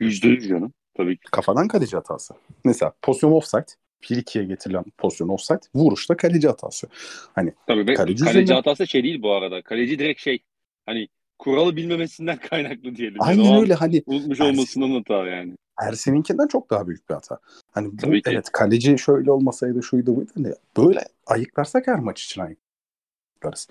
[0.01, 0.73] Yüzde yüz canım.
[0.95, 1.31] Tabii ki.
[1.31, 2.35] Kafadan kaleci hatası.
[2.65, 3.67] Mesela pozisyon offside.
[4.03, 5.61] 1-2'ye getirilen pozisyon offside.
[5.75, 6.89] Vuruşta kaleci hatası.
[7.35, 8.55] Hani Tabii kaleci, kaleci üzerinde...
[8.55, 9.63] hatası şey değil bu arada.
[9.63, 10.39] Kaleci direkt şey
[10.87, 11.09] hani
[11.43, 13.17] kuralı bilmemesinden kaynaklı diyelim.
[13.23, 14.03] Aynen yani öyle hani.
[14.07, 15.57] Unutmuş Ersin, olmasından hata yani.
[15.81, 17.39] Ersin'inkinden çok daha büyük bir hata.
[17.73, 18.31] Hani bu, Tabii ki.
[18.31, 20.31] evet kaleci şöyle olmasaydı şuydu buydu.
[20.35, 23.69] Hani böyle ayıklarsak her maç için ayıklarız.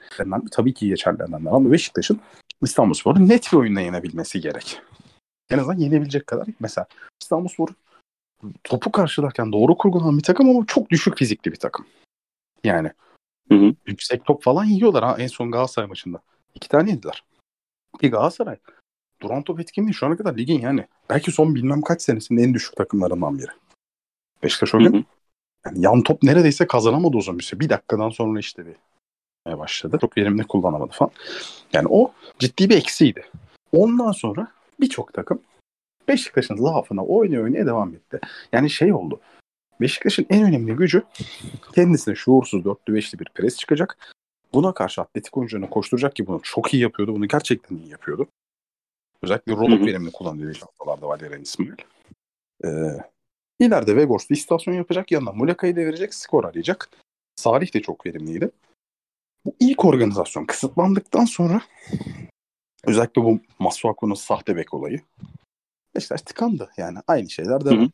[0.51, 2.19] Tabii ki geçerlerinden ama Beşiktaş'ın
[2.61, 4.81] İstanbulspor'u net bir oyunla yenebilmesi gerek.
[5.49, 6.47] En azından yenebilecek kadar.
[6.59, 6.87] Mesela
[7.21, 7.67] İstanbulspor
[8.63, 11.85] topu karşılarken doğru kurgulanan bir takım ama çok düşük fizikli bir takım.
[12.63, 12.91] Yani
[13.49, 13.73] hı hı.
[13.85, 16.21] yüksek top falan yiyorlar ha en son Galatasaray maçında.
[16.55, 17.23] İki tane yediler.
[18.01, 18.57] Bir Galatasaray.
[19.21, 22.75] Duran top etkinliği şu ana kadar ligin yani belki son bilmem kaç senesinin en düşük
[22.75, 23.51] takımlarından biri.
[24.43, 25.05] Beşiktaş o gün
[25.65, 27.59] yani yan top neredeyse kazanamadı uzun bir süre.
[27.59, 28.75] Bir dakikadan sonra işte bir
[29.57, 29.97] başladı.
[30.01, 31.11] Çok verimli kullanamadı falan.
[31.73, 33.25] Yani o ciddi bir eksiydi.
[33.71, 35.41] Ondan sonra birçok takım
[36.07, 38.19] Beşiktaş'ın zaafına oynaya oynaya devam etti.
[38.53, 39.19] Yani şey oldu.
[39.81, 41.03] Beşiktaş'ın en önemli gücü
[41.75, 43.97] kendisine şuursuz dörtlü beşli bir pres çıkacak.
[44.53, 47.15] Buna karşı atletik oyuncularına koşturacak ki bunu çok iyi yapıyordu.
[47.15, 48.27] Bunu gerçekten iyi yapıyordu.
[49.21, 51.71] Özellikle Rodok verimli kullandığı haftalarda Valerian İsmail.
[52.65, 52.69] Ee,
[53.59, 55.11] ileride Vegors'ta istasyon yapacak.
[55.11, 56.13] Yanına Muleka'yı devirecek.
[56.13, 56.89] Skor arayacak.
[57.35, 58.51] Salih de çok verimliydi.
[59.45, 61.61] Bu ilk organizasyon kısıtlandıktan sonra
[62.83, 65.01] özellikle bu Masuaku'nun sahte bek olayı
[65.95, 66.69] Beşiktaş tıkandı.
[66.77, 67.91] Yani aynı şeyler devam.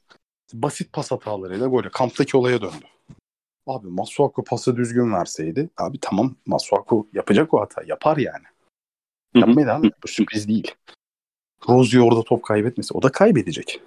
[0.53, 2.85] Basit pas hatalarıyla böyle kamptaki olaya döndü.
[3.67, 7.83] Abi Masuaku pası düzgün verseydi abi tamam Masuaku yapacak o hata.
[7.83, 8.45] Yapar yani.
[9.35, 10.75] Yapmaya devam Bu sürpriz değil.
[11.69, 13.81] Rozier orada top kaybetmesi o da kaybedecek.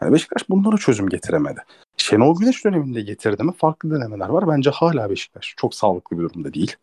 [0.00, 1.64] Yani Beşiktaş bunlara çözüm getiremedi.
[1.96, 4.48] Şenol Güneş döneminde getirdi mi farklı denemeler var.
[4.48, 6.76] Bence hala Beşiktaş çok sağlıklı bir durumda değil.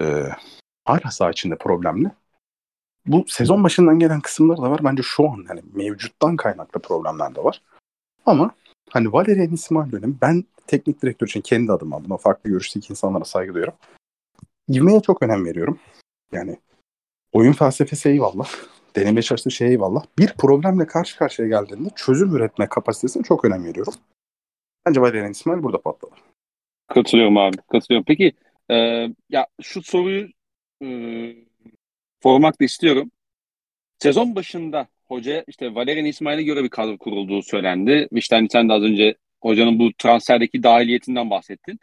[0.00, 0.28] Ee,
[0.84, 2.10] hala sağ içinde problemli.
[3.06, 4.80] Bu sezon başından gelen kısımlar da var.
[4.84, 7.62] Bence şu an hani mevcuttan kaynaklı problemler de var.
[8.26, 8.54] Ama
[8.90, 13.54] hani Valerian İsmail dönemi ben teknik direktör için kendi adıma buna farklı görüşteki insanlara saygı
[13.54, 13.78] duyuyorum.
[14.68, 15.78] İvmeye çok önem veriyorum.
[16.32, 16.56] Yani
[17.32, 18.48] oyun felsefesi eyvallah.
[18.96, 20.04] Deneme çalıştığı şey eyvallah.
[20.18, 23.94] Bir problemle karşı karşıya geldiğinde çözüm üretme kapasitesine çok önem veriyorum.
[24.86, 26.14] Bence Valerian İsmail burada patladı.
[26.88, 27.56] Katılıyorum abi.
[27.56, 28.04] Katılıyorum.
[28.08, 28.32] Peki
[28.70, 28.76] e,
[29.28, 30.28] ya şu soruyu
[30.82, 30.88] e,
[32.22, 33.10] sormak da istiyorum.
[33.98, 38.08] Sezon başında hoca işte Valerian İsmail'e göre bir kadro kurulduğu söylendi.
[38.12, 41.80] İşte hani sen de az önce hocanın bu transferdeki dahiliyetinden bahsettin.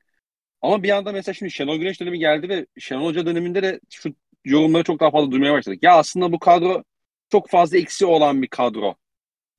[0.61, 4.15] Ama bir anda mesela şimdi Şenol Güneş dönemi geldi ve Şenol Hoca döneminde de şu
[4.45, 5.84] yorumları çok daha fazla duymaya başladık.
[5.84, 6.84] Ya aslında bu kadro
[7.30, 8.95] çok fazla eksi olan bir kadro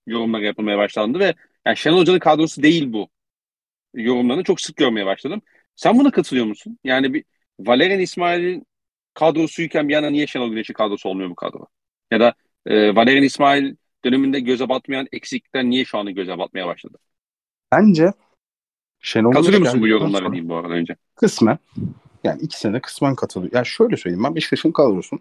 [0.07, 1.35] yorumları yapılmaya başlandı ve
[1.67, 3.09] yani Şenol Hoca'nın kadrosu değil bu
[3.95, 5.43] yorumlarını çok sık görmeye başladım.
[5.77, 6.79] Sen buna katılıyor musun?
[6.85, 7.25] Yani bir
[7.61, 8.67] Valerian İsmail'in
[9.15, 11.67] kadrosuyken bir yana niye Şenol Güneş'in kadrosu olmuyor bu kadro?
[12.11, 12.35] Ya da
[12.67, 16.99] e, Valerian İsmail döneminde göze batmayan eksiklikler niye şu anda göze batmaya başladı?
[17.73, 18.13] Bence
[19.01, 20.97] Şenol Katılıyor musun bu yorumlara diyeyim bu arada önce?
[21.15, 21.59] Kısmen.
[22.25, 23.53] Yani iki sene kısmen katılıyor.
[23.55, 25.21] Yani şöyle söyleyeyim ben Beşiktaş'ın kadrosun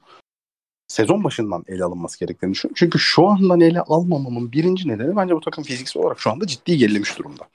[0.88, 2.76] sezon başından ele alınması gerektiğini düşünüyorum.
[2.80, 6.78] Çünkü şu andan ele almamamın birinci nedeni bence bu takım fiziksel olarak şu anda ciddi
[6.78, 7.48] gerilemiş durumda.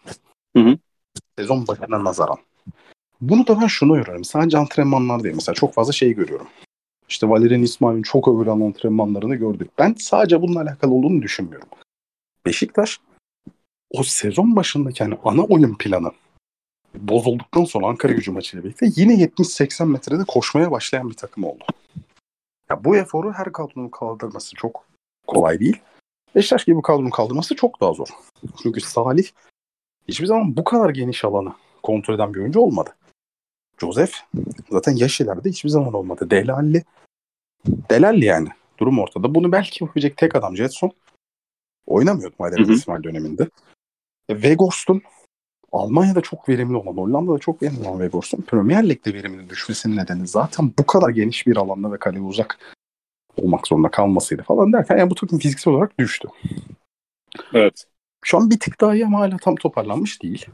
[0.56, 0.78] Hı hı.
[1.38, 2.38] Sezon başına nazaran.
[3.20, 4.24] Bunu da ben şunu görüyorum.
[4.24, 5.34] Sadece antrenmanlar değil.
[5.34, 6.46] Mesela çok fazla şey görüyorum.
[7.08, 9.70] İşte Valerian İsmail'in çok övülen antrenmanlarını gördük.
[9.78, 11.68] Ben sadece bununla alakalı olduğunu düşünmüyorum.
[12.46, 13.00] Beşiktaş
[13.90, 16.10] o sezon başındaki yani ana oyun planı
[16.94, 21.64] bozulduktan sonra Ankara gücü maçıyla birlikte yine 70-80 metrede koşmaya başlayan bir takım oldu.
[22.70, 24.84] Ya bu eforu her kadronun kaldırması çok
[25.26, 25.76] kolay değil.
[26.34, 28.08] Beşiktaş gibi bir kadronun kaldırması çok daha zor.
[28.62, 29.24] Çünkü Salih
[30.08, 31.52] hiçbir zaman bu kadar geniş alanı
[31.82, 32.90] kontrol eden bir oyuncu olmadı.
[33.80, 34.12] Joseph
[34.70, 36.30] zaten yaş ileride hiçbir zaman olmadı.
[36.30, 36.84] Delalli
[37.66, 38.48] Delalli yani.
[38.78, 39.34] Durum ortada.
[39.34, 40.92] Bunu belki yapabilecek tek adam Jetson.
[41.86, 43.48] Oynamıyordu Maydanoz İsmail döneminde.
[44.28, 45.02] E, Vegors'un
[45.72, 50.72] Almanya'da çok verimli olan, Hollanda'da çok verimli olan Vegors'un Premier Lig'de verimli düşmesinin nedeni zaten
[50.78, 52.58] bu kadar geniş bir alanda ve kaleye uzak
[53.36, 56.28] olmak zorunda kalmasıydı falan derken yani bu takım fiziksel olarak düştü.
[57.54, 57.84] Evet.
[58.24, 60.46] Şu an bir tık daha iyi ama hala tam toparlanmış değil.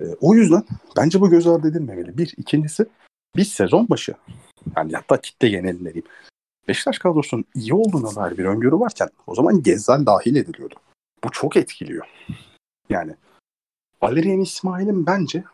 [0.00, 0.62] E, o yüzden
[0.96, 2.18] bence bu göz ardı edilmemeli.
[2.18, 2.34] Bir.
[2.36, 2.86] ikincisi
[3.36, 4.14] biz sezon başı
[4.76, 6.08] yani hatta kitle genelinde diyeyim.
[6.68, 10.74] Beşiktaş kadrosunun iyi olduğuna dair bir öngörü varken o zaman Gezzal dahil ediliyordu.
[11.24, 12.06] Bu çok etkiliyor.
[12.88, 13.14] Yani
[14.02, 15.44] Valerian İsmail'in bence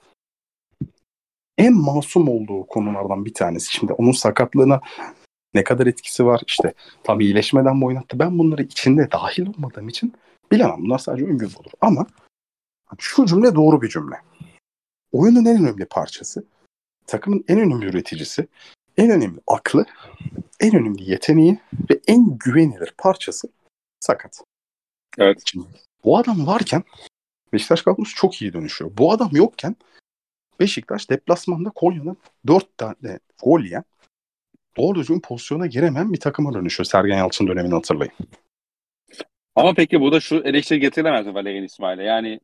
[1.58, 3.72] en masum olduğu konulardan bir tanesi.
[3.72, 4.80] Şimdi onun sakatlığına
[5.54, 6.74] ne kadar etkisi var işte
[7.04, 10.12] tabii iyileşmeden mi oynattı ben bunları içinde dahil olmadığım için
[10.52, 12.06] bilemem bunlar sadece öngörü olur ama
[12.98, 14.16] şu cümle doğru bir cümle.
[15.12, 16.44] Oyunun en önemli parçası,
[17.06, 18.48] takımın en önemli üreticisi,
[18.96, 19.86] en önemli aklı,
[20.60, 21.58] en önemli yeteneği
[21.90, 23.48] ve en güvenilir parçası
[24.00, 24.40] sakat.
[25.18, 25.42] Evet.
[25.44, 25.66] Şimdi,
[26.04, 26.84] bu adam varken
[27.52, 28.90] Beşiktaş kadrosu çok iyi dönüşüyor.
[28.98, 29.76] Bu adam yokken
[30.60, 33.84] Beşiktaş deplasmanda Konya'nın 4 tane gol yiyen
[34.76, 36.84] doğru düzgün pozisyona giremeyen bir takıma dönüşüyor.
[36.84, 38.12] Sergen Yalçın dönemini hatırlayın.
[39.54, 42.02] Ama peki burada şu eleştiri getirilemez mi Valerian İsmail'e?
[42.02, 42.40] Yani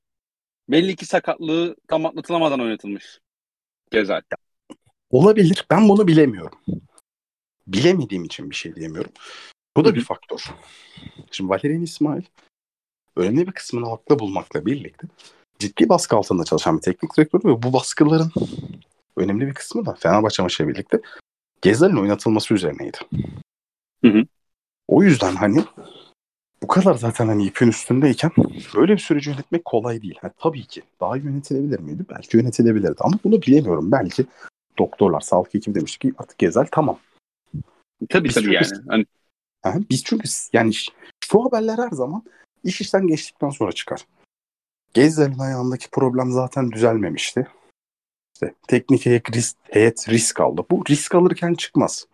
[0.69, 3.19] belli ki sakatlığı tam atlatılamadan oynatılmış.
[3.91, 4.21] Gezal.
[5.11, 5.67] Olabilir.
[5.71, 6.59] Ben bunu bilemiyorum.
[7.67, 9.13] Bilemediğim için bir şey diyemiyorum.
[9.77, 10.45] Bu da bir faktör.
[11.31, 12.23] Şimdi Valerian İsmail
[13.17, 15.07] önemli bir kısmını haklı bulmakla birlikte
[15.59, 18.33] ciddi baskı altında çalışan bir teknik direktör ve bu baskıların
[19.17, 21.01] önemli bir kısmı da Fenerbahçe maçıyla birlikte
[21.63, 22.99] Gezal'in oynatılması üzerineydi.
[24.05, 24.25] Hı hı.
[24.89, 25.65] O yüzden hani
[26.63, 28.31] bu kadar zaten hani ipin üstündeyken
[28.75, 30.19] böyle bir süreci yönetmek kolay değil.
[30.21, 32.05] Ha, tabii ki daha yönetilebilir miydi?
[32.11, 33.93] Belki yönetilebilirdi ama bunu bilemiyorum.
[33.93, 34.27] Belki
[34.79, 36.99] doktorlar, sağlık ekibi demişti ki artık Gezal tamam.
[38.09, 38.85] Tabii Biz tabii çünkü- yani.
[38.89, 39.07] Hani,
[39.63, 40.73] Ha, biz çünkü yani
[41.25, 42.23] şu haberler her zaman
[42.65, 44.07] iş işten geçtikten sonra çıkar.
[44.95, 47.47] Gezal'in ayağındaki problem zaten düzelmemişti.
[48.35, 50.65] İşte teknik heyet risk, heyet risk aldı.
[50.71, 52.07] Bu risk alırken çıkmaz.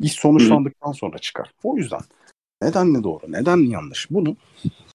[0.00, 1.52] İş sonuçlandıktan sonra çıkar.
[1.62, 2.00] O yüzden
[2.62, 4.36] neden ne doğru, neden yanlış bunu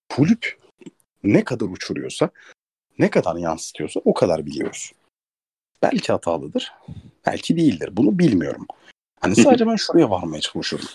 [0.10, 0.60] kulüp
[1.24, 2.30] ne kadar uçuruyorsa,
[3.00, 4.92] ne kadar yansıtıyorsa o kadar biliyoruz.
[5.82, 6.74] Belki hatalıdır,
[7.26, 7.90] belki değildir.
[7.98, 8.68] Bunu bilmiyorum.
[9.22, 10.88] Hani sadece ben şuraya varmaya çalışıyorum.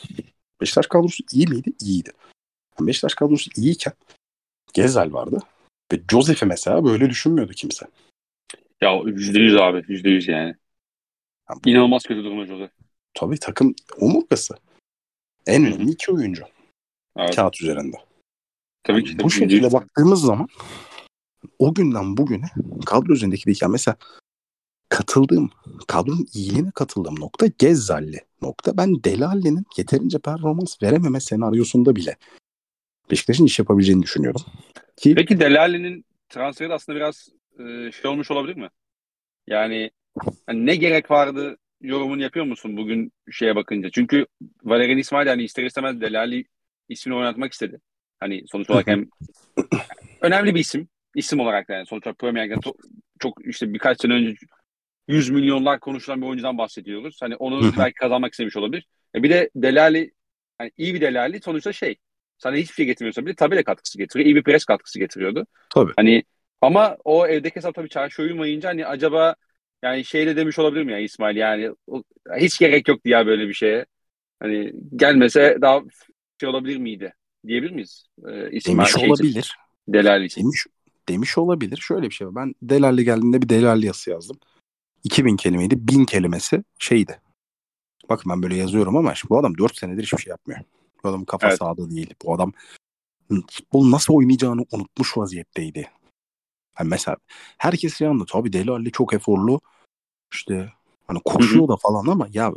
[0.61, 1.73] Beşiktaş kadrosu iyi miydi?
[1.81, 2.13] İyiydi.
[2.79, 3.93] Yani Beşiktaş kadrosu iyiyken
[4.75, 5.39] Gezel vardı.
[5.93, 7.87] Ve Josef'i mesela böyle düşünmüyordu kimse.
[8.81, 9.85] ya yüzde yüz abi.
[9.89, 10.55] Yüzde yüz yani.
[11.51, 12.71] Yani bu- İnanılmaz kötü durumda Jose.
[13.15, 14.55] tabii takım omurgası.
[15.47, 16.45] En önemli iki oyuncu
[17.17, 17.37] Evet.
[17.37, 17.97] kağıt üzerinde.
[18.83, 19.19] Tabii ki.
[19.19, 19.73] bu şekilde yüz.
[19.73, 20.49] baktığımız zaman
[21.59, 22.47] o günden bugüne
[22.87, 23.97] kadro üzerindeki değişken mesela
[24.89, 25.51] katıldığım
[25.89, 28.77] kadronun iyiliğine katıldığım nokta Gezzalli nokta.
[28.77, 32.17] Ben Delali'nin yeterince performans verememe senaryosunda bile
[33.11, 34.41] Beşiktaş'ın iş yapabileceğini düşünüyorum.
[34.97, 38.69] Ki Peki Delali'nin transferi de aslında biraz e, şey olmuş olabilir mi?
[39.47, 39.91] Yani
[40.47, 43.91] hani ne gerek vardı yorumunu yapıyor musun bugün şeye bakınca?
[43.91, 44.27] Çünkü
[44.65, 46.45] Valerian İsmail hani ister istemez Delali
[46.91, 47.81] ismini oynatmak istedi.
[48.21, 49.07] Hani sonuç olarak hem
[50.21, 50.89] önemli bir isim.
[51.15, 52.77] isim olarak da yani sonuç olarak Premier Lig'de to-
[53.19, 54.35] çok işte birkaç sene önce
[55.09, 57.19] 100 milyonlar konuşulan bir oyuncudan bahsediyoruz.
[57.23, 58.87] Hani onu belki kazanmak istemiş olabilir.
[59.15, 60.11] E bir de Delali
[60.59, 61.97] hani iyi bir Delali sonuçta şey
[62.39, 64.27] sana hiçbir şey getirmiyorsa bile tabela katkısı getiriyor.
[64.27, 65.47] iyi bir pres katkısı getiriyordu.
[65.71, 65.93] tabii.
[65.97, 66.23] Hani
[66.61, 69.35] ama o evdeki hesap tabii çarşı uyumayınca hani acaba
[69.83, 72.03] yani şey de demiş olabilir mi ya İsmail yani o-
[72.37, 73.87] hiç gerek yoktu ya böyle bir şeye.
[74.41, 75.81] Hani gelmese daha
[76.41, 77.15] şey olabilir miydi
[77.47, 78.07] diyebilir miyiz?
[78.29, 79.57] Ee, İsmail Demiş şey için, olabilir.
[79.89, 80.43] Delali için.
[80.43, 80.67] Demiş,
[81.09, 81.77] demiş olabilir.
[81.77, 82.35] Şöyle bir şey var.
[82.35, 84.39] Ben Delali geldiğinde bir Delali yazısı yazdım.
[85.05, 85.89] 2000 kelimeydi.
[85.89, 87.21] 1000 kelimesi şeydi.
[88.09, 90.61] Bakın ben böyle yazıyorum ama bu adam 4 senedir hiçbir şey yapmıyor.
[91.05, 91.59] Bu adamın kafa Evet.
[91.59, 92.15] sahada değil.
[92.25, 92.53] Bu adam
[93.51, 95.91] futbol nasıl oynayacağını unutmuş vaziyetteydi.
[96.75, 97.17] Hani mesela
[97.59, 98.43] herkes şey anlatıyor.
[98.43, 99.61] Abi Delali çok eforlu.
[100.33, 100.73] İşte
[101.07, 102.53] hani koşuyor da falan ama ya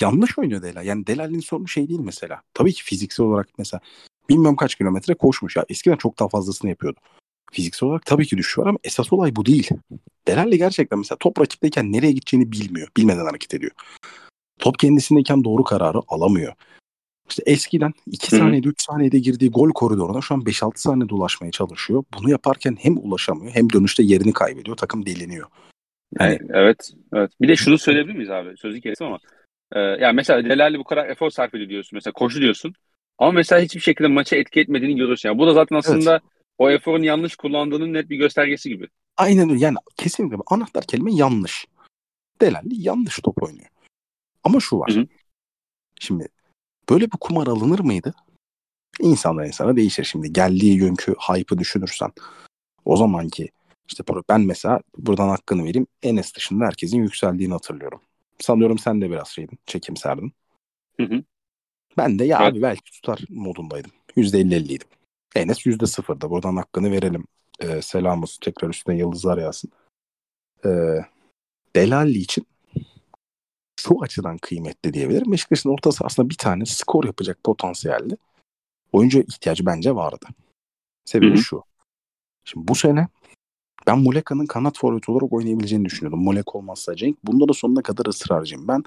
[0.00, 0.86] yanlış oynuyor Delali.
[0.86, 2.42] Yani Delali'nin sorunu şey değil mesela.
[2.54, 3.80] Tabii ki fiziksel olarak mesela
[4.28, 5.64] bilmem kaç kilometre koşmuş ya.
[5.68, 7.00] Eskiden çok daha fazlasını yapıyordu.
[7.52, 9.68] Fiziksel olarak tabii ki düşüyor ama esas olay bu değil.
[10.28, 12.88] Delali gerçekten mesela top rakipteyken nereye gideceğini bilmiyor.
[12.96, 13.72] Bilmeden hareket ediyor.
[14.58, 16.52] Top kendisindeyken doğru kararı alamıyor.
[17.28, 18.40] İşte eskiden 2 Hı hı.
[18.40, 22.04] saniyede 3 saniyede girdiği gol koridoruna şu an 5-6 saniyede ulaşmaya çalışıyor.
[22.18, 24.76] Bunu yaparken hem ulaşamıyor hem dönüşte yerini kaybediyor.
[24.76, 25.46] Takım deliniyor.
[26.18, 27.30] Hani Yani, evet, evet.
[27.40, 28.56] Bir de şunu söyleyebilir miyiz abi?
[28.56, 29.18] Sözü kestim ama.
[29.72, 31.96] Ee, yani mesela Delali bu kadar efor sarf ediyor diyorsun.
[31.96, 32.74] Mesela koşu diyorsun.
[33.18, 35.28] Ama mesela hiçbir şekilde maça etki etmediğini görüyorsun.
[35.28, 36.20] Yani bu da zaten aslında
[36.58, 38.88] o eforun yanlış kullandığının net bir göstergesi gibi.
[39.16, 39.60] Aynen öyle.
[39.60, 41.66] Yani kesinlikle anahtar kelime yanlış.
[42.40, 43.68] Delali yanlış top oynuyor.
[44.44, 44.94] Ama şu var.
[44.94, 45.06] Hı hı.
[46.00, 46.28] Şimdi
[46.90, 48.14] böyle bir kumar alınır mıydı?
[49.00, 50.04] İnsandan insana değişir.
[50.04, 52.12] Şimdi geldiği günkü hype'ı düşünürsen
[52.84, 53.48] o zamanki
[53.88, 55.86] işte ben mesela buradan hakkını vereyim.
[56.02, 58.00] Enes dışında herkesin yükseldiğini hatırlıyorum.
[58.38, 59.58] Sanıyorum sen de biraz şeydin.
[59.66, 60.32] Çekimserdin.
[61.00, 61.24] Hı hı.
[61.96, 62.52] Ben de ya Evet.
[62.52, 63.90] abi belki tutar modundaydım.
[64.16, 64.88] %50-50'ydim.
[65.34, 66.30] Enes %0'da.
[66.30, 67.24] Buradan hakkını verelim.
[67.60, 68.40] Ee, selam olsun.
[68.40, 69.70] Tekrar üstüne yıldızlar yazsın.
[70.64, 70.68] Ee,
[71.76, 72.46] Delali için
[73.80, 75.32] şu açıdan kıymetli diyebilirim.
[75.32, 78.16] Beşiktaş'ın orta sahasında bir tane skor yapacak potansiyelli
[78.92, 80.26] oyuncu ihtiyacı bence vardı.
[81.04, 81.62] Sebebi şu.
[82.44, 83.08] Şimdi bu sene
[83.86, 86.24] ben Muleka'nın kanat forvet olarak oynayabileceğini düşünüyordum.
[86.24, 87.26] Mulek olmazsa Cenk.
[87.26, 88.68] Bunda da sonuna kadar ısrarcıyım.
[88.68, 88.82] Ben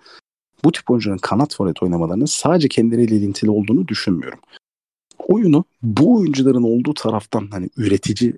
[0.64, 4.39] bu tip oyuncuların kanat forvet oynamalarının sadece kendileriyle ilintili olduğunu düşünmüyorum.
[5.20, 8.34] Oyunu bu oyuncuların olduğu taraftan hani üretici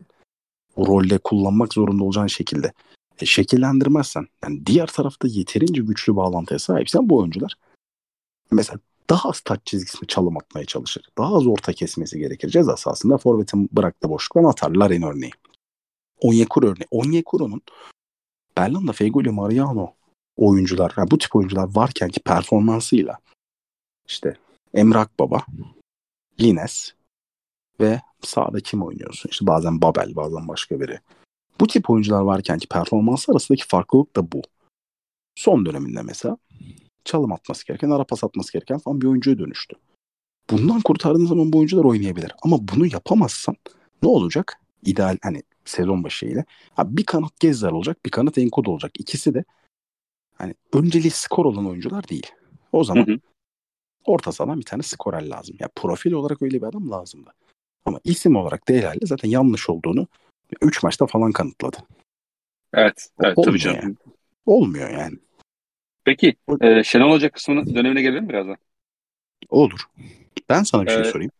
[0.77, 2.73] rolde kullanmak zorunda olacağın şekilde
[3.21, 7.55] e, şekillendirmezsen yani diğer tarafta yeterince güçlü bağlantıya sahipsen bu oyuncular
[8.51, 8.79] mesela
[9.09, 11.03] daha az taç çizgisini çalım atmaya çalışır.
[11.17, 12.49] Daha az orta kesmesi gerekir.
[12.49, 14.71] Ceza sahasında forvetin bıraktığı boşluktan atar.
[14.71, 15.31] Larin örneği.
[16.21, 16.87] Onyekuru örneği.
[16.91, 17.61] Onyekuru'nun
[18.57, 19.93] Berlanda, Fegoli, Mariano
[20.37, 23.19] oyuncular, yani bu tip oyuncular varken ki performansıyla
[24.07, 24.37] işte
[24.73, 25.45] Emrak Baba,
[26.41, 26.93] Lines
[27.79, 29.29] ve sağda kim oynuyorsun?
[29.29, 30.99] İşte bazen Babel, bazen başka biri.
[31.59, 34.41] Bu tip oyuncular varken ki performans arasındaki farklılık da bu.
[35.35, 36.37] Son döneminde mesela
[37.05, 39.75] çalım atması gereken, ara pas atması gereken falan bir oyuncuya dönüştü.
[40.49, 42.33] Bundan kurtardığın zaman bu oyuncular oynayabilir.
[42.41, 43.55] Ama bunu yapamazsan
[44.03, 44.61] ne olacak?
[44.85, 46.45] İdeal hani sezon başı ile.
[46.77, 48.91] Abi bir kanat Gezzar olacak, bir kanat Enkod olacak.
[48.99, 49.43] İkisi de
[50.35, 52.27] hani önceliği skor olan oyuncular değil.
[52.71, 53.19] O zaman hı hı.
[54.05, 55.55] orta sahadan bir tane skorer lazım.
[55.59, 57.33] Ya profil olarak öyle bir adam lazımdı.
[57.85, 60.07] Ama isim olarak Değerli zaten yanlış olduğunu
[60.61, 61.77] 3 maçta falan kanıtladı.
[62.73, 63.79] Evet, evet Olmuyor tabii canım.
[63.83, 63.95] Yani.
[64.45, 65.17] Olmuyor yani.
[66.03, 68.57] Peki e, Şenol Hoca kısmının dönemine gelelim birazdan.
[69.49, 69.79] Olur.
[70.49, 71.31] Ben sana bir şey ee, sorayım.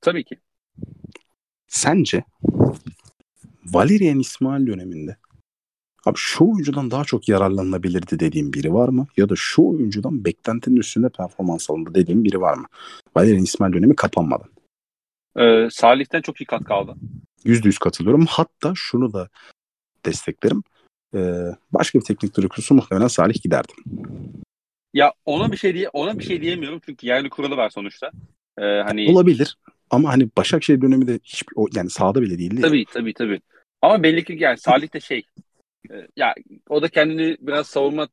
[0.00, 0.38] Tabii ki.
[1.66, 2.24] Sence
[3.72, 5.16] Valerian İsmail döneminde
[6.06, 9.06] abi şu oyuncudan daha çok yararlanılabilirdi dediğim biri var mı?
[9.16, 12.66] Ya da şu oyuncudan beklentinin üstünde performans alındı dediğim biri var mı?
[13.16, 14.48] Valerian İsmail dönemi kapanmadan.
[15.36, 16.94] Ee, Salih'ten çok iyi katkı aldı.
[17.44, 18.26] Yüzde yüz katılıyorum.
[18.28, 19.28] Hatta şunu da
[20.06, 20.62] desteklerim
[21.14, 21.20] e,
[21.72, 23.72] başka bir teknik direktörü muhtemelen Salih giderdi.
[24.94, 28.10] Ya ona bir şey diye ona bir şey diyemiyorum çünkü yerli kuralı var sonuçta.
[28.58, 29.56] Ee, hani olabilir
[29.90, 31.44] ama hani Başakşehir dönemi de hiç
[31.74, 32.60] yani sahada bile değildi.
[32.60, 32.84] Tabii ya.
[32.92, 33.40] tabii tabii.
[33.82, 35.22] Ama belli ki yani Salih de şey
[35.90, 36.34] e, ya
[36.68, 38.08] o da kendini biraz savunma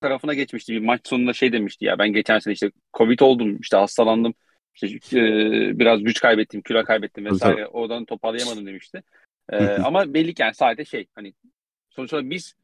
[0.00, 0.72] tarafına geçmişti.
[0.72, 4.34] Bir maç sonunda şey demişti ya ben geçen sene işte Covid oldum işte hastalandım.
[4.74, 5.22] İşte, e,
[5.78, 7.66] biraz güç kaybettim, kilo kaybettim vesaire.
[7.66, 9.02] Oradan toparlayamadım demişti.
[9.52, 11.34] E, ama belli ki yani sadece şey hani
[11.90, 12.54] sonuç olarak biz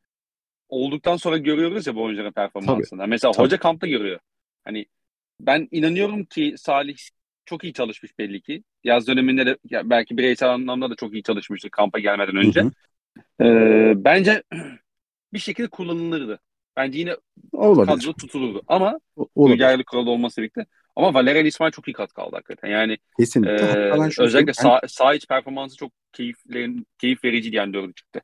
[0.69, 2.99] olduktan sonra görüyoruz ya bu oyuncuların performansını.
[2.99, 3.11] Tabii.
[3.11, 3.45] Mesela Tabii.
[3.45, 4.21] hoca kampta görüyor.
[4.65, 4.87] Hani
[5.41, 6.97] ben inanıyorum ki Salih
[7.47, 8.65] çok iyi çalışmış belli ki.
[8.85, 12.61] Yaz döneminde de ya belki bireysel anlamda da çok iyi çalışmıştı kampa gelmeden önce.
[12.61, 12.71] Hı hı.
[13.45, 14.43] Ee, bence
[15.33, 16.41] bir şekilde kullanılırdı.
[16.77, 17.17] Bence yine
[17.53, 17.97] Olabilir.
[17.97, 18.63] kadro tutulurdu.
[18.67, 19.01] Ama
[19.37, 20.67] yerli kuralı olması birlikte.
[20.97, 22.69] Ama Valerian İsmail çok iyi katkı aldı hakikaten.
[22.69, 23.53] Yani Kesinlikle.
[23.55, 26.37] E, özellikle sağ, sağ iç performansı çok keyif,
[26.99, 28.21] keyif verici yani dördü çıktı.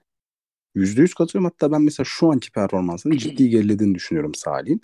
[0.74, 1.50] Yüzde yüz katılıyorum.
[1.52, 4.80] Hatta ben mesela şu anki performansını ciddi gerilediğini düşünüyorum Salih'in.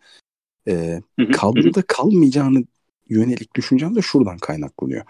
[0.68, 1.00] Ee,
[1.32, 2.64] kadroda kalmayacağını
[3.08, 5.04] yönelik düşüncem de şuradan kaynaklanıyor.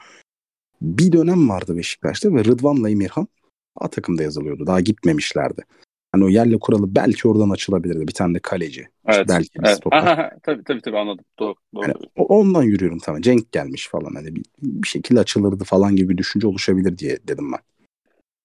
[0.80, 3.28] Bir dönem vardı Beşiktaş'ta ve Rıdvan'la Emirhan
[3.76, 4.66] A takımda yazılıyordu.
[4.66, 5.64] Daha gitmemişlerdi.
[6.12, 8.08] Hani o yerle kuralı belki oradan açılabilirdi.
[8.08, 8.88] Bir tane de kaleci.
[9.06, 9.20] Evet.
[9.20, 9.80] İşte belki evet.
[9.90, 11.24] Aha, tabii tabii tabii anladım.
[11.38, 11.54] Doğru.
[11.74, 11.82] doğru.
[11.82, 13.20] Yani ondan yürüyorum tamam.
[13.20, 14.14] Cenk gelmiş falan.
[14.14, 17.60] Hani bir, bir şekilde açılırdı falan gibi bir düşünce oluşabilir diye dedim ben.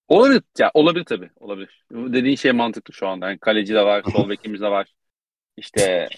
[0.07, 0.43] Olabilir.
[0.59, 1.29] Ya olabilir tabii.
[1.39, 1.85] Olabilir.
[1.91, 3.29] Dediğin şey mantıklı şu anda.
[3.29, 4.93] Yani kaleci de var, sol bekimiz de var.
[5.57, 6.09] İşte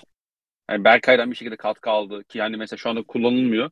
[0.69, 3.69] yani Berkay'dan bir şekilde katkı aldı ki yani mesela şu anda kullanılmıyor.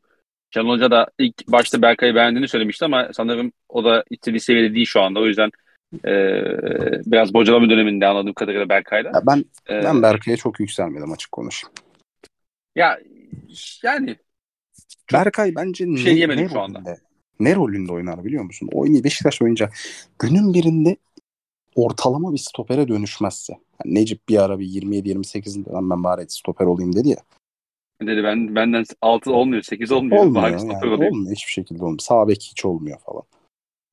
[0.52, 4.86] Can Hoca da ilk başta Berkay'ı beğendiğini söylemişti ama sanırım o da istediği seviyede değil
[4.86, 5.20] şu anda.
[5.20, 5.52] O yüzden
[6.06, 6.14] e,
[7.06, 9.08] biraz bocalama döneminde anladığım kadarıyla Berkay'da.
[9.08, 11.74] Ya ben ee, ben Berkay'a çok yükselmedim açık konuşayım.
[12.76, 13.00] Ya
[13.84, 14.16] yani
[15.14, 16.80] Berkay bence şey ne, ne şu anda.
[16.80, 16.98] Rolünde,
[17.40, 18.70] ne rolünde oynar biliyor musun?
[18.74, 19.70] Oyunu Beşiktaş oyunca
[20.20, 20.98] günün birinde
[21.76, 23.54] ortalama bir stopere dönüşmezse.
[23.86, 27.18] Yani Necip bir ara bir 27-28'den ben bari stoper olayım dedi ya.
[28.02, 30.26] Dedi ben benden 6 olmuyor 8 olmuyor.
[30.26, 32.00] Olmuyor yani, olmuyor hiçbir şekilde olmuyor.
[32.00, 33.24] Sağ bek hiç olmuyor falan.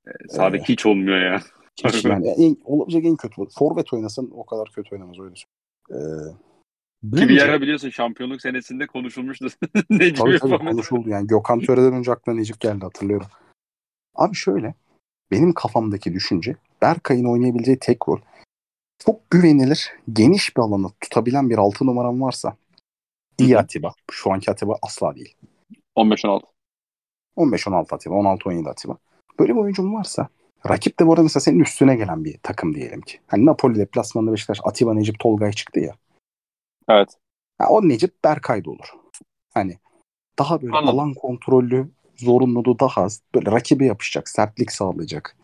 [0.07, 1.41] Ee, sağ bek ee, hiç olmuyor ya.
[1.85, 3.43] Hiç yani en, olabilecek en kötü.
[3.59, 5.35] Forvet oynasın o kadar kötü oynamaz öyle
[5.91, 9.49] ee, Ki bir ara biliyorsun şampiyonluk senesinde konuşulmuştu.
[9.91, 11.27] Necip tabii tabii konuşuldu yani.
[11.27, 13.27] Gökhan Töre'den önce aklına Necip geldi hatırlıyorum.
[14.15, 14.75] Abi şöyle
[15.31, 18.19] benim kafamdaki düşünce Berkay'ın oynayabileceği tek rol
[18.99, 22.57] çok güvenilir, geniş bir alanı tutabilen bir altı numaram varsa
[23.39, 23.95] iyi Atiba.
[24.11, 25.35] Şu anki Atiba asla değil.
[25.97, 26.43] 15-16.
[27.37, 28.97] 15-16 Atiba, 16-17 Atiba.
[29.39, 30.29] Böyle bir oyuncum varsa
[30.69, 33.21] rakip de bu arada mesela senin üstüne gelen bir takım diyelim ki.
[33.27, 35.95] Hani Napoli deplasmanında Beşiktaş Atiba, Necip, Tolgay çıktı ya.
[36.89, 37.09] Evet.
[37.61, 38.93] Yani o Necip Berkay'da olur.
[39.55, 39.79] Hani
[40.39, 40.99] daha böyle Anladım.
[40.99, 43.23] alan kontrollü, zorunluluğu daha az.
[43.35, 45.37] Böyle rakibe yapışacak, sertlik sağlayacak.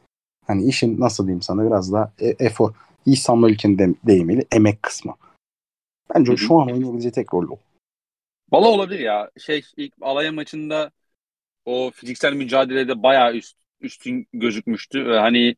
[0.47, 2.73] Hani işin nasıl diyeyim sana biraz daha e- efor.
[3.07, 5.17] İhsan Melih'in de, deyimiyle emek kısmı.
[6.15, 6.39] Bence Hı hı.
[6.39, 7.59] şu an oynayabileceği tek rol o.
[8.53, 9.31] Valla olabilir ya.
[9.39, 10.91] Şey ilk Alanya maçında
[11.65, 15.07] o fiziksel mücadelede bayağı üst, üstün gözükmüştü.
[15.07, 15.57] Ve Hani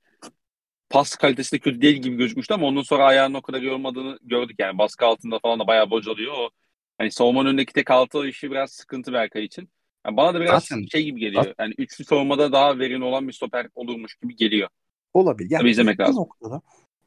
[0.91, 4.57] pas kalitesi de kötü değil gibi gözükmüştü ama ondan sonra ayağının o kadar yorulmadığını gördük
[4.59, 4.79] yani.
[4.79, 6.33] Baskı altında falan da bayağı bocalıyor.
[6.33, 6.51] O
[6.99, 9.69] hani savunmanın önündeki tek altı işi biraz sıkıntı Berkay için.
[10.07, 11.55] Yani bana da biraz Zaten- şey gibi geliyor.
[11.59, 14.69] Yani üçlü savunmada daha verimli olan bir stoper olurmuş gibi geliyor.
[15.15, 15.51] Olabilir.
[15.51, 16.17] Yani Tabii izlemek lazım.
[16.17, 16.61] noktada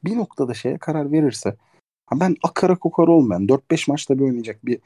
[0.04, 1.56] bir noktada şeye karar verirse
[2.06, 4.78] ha ben akara kokara olmayan 4-5 maçta bir oynayacak bir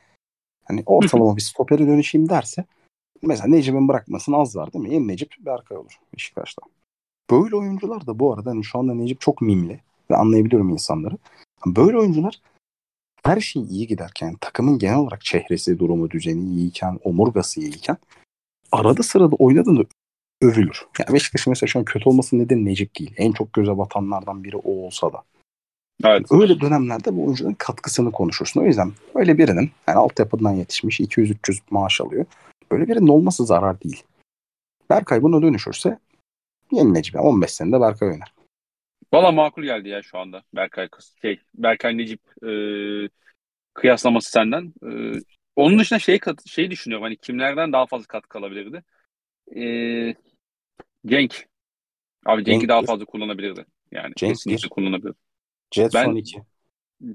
[0.64, 2.64] hani ortalama bir stopere dönüşeyim derse
[3.22, 4.94] mesela Necip'in bırakmasını az var değil mi?
[4.94, 6.62] Yeni Necip Berkay olur Beşiktaş'ta.
[7.30, 11.18] Böyle oyuncular da bu arada hani şu anda Necip çok mimli ve anlayabiliyorum insanları.
[11.66, 12.40] Böyle oyuncular
[13.22, 17.96] her şey iyi giderken, takımın genel olarak çehresi, durumu, düzeni iyiyken, omurgası iyiyken
[18.72, 19.84] arada sırada oynadığında
[20.43, 20.87] övülür.
[20.99, 23.14] Yani Beşiktaş'ın mesela şu an kötü olması nedeni Necip değil.
[23.16, 25.22] En çok göze batanlardan biri o olsa da.
[26.05, 26.26] Evet.
[26.30, 28.61] Öyle dönemlerde bu oyuncunun katkısını konuşursun.
[28.61, 32.26] O yüzden öyle birinin yani altyapıdan yetişmiş 200-300 maaş alıyor.
[32.70, 34.03] Böyle birinin olması zarar değil.
[34.91, 35.99] Berkay buna dönüşürse
[36.72, 37.14] yeni Necip.
[37.14, 38.35] Yani 15 senede Berkay oynar.
[39.12, 40.89] Valla makul geldi ya şu anda Berkay
[41.22, 42.51] şey Berkay Necip e,
[43.74, 44.74] kıyaslaması senden.
[44.87, 45.20] E,
[45.57, 48.82] onun dışında şey şey düşünüyorum hani kimlerden daha fazla katkı alabilirdi?
[49.57, 50.14] E,
[51.07, 51.49] Cenk.
[52.26, 53.66] Abi Cenk'i Cenk daha fazla kullanabilirdi.
[53.90, 54.68] Yani Cenk kesinlikle bir.
[54.68, 55.16] kullanabilirdi.
[55.74, 56.42] Jet Ben- son 2.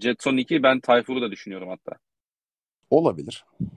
[0.01, 1.97] Jetson 2 ben Tayfur'u da düşünüyorum hatta.
[2.89, 3.45] Olabilir.
[3.59, 3.67] Ya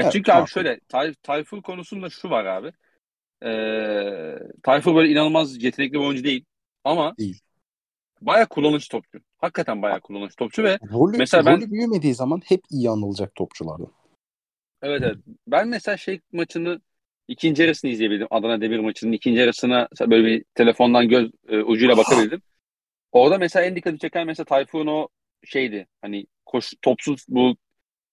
[0.00, 2.72] Evet, çünkü abi şöyle Tay, Tayfur konusunda şu var abi.
[3.44, 6.44] Ee, Tayfur böyle inanılmaz yetenekli bir oyuncu değil.
[6.84, 7.40] Ama Değil.
[8.20, 9.18] bayağı kullanıcı topçu.
[9.38, 13.92] Hakikaten bayağı kullanıcı topçu ve Rolü, Mesela ben- rolü büyümediği zaman hep iyi anılacak topçulardan.
[14.82, 15.16] evet evet.
[15.48, 16.80] Ben mesela şey maçını
[17.28, 18.26] ikinci yarısını izleyebildim.
[18.30, 22.42] Adana Demir maçının ikinci yarısına böyle bir telefondan göz e, ucuyla bakabildim.
[23.12, 25.08] Orada mesela en dikkati çeken mesela Tayfur'un o
[25.44, 25.86] şeydi.
[26.02, 27.56] Hani koş, topsuz bu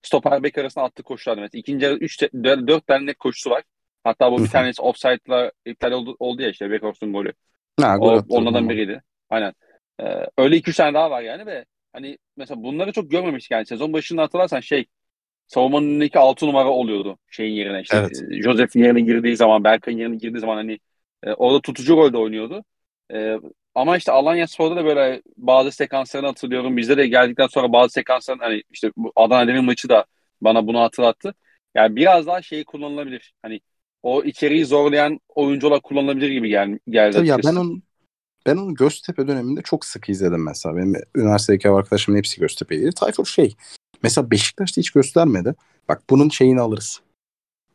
[0.02, 1.42] stoper bek arasında attığı koşulardı.
[1.42, 3.64] Mesela ikinci yarı 3 4 tane net koşusu var.
[4.04, 7.34] Hatta bu bir tanesi offside'la iptal oldu, oldu ya işte Weghorst'un golü.
[7.82, 8.70] Ha, gol O onlardan ama.
[8.70, 9.02] biriydi.
[9.30, 9.54] Aynen.
[10.02, 10.04] Ee,
[10.38, 13.94] öyle iki üç tane daha var yani ve hani mesela bunları çok görmemiştik yani sezon
[13.94, 14.86] başında hatırlarsan şey
[15.52, 18.24] savunmanın önündeki 6 numara oluyordu şeyin yerine işte Evet.
[18.32, 20.80] e, Josef'in yerine girdiği zaman Berkay'ın yerine girdiği zaman hani
[21.24, 22.64] e, orada tutucu rolde oynuyordu.
[23.14, 23.40] E,
[23.76, 26.78] ama işte Alanya Spor'da da böyle bazı sekanslarını hatırlıyorum.
[26.78, 30.06] Bizde de geldikten sonra bazı sekansların hani işte bu Adana Demir maçı da
[30.42, 31.34] bana bunu hatırlattı.
[31.76, 33.34] Yani biraz daha şeyi kullanılabilir.
[33.42, 33.62] Hani
[34.04, 37.82] o içeriği zorlayan oyuncular kullanılabilir gibi gel geldi Tabii ya ben onu
[38.46, 40.76] ben onu Göztepe döneminde çok sık izledim mesela.
[40.76, 42.92] Benim üniversitedeki arkadaşımın hepsi Göztepe'liydi.
[42.92, 43.56] Tayfur şey
[44.04, 45.56] mesela Beşiktaş'ta hiç göstermedi.
[45.90, 47.02] Bak bunun şeyini alırız.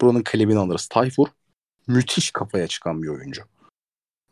[0.00, 0.86] Buranın klibini alırız.
[0.86, 1.26] Tayfur
[1.86, 3.42] müthiş kafaya çıkan bir oyuncu.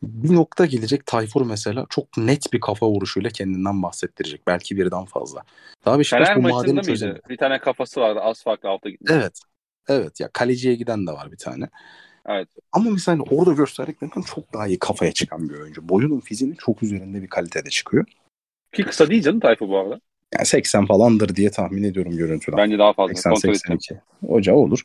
[0.02, 4.46] Bir nokta gelecek Tayfur mesela çok net bir kafa vuruşuyla kendinden bahsettirecek.
[4.46, 5.42] Belki birden fazla.
[5.84, 7.20] Daha Beşiktaş Fener bu madeni çözemedi.
[7.28, 9.04] Bir tane kafası vardı az farklı alta gitti.
[9.08, 9.40] Evet.
[9.88, 11.68] Evet ya kaleciye giden de var bir tane.
[12.26, 12.48] Evet.
[12.72, 15.88] Ama mesela orada gösterdiklerinden çok daha iyi kafaya çıkan bir oyuncu.
[15.88, 18.06] Boyunun fiziğinin çok üzerinde bir kalitede çıkıyor.
[18.72, 20.00] Ki kısa değil canım Tayfur bu arada.
[20.34, 22.56] Yani 80 falandır diye tahmin ediyorum görüntüden.
[22.56, 23.30] Bence daha fazla.
[23.30, 23.80] Kontrol edeceğim.
[23.80, 23.98] 80-82.
[24.28, 24.82] Ocağı olur.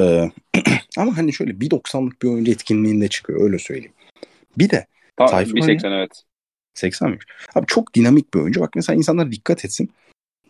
[0.00, 0.30] Ee,
[0.96, 3.92] ama hani şöyle 1.90'lık bir oyuncu etkinliğinde çıkıyor öyle söyleyeyim.
[4.58, 6.22] Bir de Tamam, Tayfur 1.80 evet.
[6.74, 7.18] 80 mi?
[7.54, 8.60] Abi çok dinamik bir oyuncu.
[8.60, 9.90] Bak mesela insanlar dikkat etsin.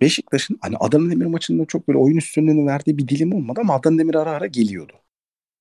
[0.01, 3.99] Beşiktaş'ın hani Adana Demir maçında çok böyle oyun üstünlüğünü verdiği bir dilim olmadı ama Adana
[3.99, 4.93] Demir ara ara geliyordu.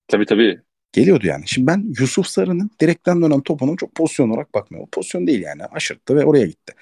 [0.08, 0.62] Tabii tabii.
[0.92, 1.44] Geliyordu yani.
[1.48, 4.88] Şimdi ben Yusuf Sarı'nın direkten dönen topuna çok pozisyon olarak bakmıyorum.
[4.88, 5.66] O pozisyon değil yani.
[5.66, 6.74] Aşırttı ve oraya gitti.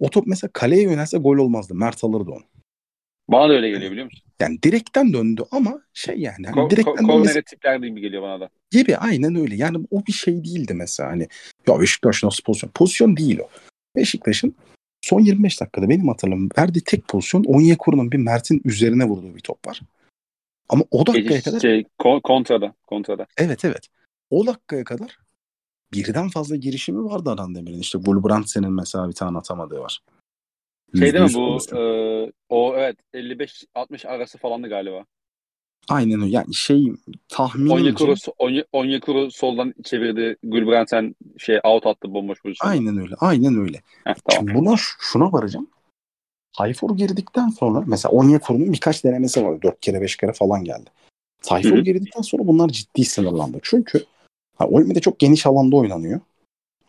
[0.00, 1.74] O top mesela kaleye yönelse gol olmazdı.
[1.74, 2.44] Mert alırdı onu.
[3.28, 4.22] Bana da öyle geliyor biliyor musun?
[4.40, 6.46] Yani direkten döndü ama şey yani.
[6.46, 8.50] Hani Ko- direkten ko- dönmesi tipler gibi geliyor bana da.
[8.70, 9.56] gibi aynen öyle.
[9.56, 11.10] Yani o bir şey değildi mesela.
[11.10, 11.28] Hani
[11.68, 12.70] ya Beşiktaş nasıl pozisyon?
[12.74, 13.48] Pozisyon değil o.
[13.96, 14.54] Beşiktaş'ın
[15.02, 19.66] son 25 dakikada benim hatırlamam verdiği tek pozisyon Onyekuru'nun bir Mert'in üzerine vurduğu bir top
[19.66, 19.80] var.
[20.68, 22.74] Ama o dakikaya kadar şey, ko- kontrada.
[22.86, 23.26] Kontrada.
[23.36, 23.88] evet evet.
[24.30, 25.18] O dakikaya kadar
[25.92, 27.80] birden fazla girişimi vardı Adana Demir'in.
[27.80, 30.00] İşte Gulbrandsen'in mesela bir tane atamadığı var.
[30.98, 31.78] Şey değil mi %100 bu pozisyon.
[32.26, 35.04] e, o evet 55-60 arası falandı galiba.
[35.88, 36.32] Aynen öyle.
[36.32, 36.92] Yani şey
[37.28, 40.36] tahminimce Onyekuru, Onye, Onyekuru soldan çevirdi.
[40.42, 42.72] Gulbrandsen şey out attı bomboş pozisyonda.
[42.72, 43.14] aynen öyle.
[43.20, 43.82] Aynen öyle.
[44.04, 44.48] Heh, tamam.
[44.48, 45.68] Şimdi buna şuna varacağım.
[46.58, 49.62] Tayfur girdikten sonra mesela Onyekuru'nun birkaç denemesi var.
[49.62, 50.90] Dört kere beş kere falan geldi.
[51.42, 53.58] Tayfur girdikten sonra bunlar ciddi sınırlandı.
[53.62, 54.04] Çünkü
[54.56, 56.20] ha, Olme'de çok geniş alanda oynanıyor.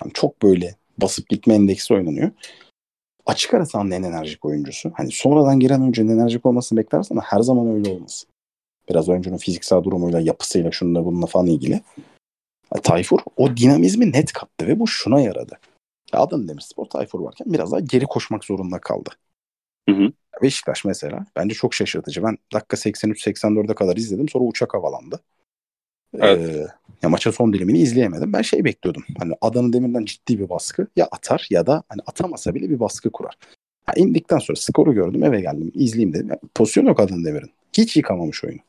[0.03, 2.31] Yani çok böyle basıp gitme endeksi oynanıyor.
[3.25, 4.91] Açık ara sahanın en enerjik oyuncusu.
[4.95, 8.25] Hani sonradan giren oyuncunun enerjik olmasını beklersin ama her zaman öyle olmaz.
[8.89, 11.81] Biraz oyuncunun fiziksel durumuyla, yapısıyla, şununla bununla falan ilgili.
[12.69, 15.59] Ha, Tayfur o dinamizmi net kattı ve bu şuna yaradı.
[16.13, 19.09] Ya Adana Demirspor Tayfur varken biraz daha geri koşmak zorunda kaldı.
[19.89, 20.11] Hı hı.
[20.41, 22.23] Beşiktaş mesela bence çok şaşırtıcı.
[22.23, 24.29] Ben dakika 83-84'e kadar izledim.
[24.29, 25.19] Sonra uçak havalandı.
[26.21, 26.55] Evet.
[26.55, 26.67] Ee,
[27.03, 28.33] ya maçın son dilimini izleyemedim.
[28.33, 29.03] Ben şey bekliyordum.
[29.19, 33.11] Hani Adana Demir'den ciddi bir baskı ya atar ya da hani atamasa bile bir baskı
[33.11, 33.37] kurar.
[33.85, 36.29] Ha, indikten sonra skoru gördüm eve geldim izleyeyim dedim.
[36.29, 37.51] Ya, pozisyon yok Adana Demir'in.
[37.77, 38.59] Hiç yıkamamış oyunu.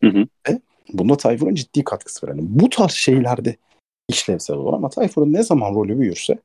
[0.00, 0.26] Hı hı.
[0.48, 0.60] E,
[0.92, 2.30] bunda Tayfur'un ciddi katkısı var.
[2.30, 3.56] Yani bu tarz şeylerde
[4.08, 6.38] işlevsel olur ama Tayfur'un ne zaman rolü büyürse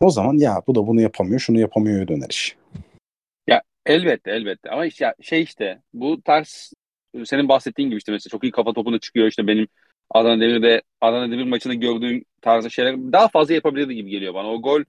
[0.00, 2.56] o zaman ya bu da bunu yapamıyor şunu yapamıyor döner iş.
[3.46, 6.72] Ya elbette elbette ama işte şey işte bu tarz
[7.24, 9.68] senin bahsettiğin gibi işte mesela çok iyi kafa topuna çıkıyor işte benim
[10.10, 14.48] Adana Demir'de Adana Demir maçında gördüğüm tarzı şeyler daha fazla yapabilirdi gibi geliyor bana.
[14.48, 14.80] O gol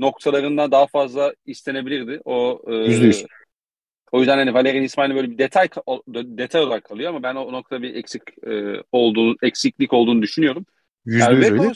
[0.00, 2.20] noktalarında daha fazla istenebilirdi.
[2.24, 3.10] O e,
[4.12, 5.68] o yüzden hani Valerian İsmail'in böyle bir detay
[6.14, 10.66] detay olarak kalıyor ama ben o noktada bir eksik e, olduğunu eksiklik olduğunu düşünüyorum.
[11.04, 11.72] Yüzde yani yüz öyle.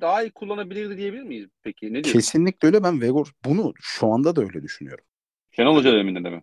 [0.00, 1.86] daha iyi kullanabilirdi diyebilir miyiz peki?
[1.86, 2.12] Ne diyorsun?
[2.12, 2.82] Kesinlikle öyle.
[2.82, 5.04] Ben Vegor bunu şu anda da öyle düşünüyorum.
[5.52, 6.42] Şenol Hoca döneminde de mi?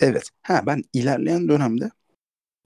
[0.00, 0.30] Evet.
[0.42, 1.90] Ha ben ilerleyen dönemde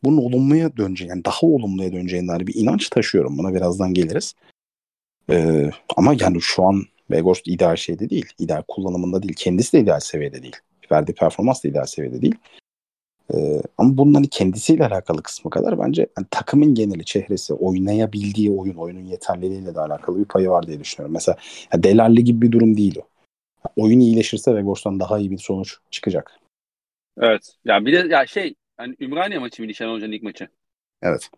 [0.05, 3.39] bunun olumluya döneceği yani daha olumluya döneceğine dair bir inanç taşıyorum.
[3.39, 4.35] Buna birazdan geliriz.
[5.31, 8.27] Ee, ama yani şu an Weghorst ideal şeyde değil.
[8.39, 9.35] ideal kullanımında değil.
[9.37, 10.57] Kendisi de ideal seviyede değil.
[10.93, 12.35] Verdiği performans da ideal seviyede değil.
[13.35, 18.75] Ee, ama bunun hani kendisiyle alakalı kısmı kadar bence yani takımın geneli çehresi, oynayabildiği oyun,
[18.75, 21.15] oyunun yeterliliğiyle de alakalı bir payı var diye düşünüyorum.
[21.15, 21.39] Mesela
[21.73, 23.09] yani Delalli gibi bir durum değil o.
[23.77, 26.41] Oyun iyileşirse Weghorst'tan daha iyi bir sonuç çıkacak.
[27.21, 27.55] Evet.
[27.65, 30.49] Ya bir de ya şey hani Ümraniye maçı mıydı Şenol Hoca'nın ilk maçı?
[31.03, 31.31] Evet.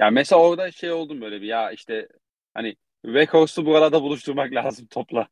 [0.00, 2.08] Ya mesela orada şey oldum böyle bir ya işte
[2.54, 5.28] hani Weghorst'u buralarda buluşturmak lazım topla.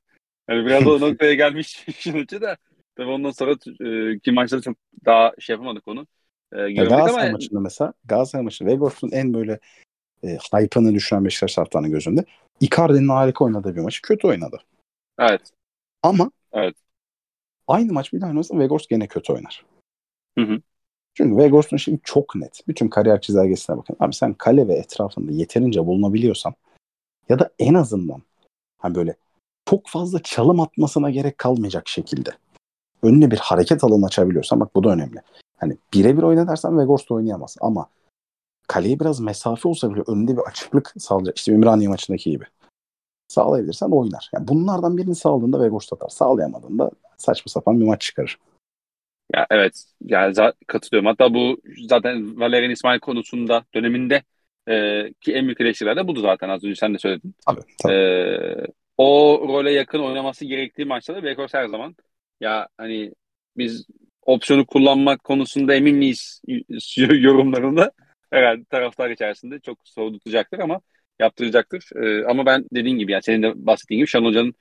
[0.48, 2.56] Yani biraz o noktaya gelmiş Şenol de
[2.96, 6.06] tabii ondan sonra e, ki maçları çok daha şey yapamadık onu.
[6.52, 7.32] E, Galatasaray ama...
[7.32, 9.58] maçında mesela Galatasaray maçında Weghorst'un en böyle
[10.22, 12.24] e, hype'ını düşüren Beşiktaş taraftarının gözünde
[12.60, 14.60] Icardi'nin harika oynadığı bir maçı kötü oynadı.
[15.18, 15.52] Evet.
[16.02, 16.76] Ama evet.
[17.66, 19.64] aynı maç bir daha oynarsa Weghorst gene kötü oynar.
[20.38, 20.60] Hı hı.
[21.18, 22.60] Çünkü Weghorst'un şeyi çok net.
[22.68, 23.96] Bütün kariyer çizelgesine bakın.
[24.00, 26.54] Abi sen kale ve etrafında yeterince bulunabiliyorsan
[27.28, 28.22] ya da en azından
[28.78, 29.14] hani böyle
[29.70, 32.30] çok fazla çalım atmasına gerek kalmayacak şekilde
[33.02, 35.18] önüne bir hareket alanı açabiliyorsan bak bu da önemli.
[35.56, 37.88] Hani birebir oyna dersen Weghorst oynayamaz ama
[38.68, 41.38] kaleye biraz mesafe olsa bile önünde bir açıklık sağlayacak.
[41.38, 42.44] İşte Ümraniye maçındaki gibi.
[43.28, 44.30] Sağlayabilirsen oynar.
[44.34, 46.08] Yani bunlardan birini sağladığında Weghorst atar.
[46.08, 48.38] Sağlayamadığında saçma sapan bir maç çıkarır.
[49.34, 49.84] Ya evet.
[50.04, 50.34] Yani
[50.66, 51.06] katılıyorum.
[51.06, 51.58] Hatta bu
[51.88, 54.22] zaten Valerian İsmail konusunda döneminde
[54.68, 57.34] e, ki en büyük eleştiriler de budur zaten az önce sen de söyledin.
[57.46, 57.92] Tabii, tabii.
[57.92, 58.66] E,
[58.96, 61.96] o role yakın oynaması gerektiği maçlarda Weghorst her zaman
[62.40, 63.12] ya hani
[63.56, 63.86] biz
[64.22, 66.42] opsiyonu kullanmak konusunda emin miyiz
[66.96, 67.92] yorumlarında
[68.30, 70.80] herhalde taraftar içerisinde çok soğudutacaktır ama
[71.18, 71.90] yaptıracaktır.
[71.96, 74.54] Ee, ama ben dediğin gibi yani senin de bahsettiğin gibi Şenol Hoca'nın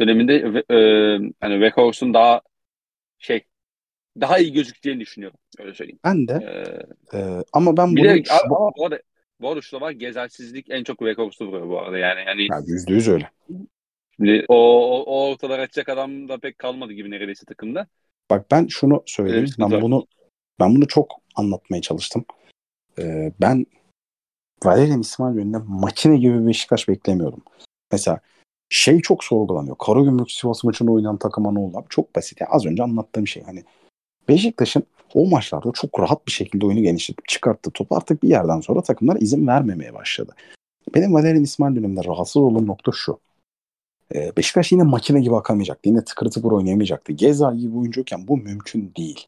[0.00, 0.34] döneminde
[0.70, 0.76] e,
[1.40, 2.40] hani Weghorst'un daha
[3.18, 3.44] şey
[4.20, 5.38] daha iyi gözüktüğünü düşünüyorum.
[5.58, 5.98] Öyle söyleyeyim.
[6.04, 6.32] Ben de.
[7.12, 8.04] Ee, e, ama ben bunu...
[8.04, 8.50] de, şu...
[8.50, 9.00] bu arada,
[9.40, 12.20] bu arada şu var gezelsizlik en çok Weghorst'u vuruyor bu arada yani.
[12.26, 13.30] yani yüzde yüz öyle.
[14.16, 17.86] Şimdi o, o, o ortalar açacak adam da pek kalmadı gibi neredeyse takımda.
[18.30, 19.44] Bak ben şunu söyleyeyim.
[19.48, 19.82] Evet, ben güzel.
[19.82, 20.06] bunu
[20.60, 22.24] ben bunu çok anlatmaya çalıştım.
[22.98, 23.66] Ee, ben
[24.64, 27.42] Valerian İsmail yönünde makine gibi bir Beşiktaş beklemiyordum.
[27.92, 28.20] Mesela
[28.68, 29.78] şey çok sorgulanıyor.
[29.78, 31.84] Karagümrük Sivas maçını oynayan takıma ne oldu?
[31.88, 32.40] Çok basit.
[32.40, 33.42] Yani az önce anlattığım şey.
[33.42, 33.64] Hani
[34.32, 34.82] Beşiktaş'ın
[35.14, 37.96] o maçlarda çok rahat bir şekilde oyunu genişletip çıkarttı topu.
[37.96, 40.34] Artık bir yerden sonra takımlar izin vermemeye başladı.
[40.94, 43.18] Benim Valerian İsmail döneminde rahatsız olduğum nokta şu.
[44.14, 45.88] Ee, Beşiktaş yine makine gibi akamayacaktı.
[45.88, 47.12] Yine tıkır tıkır oynayamayacaktı.
[47.12, 49.26] Geza gibi oyuncuyken bu mümkün değil.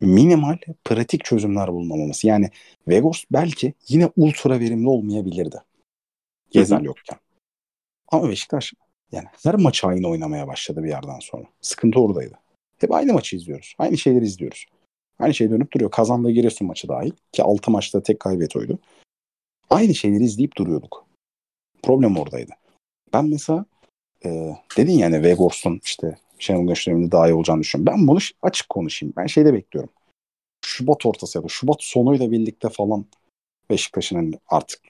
[0.00, 2.26] Minimal, pratik çözümler bulunamaması.
[2.26, 2.50] Yani
[2.88, 5.56] Vegos belki yine ultra verimli olmayabilirdi.
[6.50, 7.18] Gezel yokken.
[8.08, 8.72] Ama Beşiktaş
[9.12, 11.44] yani her maç aynı oynamaya başladı bir yerden sonra.
[11.60, 12.38] Sıkıntı oradaydı.
[12.78, 13.74] Hep aynı maçı izliyoruz.
[13.78, 14.66] Aynı şeyleri izliyoruz.
[15.18, 15.90] Aynı şey dönüp duruyor.
[15.90, 17.12] Kazandığı Giresun maçı dahil.
[17.32, 18.78] Ki 6 maçta tek kaybet oydu.
[19.70, 21.06] Aynı şeyleri izleyip duruyorduk.
[21.82, 22.52] Problem oradaydı.
[23.12, 23.64] Ben mesela
[24.24, 27.94] e, dedin yani Weghorst'un işte Şenol Güneş döneminde daha iyi olacağını düşünüyorum.
[27.94, 29.14] Ben bunu açık konuşayım.
[29.16, 29.90] Ben şeyde bekliyorum.
[30.64, 33.06] Şubat ortası ya da Şubat sonuyla birlikte falan
[33.70, 34.80] Beşiktaş'ın hani artık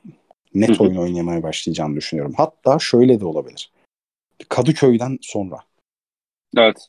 [0.55, 2.35] net oyun oynamaya başlayacağını düşünüyorum.
[2.37, 3.73] Hatta şöyle de olabilir.
[4.49, 5.59] Kadıköy'den sonra.
[6.57, 6.89] Evet.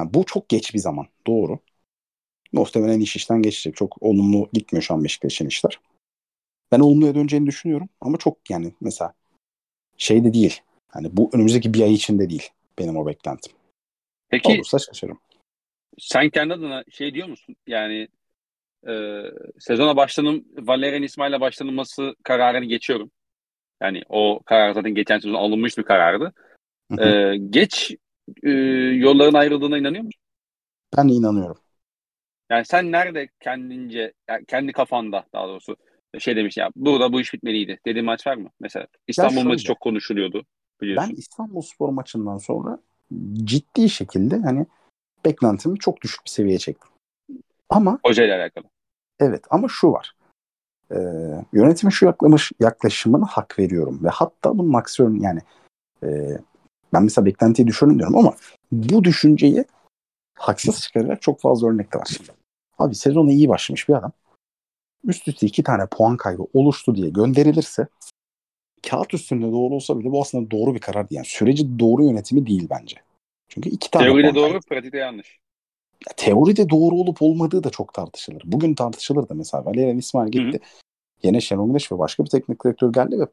[0.00, 1.06] Yani bu çok geç bir zaman.
[1.26, 1.58] Doğru.
[2.52, 3.76] Muhtemelen iş işten geçecek.
[3.76, 5.80] Çok olumlu gitmiyor şu an Beşiktaş'ın işler.
[6.72, 7.88] Ben olumluya döneceğini düşünüyorum.
[8.00, 9.12] Ama çok yani mesela
[9.96, 10.60] şey de değil.
[10.88, 13.52] Hani bu önümüzdeki bir ay içinde değil benim o beklentim.
[14.28, 15.18] Peki Olursa şaşırırım.
[15.98, 17.56] Sen kendi adına şey diyor musun?
[17.66, 18.08] Yani
[18.88, 19.22] e,
[19.58, 23.10] sezona başlanım Valerian İsmail'le başlanılması kararını geçiyorum.
[23.82, 26.32] Yani o karar zaten geçen sezon alınmış bir karardı.
[26.98, 27.96] E, geç
[28.42, 28.50] e,
[28.96, 30.20] yolların ayrıldığına inanıyor musun?
[30.96, 31.62] Ben inanıyorum.
[32.50, 35.76] Yani sen nerede kendince, yani kendi kafanda daha doğrusu
[36.18, 38.48] şey demiş ya burada bu iş bitmeliydi dediğin maç var mı?
[38.60, 40.44] Mesela İstanbul maçı çok konuşuluyordu
[40.80, 41.10] biliyorsun.
[41.10, 42.78] Ben İstanbul Spor maçından sonra
[43.34, 44.66] ciddi şekilde hani
[45.24, 46.90] beklentimi çok düşük bir seviyeye çektim.
[47.68, 48.64] Ama Hoca ile alakalı.
[49.20, 50.12] evet ama şu var.
[50.90, 50.96] Ee,
[51.52, 55.40] yönetimin şu yaklamış, yaklaşımına hak veriyorum ve hatta bunun aksi örneği yani
[56.02, 56.38] e,
[56.92, 58.34] ben mesela beklentiyi düşürün diyorum ama
[58.72, 59.64] bu düşünceyi
[60.34, 62.08] haksız çıkaracak çok fazla örnek de var.
[62.16, 62.30] Şimdi.
[62.78, 64.12] Abi sezona iyi başlamış bir adam
[65.04, 67.86] üst üste iki tane puan kaybı oluştu diye gönderilirse
[68.90, 71.16] kağıt üstünde doğru olsa bile bu aslında doğru bir karar değil.
[71.16, 72.96] Yani süreci doğru yönetimi değil bence.
[73.48, 74.66] Çünkü iki tane Teoride doğru, kaybı.
[74.66, 75.38] pratikte yanlış.
[76.08, 78.42] Ya, teoride doğru olup olmadığı da çok tartışılır.
[78.44, 80.60] Bugün tartışılır da mesela Valerian İsmail gitti.
[81.22, 83.26] Yine Şenol Güneş ve başka bir teknik direktör geldi ve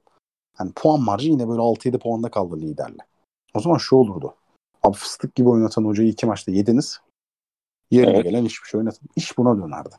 [0.53, 2.97] hani puan marjı yine böyle 6-7 puanda kaldı liderle.
[3.53, 4.35] O zaman şu olurdu.
[4.83, 7.01] Abi fıstık gibi oynatan hocayı iki maçta yediniz.
[7.91, 8.23] Yerine Evet.
[8.23, 9.09] gelen hiçbir şey oynatın.
[9.15, 9.95] İş buna dönerdi.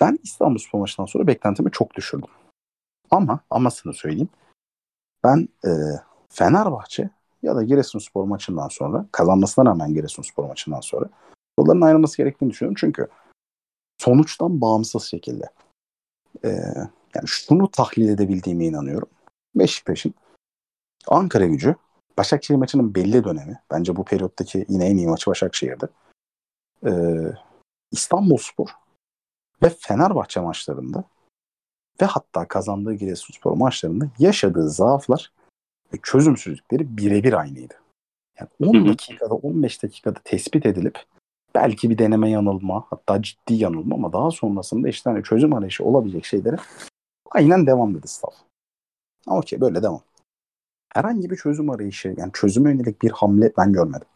[0.00, 2.28] Ben İstanbul Spor maçından sonra beklentimi çok düşürdüm.
[3.10, 4.28] Ama amasını söyleyeyim.
[5.24, 5.70] Ben e,
[6.28, 7.10] Fenerbahçe
[7.42, 11.08] ya da Giresunspor maçından sonra kazanmasına rağmen Giresunspor maçından sonra
[11.58, 12.76] yolların ayrılması gerektiğini düşünüyorum.
[12.80, 13.08] Çünkü
[13.98, 15.44] sonuçtan bağımsız şekilde
[16.44, 16.48] e,
[17.14, 19.08] yani şunu tahlil edebildiğime inanıyorum.
[19.54, 20.14] Beşiktaş'ın
[21.08, 21.76] Ankara gücü
[22.18, 23.60] Başakşehir maçının belli dönemi.
[23.70, 25.88] Bence bu periyottaki yine en iyi maçı Başakşehir'di.
[26.86, 26.92] E,
[27.92, 28.68] İstanbulspor
[29.62, 31.04] ve Fenerbahçe maçlarında
[32.00, 35.32] ve hatta kazandığı Giresunspor maçlarında yaşadığı zaaflar
[35.94, 37.74] ve çözümsüzlükleri birebir aynıydı.
[38.40, 38.88] Yani 10 Hı hı.
[38.88, 41.04] dakikada 15 dakikada tespit edilip
[41.54, 46.24] belki bir deneme yanılma hatta ciddi yanılma ama daha sonrasında işte hani çözüm arayışı olabilecek
[46.24, 46.56] şeyleri
[47.30, 48.06] aynen devam dedi.
[49.26, 50.00] Ha, Okey böyle devam.
[50.94, 54.08] Herhangi bir çözüm arayışı yani çözüme yönelik bir hamle ben görmedim.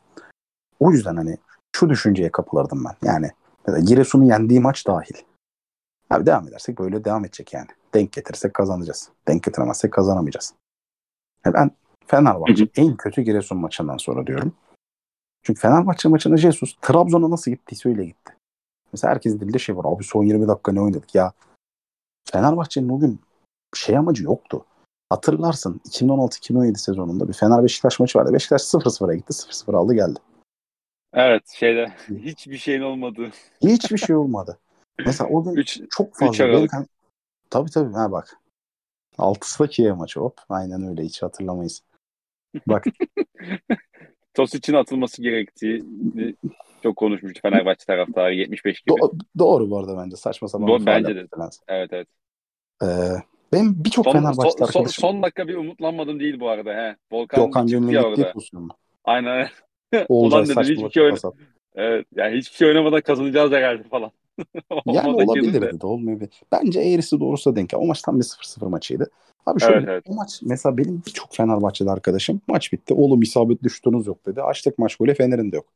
[0.81, 1.37] O yüzden hani
[1.77, 3.09] şu düşünceye kapılırdım ben.
[3.09, 3.31] Yani
[3.85, 5.15] Giresun'u yendiği maç dahil.
[6.11, 7.69] Abi devam edersek böyle devam edecek yani.
[7.95, 9.09] Denk getirirsek kazanacağız.
[9.29, 10.55] Denk getiremezsek kazanamayacağız.
[11.45, 11.71] Yani ben
[12.07, 14.53] Fenerbahçe Hı en kötü Giresun maçından sonra diyorum.
[15.43, 18.37] Çünkü Fenerbahçe maçında Jesus Trabzon'a nasıl gittiyse öyle gitti.
[18.93, 19.85] Mesela herkesin dilinde şey var.
[19.89, 21.33] Abi son 20 dakika ne oynadık ya.
[22.33, 23.21] Fenerbahçe'nin o gün
[23.75, 24.65] şey amacı yoktu.
[25.11, 28.33] Hatırlarsın 2016-2017 sezonunda bir Fener Beşiktaş maçı vardı.
[28.33, 29.33] Beşiktaş 0-0'a gitti.
[29.33, 30.19] 0-0 aldı geldi.
[31.15, 33.31] Evet şeyde hiçbir şeyin olmadığı.
[33.63, 34.59] Hiçbir şey olmadı.
[35.07, 36.47] Mesela o gün 3 çok fazla.
[36.49, 36.73] üç.
[36.73, 36.87] Benim-
[37.51, 37.93] Tabii tabii.
[37.95, 38.37] Ha bak.
[39.19, 40.39] 6'sı da Kiev maçı hop.
[40.49, 41.03] Aynen öyle.
[41.03, 41.83] Hiç hatırlamayız.
[42.67, 42.85] Bak
[44.35, 46.35] Tosic'in atılması gerektiğini
[46.83, 48.95] çok konuşmuştu Fenerbahçe taraftarı 75 gibi.
[48.95, 50.17] do- doğru bu arada bence.
[50.17, 51.27] Saçma sapan Doğru, bence de.
[51.39, 51.61] Lens.
[51.69, 52.09] Evet evet.
[52.83, 52.87] Ee,
[53.53, 56.71] benim birçok Fenerbahçe son, son, son dakika bir umutlanmadım değil bu arada.
[56.71, 56.97] He.
[57.13, 58.73] Volkan Gökhan Gönül'ün gittiği pozisyon mu?
[59.05, 59.49] Aynen.
[60.09, 61.33] Ulan dedim hiçbir şey, oyna-
[61.75, 64.11] evet, yani hiçbir şey oynamadan kazanacağız herhalde falan.
[64.87, 66.43] Yani olabilirdi de olmayabilir.
[66.53, 67.71] Bence eğrisi doğrusu denk.
[67.77, 69.11] O maç tam bir 0-0 maçıydı.
[69.47, 70.05] Abi şöyle Evet, evet.
[70.09, 72.95] o maç mesela benim birçok Fenerbahçeli arkadaşım maç bitti.
[72.95, 74.43] Oğlum isabet düştünüz yok dedi.
[74.43, 75.67] Açtık maç golü Fener'in de yok.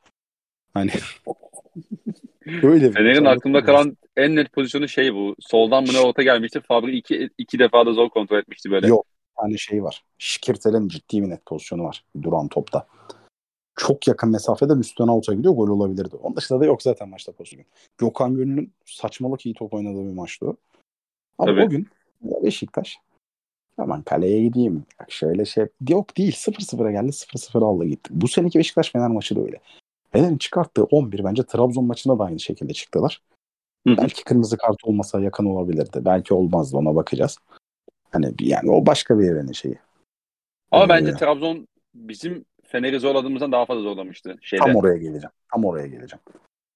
[0.75, 0.91] Hani
[2.63, 5.35] öyle bir Fener'in aklımda kalan en net pozisyonu şey bu.
[5.41, 6.61] Soldan mı ne orta gelmişti.
[6.61, 8.87] Fabri iki, iki defa da zor kontrol etmişti böyle.
[8.87, 9.07] Yok.
[9.37, 10.05] Tane şey var.
[10.19, 12.05] Şikirtel'in ciddi bir net pozisyonu var.
[12.23, 12.87] Duran topta.
[13.77, 15.55] Çok yakın mesafeden üstten out'a gidiyor.
[15.55, 16.17] Gol olabilirdi.
[16.17, 17.65] Onun dışında da yok zaten maçta pozisyon.
[17.99, 20.57] Gökhan Gönül'ün saçmalık iyi top oynadığı bir maçtı o.
[21.39, 21.65] Ama Tabii.
[21.65, 21.87] o gün
[22.23, 22.99] Beşiktaş
[23.79, 24.85] aman kaleye gideyim.
[25.01, 25.67] Bak şöyle şey.
[25.89, 26.33] Yok değil.
[26.33, 27.11] 0-0'a geldi.
[27.13, 28.11] 0-0 aldı gitti.
[28.13, 29.61] Bu seneki Beşiktaş Fener maçı da öyle.
[30.15, 33.23] Fener'in çıkarttığı 11 bence Trabzon maçına da aynı şekilde çıktılar.
[33.89, 33.97] Hı.
[33.97, 36.05] Belki kırmızı kart olmasa yakın olabilirdi.
[36.05, 37.39] Belki olmazdı ona bakacağız.
[38.11, 39.79] Hani yani o başka bir evrenin şeyi.
[40.71, 44.37] Ama Ee, bence Trabzon bizim Fener'i zorladığımızdan daha fazla zorlamıştı.
[44.41, 44.65] Şeyde.
[44.65, 45.33] Tam oraya geleceğim.
[45.53, 46.23] Tam oraya geleceğim.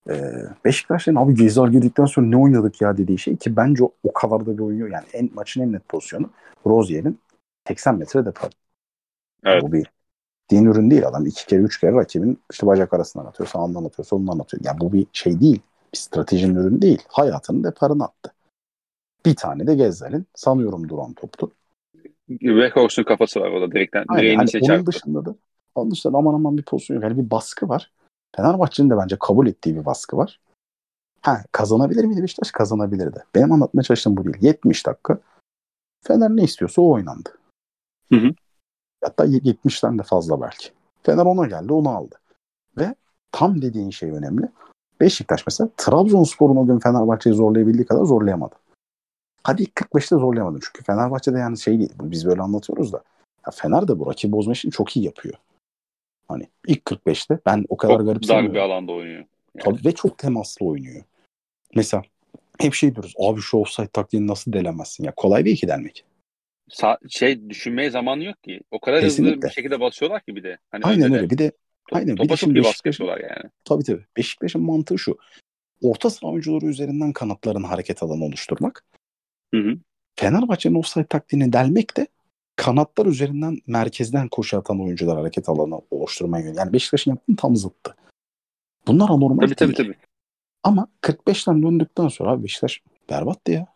[0.08, 0.32] Ee,
[0.64, 4.46] Beşiktaş'ın abi Gezal girdikten sonra ne oynadık ya dediği şey ki bence o, o kadar
[4.46, 4.88] da bir oynuyor.
[4.90, 6.30] Yani en, maçın en net pozisyonu
[6.66, 7.18] Rozier'in
[7.68, 8.50] 80 metre depar.
[9.44, 9.62] Evet.
[9.62, 9.86] Bu bir
[10.50, 11.26] din ürün değil adam.
[11.26, 14.62] iki kere üç kere rakibin işte bacak arasından atıyor, sağından atıyor, solundan atıyor.
[14.64, 15.60] Yani bu bir şey değil.
[15.92, 17.02] Bir stratejinin ürünü değil.
[17.08, 18.32] Hayatının deparını attı.
[19.26, 21.50] Bir tane de Gezal'in sanıyorum duran toptu.
[22.28, 24.04] Weghorst'un kafası var orada direkten.
[24.08, 24.36] Aynen.
[24.36, 24.86] Hani onun çarptı.
[24.86, 25.34] dışında da
[25.74, 27.04] onun dışında da aman aman bir pozisyon yok.
[27.04, 27.92] Yani bir baskı var.
[28.36, 30.40] Fenerbahçe'nin de bence kabul ettiği bir baskı var.
[31.20, 32.50] Ha, kazanabilir miydi Beşiktaş?
[32.50, 33.24] Kazanabilirdi.
[33.34, 34.36] Benim anlatmaya çalıştığım bu değil.
[34.40, 35.18] 70 dakika
[36.06, 37.38] Fener ne istiyorsa o oynandı.
[38.12, 38.34] Hı hı.
[39.04, 40.68] Hatta 70'ten de fazla belki.
[41.02, 42.14] Fener ona geldi, onu aldı.
[42.78, 42.94] Ve
[43.32, 44.48] tam dediğin şey önemli.
[45.00, 48.54] Beşiktaş mesela Trabzonspor'un o gün Fenerbahçe'yi zorlayabildiği kadar zorlayamadı.
[49.42, 50.58] Hadi ilk 45'te zorlayamadı.
[50.62, 51.92] Çünkü Fenerbahçe'de yani şey değil.
[52.02, 53.02] Biz böyle anlatıyoruz da.
[53.46, 55.34] Ya Fener de bu rakibi bozma işini çok iyi yapıyor.
[56.28, 58.48] Hani ilk 45'te ben o kadar Çok garipsemiyorum.
[58.48, 59.24] dar bir alanda oynuyor.
[59.54, 59.64] Yani.
[59.64, 61.04] Tabii ve çok temaslı oynuyor.
[61.74, 62.02] Mesela
[62.58, 63.14] hep şey diyoruz.
[63.18, 65.04] Abi şu offside taktiğini nasıl delemezsin?
[65.04, 66.04] Ya kolay değil ki delmek.
[66.70, 68.60] Sa- şey düşünmeye zamanı yok ki.
[68.70, 69.48] O kadar hızlı Kesinlikle.
[69.48, 70.58] bir şekilde basıyorlar ki bir de.
[70.70, 71.30] Hani Aynen öyle.
[71.30, 71.52] Bir de to-
[71.92, 72.16] aynen.
[72.16, 73.50] Bir topa de çok iyi baskı yapıyorlar yani.
[73.64, 74.04] tabii tabii.
[74.16, 75.18] Beşiktaş'ın mantığı şu.
[75.82, 78.84] Orta saha oyuncuları üzerinden kanatların hareket alanı oluşturmak.
[79.54, 79.78] Hı hı.
[80.16, 82.06] Fenerbahçe'nin offside taktiğini delmek de
[82.56, 86.58] kanatlar üzerinden merkezden koşu atan oyuncular hareket alanı oluşturmaya yönelik.
[86.58, 87.94] Yani Beşiktaş'ın yaptığı tam zıttı.
[88.86, 89.88] Bunlar anormal Tabii tabii değil.
[89.88, 89.98] tabii.
[90.62, 93.66] Ama 45'ten döndükten sonra abi Beşiktaş berbattı ya.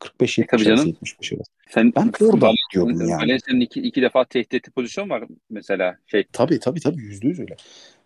[0.00, 0.86] 45 E, tabii 70 canım.
[0.86, 1.50] 75 arası.
[1.68, 3.22] Sen Ben orada Valencia'nın yani.
[3.22, 5.98] Valencia'nın iki, iki defa tehdit ettiği pozisyon var mesela.
[6.06, 7.56] Şey Tabii tabii tabii yüzde yüz öyle.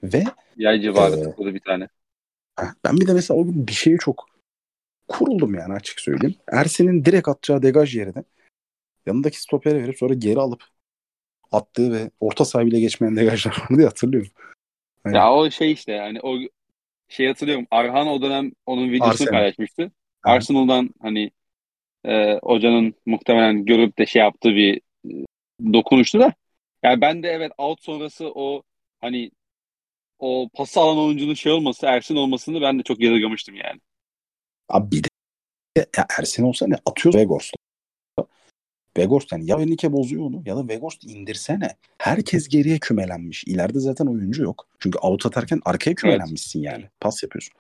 [0.02, 0.24] Ve
[0.56, 1.88] yay civarı tıkladı bir tane.
[2.84, 4.28] ben bir de mesela o gün bir şeye çok
[5.08, 6.36] kuruldum yani açık söyleyeyim.
[6.52, 8.24] Ersin'in direkt atacağı degaj yerine
[9.06, 10.64] yanındaki stopere verip sonra geri alıp
[11.52, 14.30] attığı ve orta sahibiyle geçmeyen degajlar vardı ya hatırlıyorum.
[15.04, 16.38] Hani Ya o şey işte yani o
[17.08, 17.66] şey hatırlıyorum.
[17.70, 19.30] Arhan o dönem onun videosunu Arsenal.
[19.30, 19.90] paylaşmıştı.
[20.22, 21.30] Arsenal'dan hani
[22.04, 24.80] e, hocanın muhtemelen görüp de şey yaptığı bir
[25.10, 25.12] e,
[25.72, 26.32] dokunuştu da.
[26.82, 28.62] Yani ben de evet out sonrası o
[29.00, 29.30] hani
[30.18, 33.80] o pası alan oyuncunun şey olması, Ersin olmasını ben de çok yadırgamıştım yani.
[34.68, 35.08] Abi bir de
[35.96, 37.56] ya Ersin olsa ne atıyor Vegors'ta.
[38.98, 41.76] Vegors yani ya Enrique bozuyor onu ya da Vegors indirsene.
[41.98, 43.44] Herkes geriye kümelenmiş.
[43.44, 44.68] İleride zaten oyuncu yok.
[44.78, 46.84] Çünkü out atarken arkaya kümelenmişsin yani.
[47.00, 47.54] Pas yapıyorsun.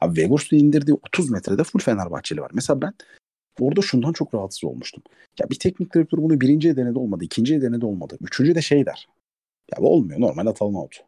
[0.00, 2.50] Abi Vegors'u indirdiği 30 metrede full Fenerbahçeli var.
[2.54, 2.92] Mesela ben
[3.60, 5.02] orada şundan çok rahatsız olmuştum.
[5.40, 7.24] Ya bir teknik direktör bunu birinciye denedi olmadı.
[7.24, 8.18] ikinciye denedi olmadı.
[8.20, 9.08] Üçüncü de şey der.
[9.72, 10.20] Ya bu olmuyor.
[10.20, 11.04] Normal atalım out.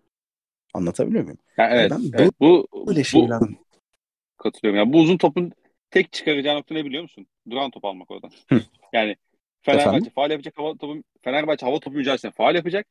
[0.74, 1.38] Anlatabiliyor muyum?
[1.58, 2.32] Yani evet, ben evet.
[2.40, 3.40] bu Böyle bu şeyler.
[4.36, 4.78] katılıyorum.
[4.78, 5.52] Yani bu uzun topun
[5.90, 7.26] tek çıkaracağı nokta ne biliyor musun?
[7.50, 8.30] Duran top almak oradan.
[8.48, 8.60] Hı.
[8.92, 9.16] Yani
[9.62, 10.12] Fenerbahçe Efendim?
[10.14, 12.86] faal yapacak hava topu Fenerbahçe hava topu mücadelesinde faal yapacak.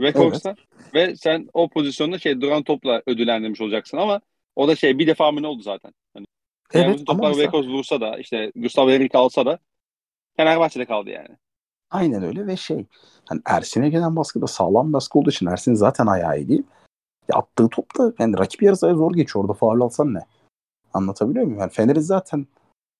[0.00, 0.56] Vekors'ta
[0.94, 4.20] ve sen o pozisyonda şey duran topla ödüllendirmiş olacaksın ama
[4.56, 5.92] o da şey bir defa mı ne oldu zaten?
[6.72, 9.58] Evet, ama toplar mesela- vursa da işte Gustav Henrique alsa da
[10.36, 11.28] Fenerbahçe'de kaldı yani.
[11.90, 12.86] Aynen öyle ve şey
[13.28, 16.62] hani Ersin'e gelen baskı da sağlam baskı olduğu için Ersin zaten ayağı iyi değil.
[17.32, 20.20] Ya attığı top da yani rakip yarı sahaya zor geçiyor orada faul alsan ne?
[20.92, 21.60] Anlatabiliyor muyum?
[21.60, 22.46] Yani Fener'in zaten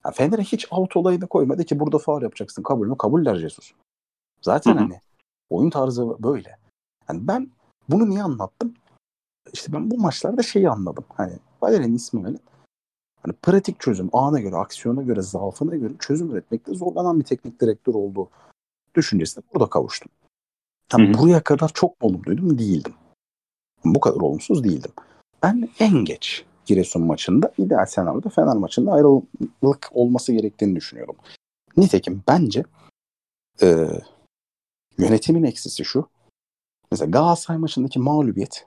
[0.04, 2.62] yani Fener'e hiç out olayını koymadı ki burada faul yapacaksın.
[2.62, 2.96] Kabul mü?
[2.98, 3.72] Kabuller Jesus.
[4.42, 4.80] Zaten Hı hı.
[4.80, 5.00] hani
[5.50, 6.58] oyun tarzı böyle.
[7.08, 7.50] Yani ben
[7.88, 8.74] bunu niye anlattım?
[9.52, 11.04] İşte ben bu maçlarda şeyi anladım.
[11.16, 12.40] Hani Valerian İsmail'in
[13.26, 17.94] hani pratik çözüm, ana göre, aksiyona göre, zaafına göre çözüm üretmekte zorlanan bir teknik direktör
[17.94, 18.28] olduğu
[18.94, 20.12] düşüncesine burada kavuştum.
[20.92, 21.22] Yani Hı hı.
[21.22, 22.94] buraya kadar çok olumluydum değildim.
[23.84, 24.92] Bu kadar olumsuz değildim.
[25.42, 31.16] Ben en geç Giresun maçında ideal senaryoda Fener maçında ayrılık olması gerektiğini düşünüyorum.
[31.76, 32.64] Nitekim bence
[33.62, 33.88] e,
[34.98, 36.08] yönetimin eksisi şu.
[36.90, 38.66] Mesela Galatasaray maçındaki mağlubiyet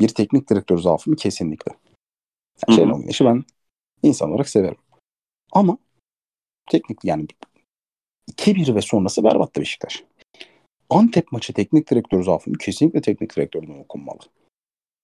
[0.00, 1.16] bir teknik direktör zaafı mı?
[1.16, 1.72] Kesinlikle.
[2.68, 2.76] Yani.
[2.76, 3.44] Şenol Güneş'i ben
[4.02, 4.78] insan olarak severim.
[5.52, 5.78] Ama
[6.70, 7.26] teknik yani
[8.30, 10.04] 2-1 ve sonrası berbattı Beşiktaş.
[10.90, 12.58] Antep maçı teknik direktör zaafı mı?
[12.58, 14.18] Kesinlikle teknik direktörden okunmalı.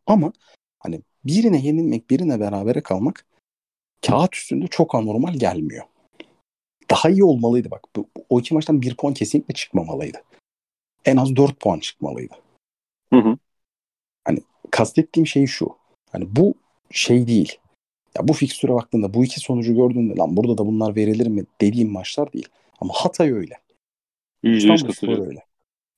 [0.07, 0.33] Ama
[0.79, 3.27] hani birine yenilmek, birine berabere kalmak
[4.07, 5.85] kağıt üstünde çok anormal gelmiyor.
[6.91, 7.85] Daha iyi olmalıydı bak.
[7.97, 10.23] Bu, o iki maçtan bir puan kesinlikle çıkmamalıydı.
[11.05, 12.35] En az dört puan çıkmalıydı.
[13.13, 13.37] Hı hı.
[14.71, 15.77] kastettiğim şey şu.
[16.11, 16.55] Hani bu
[16.91, 17.59] şey değil.
[18.19, 21.91] Ya bu fikstüre baktığında bu iki sonucu gördüğünde lan burada da bunlar verilir mi dediğim
[21.91, 22.49] maçlar değil.
[22.81, 23.59] Ama Hatay öyle.
[24.43, 25.45] İstanbul öyle.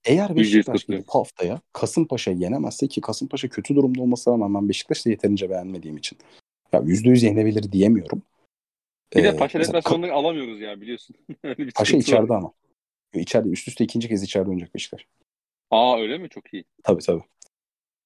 [0.05, 5.51] Eğer Beşiktaş gidip haftaya Kasımpaşa'yı yenemezse ki Kasımpaşa kötü durumda olmasına rağmen ben Beşiktaş'ı yeterince
[5.51, 6.19] beğenmediğim için.
[6.73, 8.23] Ya %100 yenebilir diyemiyorum.
[9.17, 11.17] Bir de Ee, Paşa mesela Ka- alamıyoruz ya biliyorsun.
[11.43, 12.01] Paşa sıkıntı var.
[12.01, 12.53] içeride ama.
[13.15, 15.07] İçeride üst üste ikinci kez içeride oynayacak Beşiktaş.
[15.71, 16.29] Aa öyle mi?
[16.29, 16.65] Çok iyi.
[16.83, 17.23] Tabii tabii.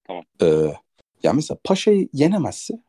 [0.04, 0.24] Tamam.
[0.42, 0.72] Ee,
[1.22, 2.82] ya mesela Paşa'yı yenemezse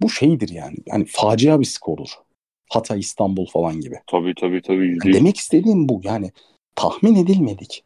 [0.00, 0.76] bu şeydir yani.
[0.86, 2.10] Yani facia bir skor olur.
[2.70, 4.00] Hatay, İstanbul falan gibi.
[4.06, 4.88] Tabii tabii tabii.
[4.88, 6.00] Yani demek istediğim bu.
[6.04, 6.30] Yani
[6.74, 7.84] tahmin edilmedik.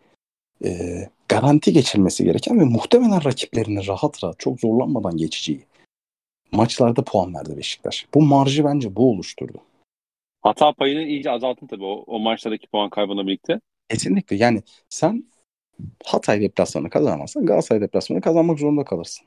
[0.64, 5.64] Ee, garanti geçilmesi gereken ve muhtemelen rakiplerini rahat rahat çok zorlanmadan geçeceği
[6.52, 8.06] maçlarda puan verdi Beşiktaş.
[8.14, 9.58] Bu marjı bence bu oluşturdu.
[10.42, 13.60] Hata payını iyice azaltın tabii o, o maçlardaki puan kaybına birlikte.
[13.88, 15.24] Kesinlikle yani sen
[16.04, 19.26] Hatay deplasmanı kazanamazsan Galatasaray deplasmanı kazanmak zorunda kalırsın.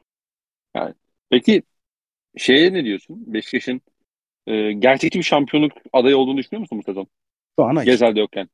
[1.29, 1.63] Peki
[2.37, 3.33] şeye ne diyorsun?
[3.33, 3.81] Beşiktaş'ın
[4.47, 7.07] e, gerçekçi bir şampiyonluk adayı olduğunu düşünüyor musun bu sezon?
[7.59, 7.91] Şu an hayır.
[7.91, 8.49] Gezel'de yokken.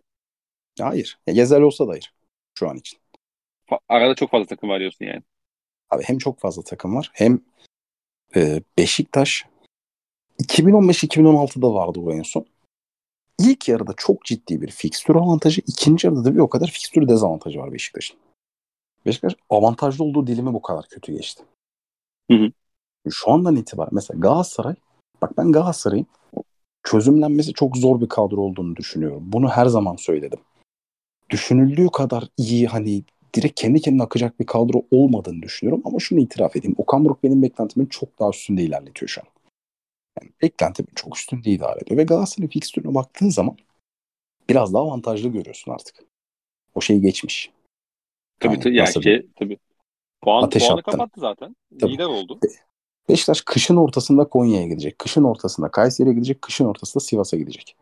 [0.80, 1.20] Hayır.
[1.28, 2.14] Ya Gezel olsa da hayır.
[2.60, 3.00] Şu an için.
[3.70, 5.22] Fa- Arada çok fazla takım var diyorsun yani.
[5.90, 7.40] Abi hem çok fazla takım var hem
[8.36, 9.46] e, Beşiktaş
[10.44, 12.46] 2015-2016'da vardı bu en son.
[13.40, 17.60] İlk yarıda çok ciddi bir fikstür avantajı, ikinci yarıda da bir o kadar fikstür dezavantajı
[17.60, 18.18] var Beşiktaş'ın.
[19.06, 21.44] Beşiktaş avantajlı olduğu dilimi bu kadar kötü geçti.
[22.32, 22.52] Hı hı.
[23.10, 24.76] Şu andan itibaren mesela Galatasaray
[25.22, 26.08] bak ben Galatasaray'ın
[26.84, 29.24] çözümlenmesi çok zor bir kadro olduğunu düşünüyorum.
[29.26, 30.40] Bunu her zaman söyledim.
[31.30, 33.04] Düşünüldüğü kadar iyi hani
[33.34, 35.82] direkt kendi kendine akacak bir kadro olmadığını düşünüyorum.
[35.86, 36.76] Ama şunu itiraf edeyim.
[36.78, 39.28] Okan Buruk benim beklentimin çok daha üstünde ilerletiyor şu an.
[40.22, 41.98] Yani beklentimin çok üstünde idare ediyor.
[41.98, 43.58] Ve Galatasaray'ın fikstürüne baktığın zaman
[44.50, 45.96] biraz daha avantajlı görüyorsun artık.
[46.76, 47.52] O şey geçmiş.
[48.40, 48.76] Tabii Yani tabii.
[48.76, 49.58] Yani nasıl şey, tabii.
[50.22, 50.92] Puan, Ateş puanı attın.
[50.92, 51.56] kapattı zaten.
[51.80, 51.94] Tabii.
[51.94, 52.40] Lider oldu.
[53.10, 55.00] Beşiktaş kışın ortasında Konya'ya gidecek.
[55.00, 56.42] Kışın ortasında Kayseri'ye gidecek.
[56.42, 57.76] Kışın ortasında Sivas'a gidecek.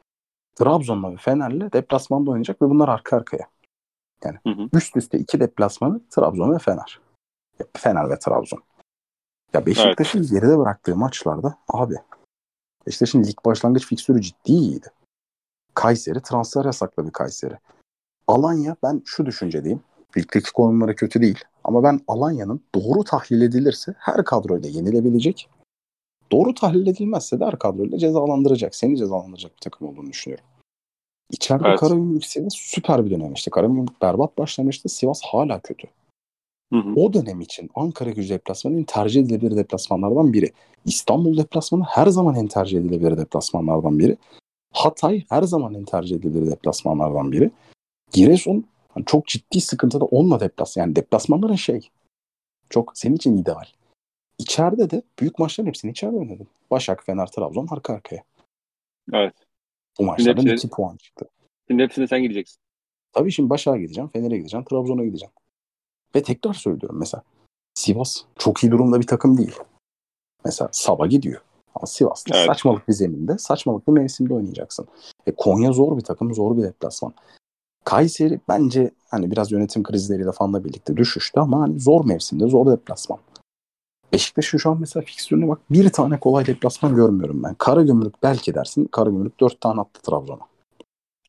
[0.55, 3.49] Trabzon'la ve Fener'le deplasmanda oynayacak ve bunlar arka arkaya.
[4.23, 4.69] Yani Hı hı.
[4.73, 6.99] üst üste iki deplasmanı Trabzon ve Fener.
[7.59, 8.63] Ya, Fener ve Trabzon.
[9.53, 11.95] Ya Beşiktaş'ın geride bıraktığı maçlarda abi
[12.87, 14.87] Beşiktaş'ın lig başlangıç fiksürü ciddi iyiydi.
[15.73, 17.57] Kayseri transfer yasaklı bir Kayseri.
[18.27, 19.81] Alanya ben şu düşüncedeyim.
[20.17, 21.39] Ligdeki konumları kötü değil.
[21.63, 25.49] Ama ben Alanya'nın doğru tahlil edilirse her kadroyla yenilebilecek.
[26.31, 28.75] Doğru tahlil edilmezse de her kadroyla cezalandıracak.
[28.75, 30.45] Seni cezalandıracak bir takım olduğunu düşünüyorum.
[31.31, 31.79] İçeride Evet.
[31.79, 33.51] Karagümrük Sivas süper bir dönem işte.
[33.51, 34.89] Karagümrük berbat başlamıştı.
[34.89, 35.87] Sivas hala kötü.
[36.73, 36.93] Hı hı.
[36.95, 40.51] O dönem için Ankara gücü deplasmanı en tercih edilebilir deplasmanlardan biri.
[40.85, 44.17] İstanbul deplasmanı her zaman en tercih edilebilir deplasmanlardan biri.
[44.73, 47.51] Hatay her zaman en tercih edilebilir deplasmanlardan biri.
[48.11, 48.65] Giresun
[48.99, 50.83] hani çok ciddi sıkıntıda onunla deplasman.
[50.83, 51.89] Yani deplasmanların şey
[52.69, 53.65] çok senin için ideal.
[54.37, 56.47] İçeride de büyük maçların hepsini içeride oynadın.
[56.71, 58.23] Başak, Fener, Trabzon arka arkaya.
[59.13, 59.33] Evet.
[59.99, 61.25] Bu maçlardan hepsi- 2 puan çıktı.
[61.67, 62.57] Şimdi hepsine sen gideceksin.
[63.13, 65.33] Tabii şimdi Başak'a gideceğim, Fener'e gideceğim, Trabzon'a gideceğim.
[66.15, 67.23] Ve tekrar söylüyorum mesela
[67.73, 69.55] Sivas çok iyi durumda bir takım değil.
[70.45, 71.41] Mesela Sabah gidiyor.
[71.75, 72.47] Ama Sivas'ta Evet.
[72.47, 74.87] saçmalık bir zeminde, saçmalık bir mevsimde oynayacaksın.
[75.27, 77.13] E, Konya zor bir takım, zor bir deplasman.
[77.89, 83.19] Kayseri bence hani biraz yönetim krizleriyle falan birlikte düşüştü ama hani zor mevsimde, zor deplasman.
[84.13, 87.53] Beşiktaş'ın şu an mesela fikstürüne bak bir tane kolay deplasman görmüyorum ben.
[87.53, 88.85] Karagümrük belki dersin.
[88.85, 90.47] Karagümrük dört tane attı Trabzon'a.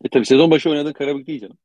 [0.05, 1.57] E tabii sezon başı oynadığın Karabük değil canım.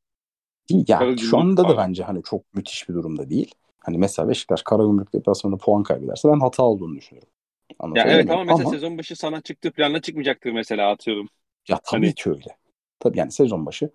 [0.69, 3.55] Ya Karagümrük şu anda da bence hani çok müthiş bir durumda değil.
[3.80, 7.30] Hani mesela Beşiktaş Karagümrük deplasmanında puan kaybederse ben hata olduğunu düşünüyorum.
[7.69, 11.27] Ya Anlatabiliyor evet ama mesela sezon başı sana çıktığı planla çıkmayacaktır mesela atıyorum.
[11.69, 12.57] ya tabii hani- ki öyle.
[12.99, 13.89] Tabii yani sezon başı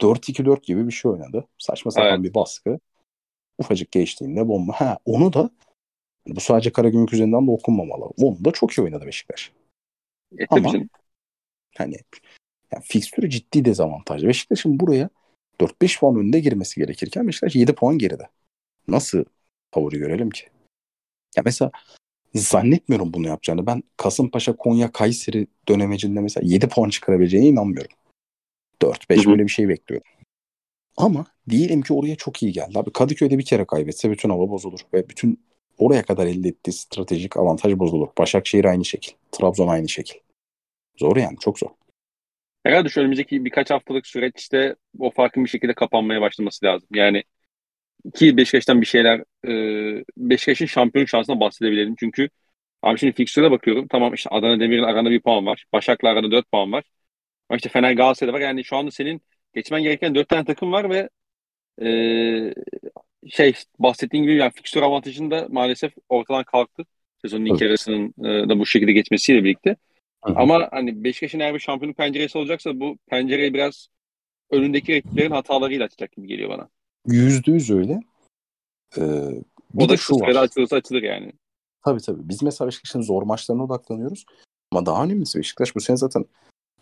[0.00, 1.44] 4-2-4 gibi bir şey oynadı.
[1.58, 2.22] Saçma sapan Evet.
[2.22, 2.78] bir baskı.
[3.58, 4.72] Ufacık geçtiğinde bomba.
[4.72, 5.50] Ha onu da
[6.26, 8.04] bu sadece Karagümrük üzerinden de okunmamalı.
[8.04, 9.52] Onu da çok iyi oynadı Beşiktaş.
[10.38, 10.88] E Ama- canım.
[11.78, 11.96] Hani
[12.72, 14.28] yani fikstürü ciddi dezavantajlı.
[14.28, 15.08] Beşiktaş'ın buraya
[15.60, 18.28] 4-5 puan önünde girmesi gerekirken Beşiktaş 7 puan geride.
[18.88, 19.24] Nasıl
[19.74, 20.46] favori görelim ki?
[21.36, 21.70] Ya mesela
[22.34, 23.66] zannetmiyorum bunu yapacağını.
[23.66, 27.96] Ben Kasımpaşa, Konya, Kayseri dönemecinde mesela 7 puan çıkarabileceğine inanmıyorum.
[28.82, 29.30] 4-5 Hı hı.
[29.30, 30.06] böyle bir şey bekliyorum.
[30.96, 32.78] Ama diyelim ki oraya çok iyi geldi.
[32.78, 34.80] Abi Kadıköy'de bir kere kaybetse bütün hava bozulur.
[34.94, 35.40] Ve bütün
[35.78, 38.08] oraya kadar elde ettiği stratejik avantaj bozulur.
[38.18, 39.12] Başakşehir aynı şekil.
[39.32, 40.18] Trabzon aynı şekil.
[40.96, 41.68] Zor yani çok zor.
[42.64, 46.88] Herhalde şu önümüzdeki birkaç haftalık süreçte o farkın bir şekilde kapanmaya başlaması lazım.
[46.94, 47.22] Yani
[48.14, 51.94] ki Beşiktaş'tan bir şeyler e, Beşiktaş'ın şampiyon şansına bahsedebilelim.
[51.98, 52.28] Çünkü
[52.82, 53.88] abi şimdi fikstüre bakıyorum.
[53.88, 55.64] Tamam işte Adana Demir'in aranda bir puan var.
[55.72, 56.84] Başak'la aranda dört puan var.
[57.48, 58.40] Ama işte Fener Galatasaray'da var.
[58.40, 59.22] Yani şu anda senin
[59.54, 61.08] geçmen gereken dört tane takım var ve
[61.82, 61.88] e,
[63.28, 66.84] şey bahsettiğin gibi yani fikstür avantajın da maalesef ortadan kalktı.
[67.22, 69.76] Sezonun ilk yarısının e, da bu şekilde geçmesiyle birlikte.
[70.24, 70.38] Hı hı.
[70.38, 73.88] Ama hani Beşiktaş'ın eğer bir şampiyonluk penceresi olacaksa bu pencereyi biraz
[74.50, 76.68] önündeki rakiplerin hatalarıyla açacak gibi geliyor bana.
[77.06, 78.00] Yüzde yüz öyle.
[78.96, 79.00] Ee,
[79.74, 80.28] bir O da de şu var.
[80.28, 81.32] açılırsa açılır yani.
[81.84, 82.28] Tabii tabii.
[82.28, 84.24] Biz mesela Beşiktaş'ın zor maçlarına odaklanıyoruz.
[84.72, 86.24] Ama daha önemlisi Beşiktaş bu sene zaten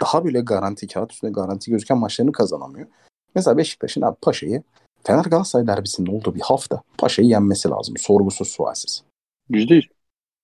[0.01, 2.87] daha böyle garanti kağıt üstünde garanti gözüken maçlarını kazanamıyor.
[3.35, 4.63] Mesela Beşiktaş'ın abi Paşa'yı
[5.05, 7.97] Fener Galatasaray derbisinin olduğu bir hafta Paşa'yı yenmesi lazım.
[7.97, 9.03] Sorgusuz sualsiz.
[9.49, 9.89] Yüzde yüz.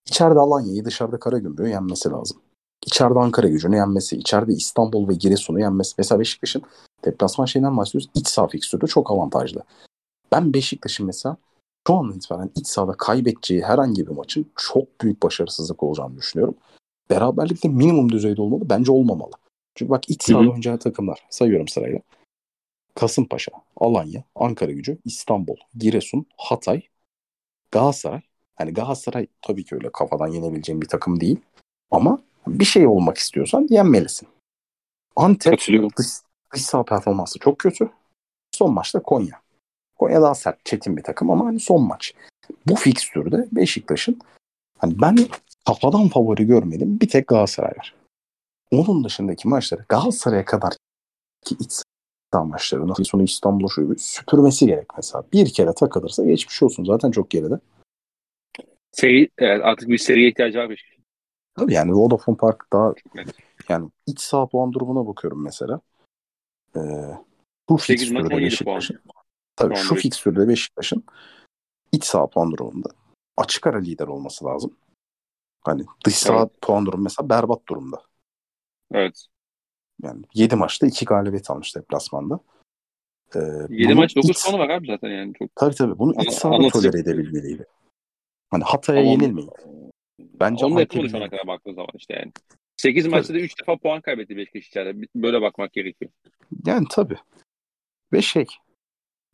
[0.09, 2.41] İçeride Alanya'yı dışarıda Karagümrük'ü yenmesi lazım.
[2.87, 5.95] İçeride Ankara gücünü yenmesi, içeride İstanbul ve Giresun'u yenmesi.
[5.99, 6.63] Mesela Beşiktaş'ın
[7.05, 8.11] deplasman şeyinden bahsediyoruz.
[8.15, 9.63] İç saha fikstürü çok avantajlı.
[10.33, 11.37] Ben Beşiktaş'ın mesela
[11.87, 16.55] şu an itibaren iç sahada kaybedeceği herhangi bir maçın çok büyük başarısızlık olacağını düşünüyorum.
[17.11, 18.71] Beraberlik de minimum düzeyde olmalı.
[18.71, 19.33] Bence olmamalı.
[19.75, 21.27] Çünkü bak iç sahada oynayacağı takımlar.
[21.31, 22.01] Sayıyorum sırayla.
[22.95, 26.83] Kasımpaşa, Alanya, Ankara gücü, İstanbul, Giresun, Hatay,
[27.71, 28.21] Galatasaray.
[28.55, 31.41] Hani Galatasaray tabii ki öyle kafadan yenebileceğin bir takım değil.
[31.91, 34.29] Ama bir şey olmak istiyorsan yenmelisin.
[35.17, 35.59] Antep
[35.97, 36.07] dış,
[36.55, 37.91] dış saha performansı çok kötü.
[38.55, 39.41] Son maçta Konya.
[39.99, 42.15] Konya daha sert, çetin bir takım ama hani son maç.
[42.67, 44.19] Bu fikstürde Beşiktaş'ın
[44.79, 45.17] hani ben
[45.67, 47.01] kafadan favori görmedim.
[47.01, 47.95] Bir tek Galatasaray var.
[48.71, 50.73] Onun dışındaki maçları Galatasaray'a kadar
[51.45, 51.73] ki iç
[52.33, 55.25] saha maçlarını sonu İstanbul'u bir süpürmesi gerek mesela.
[55.33, 56.85] Bir kere takılırsa geçmiş olsun.
[56.85, 57.61] Zaten çok geride.
[58.93, 60.99] Seri, evet, artık bir seriye ihtiyacı var.
[61.55, 63.35] Tabii yani Vodafone Park daha Evet.
[63.69, 65.81] yani iç saha puan durumuna bakıyorum mesela.
[66.77, 66.81] Ee,
[67.69, 69.01] bu 8 maç fikstürde 17 Beşiktaş'ın
[69.57, 71.05] tabii şu fikstürde Beşiktaş'ın
[71.93, 72.89] iç saha puan durumunda
[73.37, 74.77] açık ara lider olması lazım.
[75.69, 76.51] Hani dış saha Evet.
[76.63, 78.03] puan durumu mesela berbat durumda.
[78.93, 79.27] Evet.
[80.03, 82.41] Yani 7 maçta 2 galibiyet almış deplasmanda.
[83.35, 83.39] Ee,
[83.69, 85.33] 7 bunu maç 9 iç- puanı var abi zaten yani.
[85.39, 87.67] Çok Tabii tabii bunu iç Ana- sahada anlatacak- tolere edebilmeliydi.
[88.51, 89.51] Hani Hatay'a Ama- yenilmeyin.
[90.21, 92.33] Bence Onu da yapamadı şu ana kadar baktığın zaman işte yani.
[92.77, 95.07] 8 maçta da 3 defa puan kaybetti Beşiktaş içeride.
[95.15, 96.11] Böyle bakmak gerekiyor.
[96.67, 97.19] Yani tabii.
[98.13, 98.47] Ve şey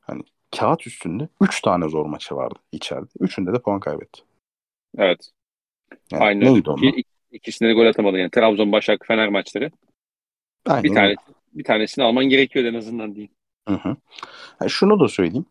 [0.00, 0.22] hani
[0.56, 3.10] kağıt üstünde 3 tane zor maçı vardı içeride.
[3.20, 4.22] Üçünde de puan kaybetti.
[4.98, 5.30] Evet.
[6.12, 6.52] Yani öyle.
[6.54, 6.82] neydi onlar?
[6.88, 8.30] İki, ikisinde de gol atamadı yani.
[8.30, 9.70] Trabzon, Başak, Fener maçları.
[10.66, 11.00] Aynen Bir öyle.
[11.00, 11.14] tane
[11.52, 13.28] bir tanesini alman gerekiyor en azından değil.
[13.68, 13.96] Hı hı.
[14.58, 15.46] Ha, şunu da söyleyeyim.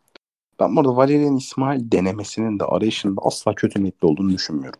[0.59, 4.79] Ben burada Valerian İsmail denemesinin de arayışında asla kötü niyetli olduğunu düşünmüyorum.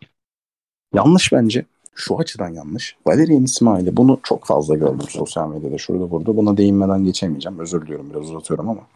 [0.93, 1.65] Yanlış bence.
[1.95, 2.95] Şu açıdan yanlış.
[3.07, 6.37] Valerian İsmail'i bunu çok fazla gördüm sosyal medyada şurada burada.
[6.37, 7.59] Buna değinmeden geçemeyeceğim.
[7.59, 8.87] Özür diliyorum biraz uzatıyorum ama.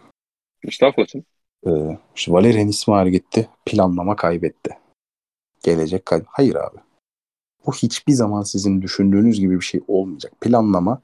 [0.64, 1.24] Estağfurullah.
[1.68, 3.50] Ee, işte Valerian İsmail gitti.
[3.66, 4.78] Planlama kaybetti.
[5.68, 6.78] Gelecek kay Hayır abi.
[7.66, 10.34] Bu hiçbir zaman sizin düşündüğünüz gibi bir şey olmayacak.
[10.42, 11.02] Planlama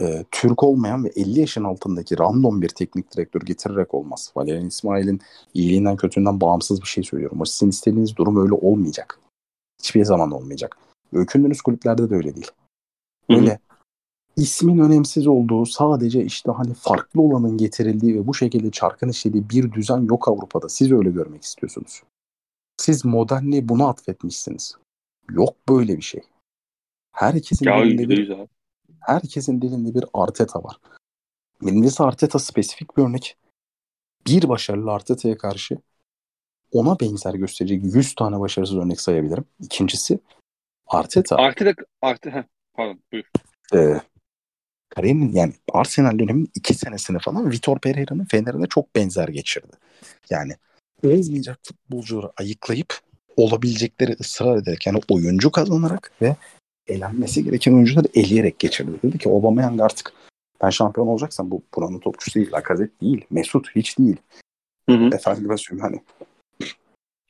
[0.00, 4.32] e, Türk olmayan ve 50 yaşın altındaki random bir teknik direktör getirerek olmaz.
[4.36, 5.20] Valerian İsmail'in
[5.54, 7.36] iyiliğinden kötülüğünden bağımsız bir şey söylüyorum.
[7.36, 9.18] Ama sizin istediğiniz durum öyle olmayacak.
[9.78, 10.78] Hiçbir zaman olmayacak.
[11.12, 12.50] Öykündüğünüz kulüplerde de öyle değil.
[13.28, 13.58] Öyle
[14.36, 19.72] ismin önemsiz olduğu sadece işte hani farklı olanın getirildiği ve bu şekilde çarkın işlediği bir
[19.72, 20.68] düzen yok Avrupa'da.
[20.68, 22.02] Siz öyle görmek istiyorsunuz.
[22.80, 24.76] Siz modernliği buna atfetmişsiniz.
[25.30, 26.20] Yok böyle bir şey.
[27.12, 28.48] Herkesin Ya dilinde bir %100 abi.
[29.00, 30.76] herkesin dilinde bir Arteta var.
[31.62, 33.36] Birincisi Arteta spesifik bir örnek.
[34.26, 35.78] Bir başarılı Arteta'ya karşı
[36.72, 39.44] ona benzer gösterecek 100 tane başarısız örnek sayabilirim.
[39.60, 40.18] İkincisi
[40.86, 41.36] Arteta
[42.02, 42.42] artı heh,
[42.72, 43.24] pardon buyur.
[43.74, 44.00] e,
[44.88, 49.72] kariyerinin yani Arsenal döneminin iki senesini falan Vitor Pereira'nın Fener'ine çok benzer geçirdi.
[50.30, 50.52] Yani
[51.04, 53.00] olmayacak futbolcuları ayıklayıp
[53.36, 56.36] olabilecekleri ısrar ederek yani oyuncu kazanarak ve
[56.86, 58.90] elenmesi gereken oyuncuları eleyerek geçirdi.
[59.02, 60.12] Dedi ki Aubameyang artık
[60.62, 62.52] ben şampiyon olacaksam bu buranın topçusu değil.
[62.52, 63.24] Lacazette değil.
[63.30, 64.16] Mesut hiç değil.
[64.88, 65.14] Hı hı.
[65.14, 66.00] Efendime söyleyeyim hani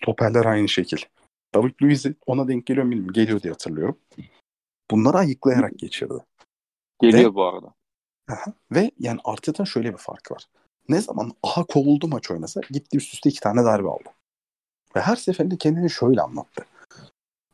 [0.02, 0.98] stoperler aynı şekil.
[1.54, 3.14] David Luiz'i ona denk geliyor mu bilmiyorum.
[3.14, 3.98] Geliyor diye hatırlıyorum.
[4.90, 6.14] Bunları ayıklayarak geçirdi.
[7.00, 7.74] Geliyor bu arada.
[8.28, 8.52] Aha.
[8.70, 10.46] Ve yani Arteta'nın şöyle bir farkı var.
[10.90, 14.08] Ne zaman aha kovuldu maç oynasa gitti üst üste iki tane darbe aldı.
[14.96, 16.64] Ve her seferinde kendini şöyle anlattı.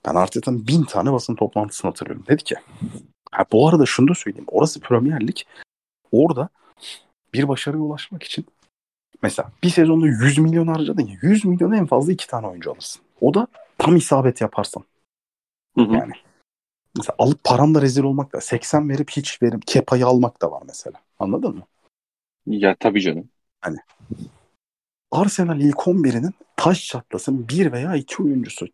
[0.06, 2.24] Ben Arteta'nın bin tane basın toplantısını hatırlıyorum.
[2.28, 2.54] Dedi ki
[3.32, 4.46] ha, bu arada şunu da söyleyeyim.
[4.48, 5.36] Orası Premier Lig.
[6.12, 6.48] Orada
[7.34, 8.46] bir başarıya ulaşmak için
[9.22, 13.02] mesela bir sezonda 100 milyon harcadın ya 100 milyon en fazla iki tane oyuncu alırsın.
[13.20, 13.46] O da
[13.78, 14.84] tam isabet yaparsan.
[15.78, 15.92] Hı hı.
[15.92, 16.12] Yani
[16.96, 21.00] mesela alıp paranla rezil olmak da 80 verip hiç verim kepayı almak da var mesela.
[21.18, 21.62] Anladın mı?
[22.46, 23.28] Ya tabii canım.
[25.10, 28.66] Arsenal ilk 11'inin taş çatlasın bir veya iki oyuncusu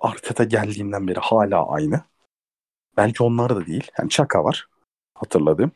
[0.00, 2.00] Arteta geldiğinden beri hala aynı.
[2.96, 3.90] Belki onlar da değil.
[3.98, 4.66] Yani Çaka var
[5.14, 5.72] hatırladığım.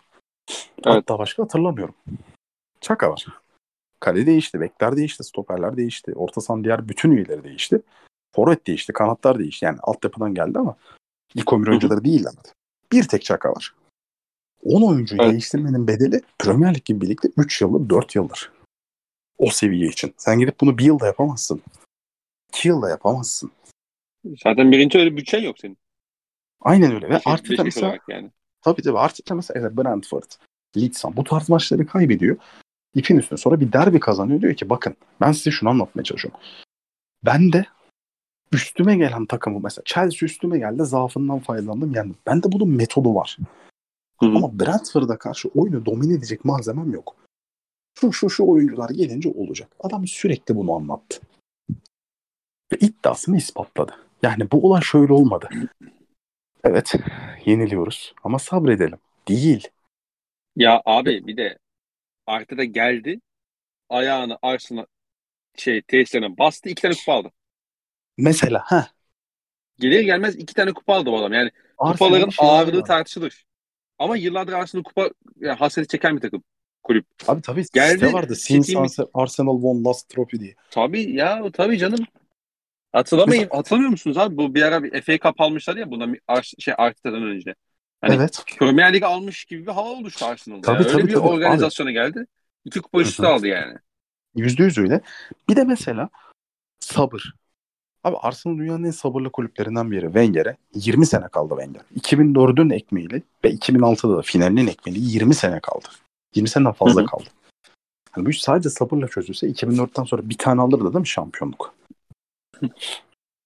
[0.86, 0.96] Evet.
[0.96, 1.94] Hatta başka hatırlamıyorum.
[2.80, 3.26] Çaka var.
[4.00, 6.12] Kale değişti, bekler değişti, stoperler değişti.
[6.14, 7.82] Orta sahanın diğer bütün üyeleri değişti.
[8.34, 9.64] Forvet değişti, kanatlar değişti.
[9.64, 10.76] Yani altyapıdan geldi ama
[11.34, 11.70] ilk 11 hı.
[11.70, 12.32] oyuncuları değiller.
[12.92, 13.74] Bir tek Çaka var.
[14.66, 15.32] 10 oyuncuyu Evet.
[15.32, 18.52] değiştirmenin bedeli Premier Lig gibi birlikte 3 yıldır, 4 yıldır.
[19.38, 20.14] O seviye için.
[20.16, 21.62] Sen gidip bunu bir yılda yapamazsın.
[22.54, 23.50] 2 yılda yapamazsın.
[24.44, 25.78] Zaten birinci öyle bütçen yok senin.
[26.60, 27.06] Aynen öyle.
[27.08, 28.30] Ve Beşiktaş- Arteta mesela yani.
[28.62, 30.30] Tabii tabii Arteta mesela Brentford,
[30.76, 32.36] Leeds bu tarz maçları kaybediyor.
[32.94, 34.40] İpin üstüne sonra bir derbi kazanıyor.
[34.40, 36.40] Diyor ki bakın ben size şunu anlatmaya çalışıyorum.
[37.24, 37.64] Ben de
[38.52, 42.16] üstüme gelen takımı mesela Chelsea üstüme geldi zaafından faydalandım yendim.
[42.26, 43.36] Ben de bunun metodu var.
[44.20, 44.36] Hı hı.
[44.36, 47.16] Ama Brentford'a karşı oyunu domine edecek malzemem yok.
[48.00, 49.68] Şu şu şu oyuncular gelince olacak.
[49.80, 51.20] Adam sürekli bunu anlattı.
[52.72, 53.96] Ve iddiasını ispatladı.
[54.22, 55.48] Yani bu olay şöyle olmadı.
[56.64, 56.94] Evet
[57.44, 58.98] yeniliyoruz ama sabredelim.
[59.28, 59.68] Değil.
[60.56, 61.58] Ya abi bir de
[62.26, 63.20] Arteta geldi.
[63.88, 64.86] Ayağını Arsenal
[65.56, 66.68] şey tesislerine bastı.
[66.68, 67.32] iki tane kupa aldı.
[68.18, 68.88] Mesela ha
[69.78, 71.32] Gelir gelmez iki tane kupa aldı bu adam.
[71.32, 72.86] Yani Arsenal'in kupaların şeyleri ağırlığı var.
[72.86, 73.46] tartışılır.
[73.98, 76.44] Ama yıllardır Arsenal kupa yani hasreti çeken bir takım.
[76.82, 77.06] Kulüp.
[77.28, 78.36] Abi tabii Geldi, site vardı.
[78.36, 80.54] Since Arse- Arsenal won last trophy diye.
[80.70, 82.06] Tabii ya tabii canım.
[82.92, 84.36] Hatırlamayın, hatırlamıyor musunuz abi?
[84.36, 85.86] Bu bir ara bir FA Cup almışlar ya
[86.28, 87.54] Ar- şey Arteta'dan önce.
[88.00, 88.44] Hani evet.
[88.58, 90.60] Premier Lig almış gibi bir hava oluştu Arsenal'da.
[90.60, 90.88] Tabii, ya.
[90.88, 91.26] Öyle tabii, bir tabii.
[91.26, 92.26] organizasyona geldi.
[92.64, 93.74] İki kupa üstü aldı yani.
[94.36, 95.00] Yüzde yüz öyle.
[95.48, 96.08] Bir de mesela
[96.80, 97.34] sabır.
[98.06, 100.04] Abi Arsenal dünyanın en sabırlı kulüplerinden biri.
[100.04, 101.82] Wenger'e 20 sene kaldı Wenger.
[102.00, 105.88] 2004'ün ekmeğiyle ve 2006'da da finalinin ekmeğiyle 20 sene kaldı.
[106.34, 107.08] 20 seneden fazla Hı hı.
[107.08, 107.24] kaldı.
[108.16, 111.74] Yani bu iş sadece sabırla çözülse 2004'ten sonra bir tane alırdı değil mi şampiyonluk?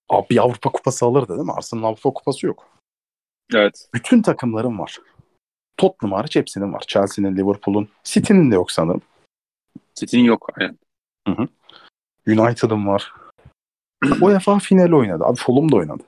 [0.09, 1.53] Abi bir Avrupa kupası alırdı değil mi?
[1.53, 2.69] Arsenal'ın Avrupa kupası yok.
[3.55, 3.89] Evet.
[3.95, 4.99] Bütün takımların var.
[5.77, 6.85] Tottenham hariç hepsinin var.
[6.87, 9.03] Chelsea'nin, Liverpool'un, City'nin de yok sanırım.
[9.95, 10.49] City'nin yok.
[10.57, 10.79] Aynen.
[12.27, 13.13] United'ın var.
[14.21, 15.25] UEFA finali oynadı.
[15.25, 16.03] Abi Fulham da oynadı.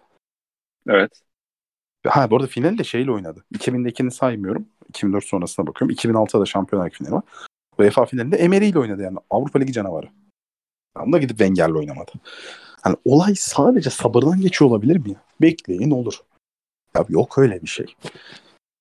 [0.88, 1.22] Evet.
[2.06, 3.44] Ha bu arada finali de şeyle oynadı.
[3.54, 4.68] 2000'dekini saymıyorum.
[4.88, 5.96] 2004 sonrasına bakıyorum.
[5.96, 7.22] 2006'da da Şampiyonlar finali var.
[7.78, 9.18] UEFA finalinde Emery ile oynadı yani.
[9.30, 10.08] Avrupa Ligi canavarı.
[10.94, 12.12] Ama da gidip Wenger'le oynamadı.
[12.86, 15.22] Yani olay sadece sabırdan geçiyor olabilir mi ya?
[15.40, 16.20] Bekleyin olur.
[16.96, 17.86] Ya yok öyle bir şey.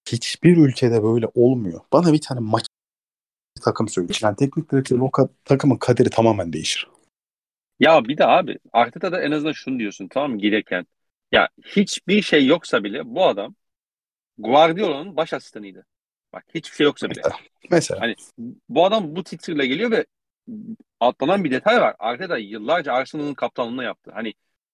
[0.09, 1.81] Hiçbir ülkede böyle olmuyor.
[1.93, 2.65] Bana bir tane maç
[3.61, 4.13] takım söyle.
[4.21, 6.87] Yani teknik direktör o ka- takımın kaderi tamamen değişir.
[7.81, 10.85] Ya bir de abi Arteta da en azından şunu diyorsun tamam mı gelirken.
[11.31, 13.55] Ya hiçbir şey yoksa bile bu adam
[14.37, 15.85] Guardiola'nın baş asistanıydı.
[16.33, 17.21] Bak hiçbir şey yoksa bile.
[17.25, 17.35] Mesela.
[17.71, 18.01] Mesela.
[18.01, 18.15] Hani
[18.69, 20.05] bu adam bu titrle geliyor ve
[20.99, 21.95] atlanan bir detay var.
[21.99, 24.11] Arteta yıllarca Arsenal'ın kaptanlığını yaptı.
[24.13, 24.33] Hani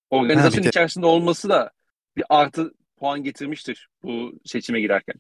[0.10, 1.72] organizasyon Ha, içerisinde olması da
[2.18, 5.16] bir artı puan getirmiştir bu seçime girerken.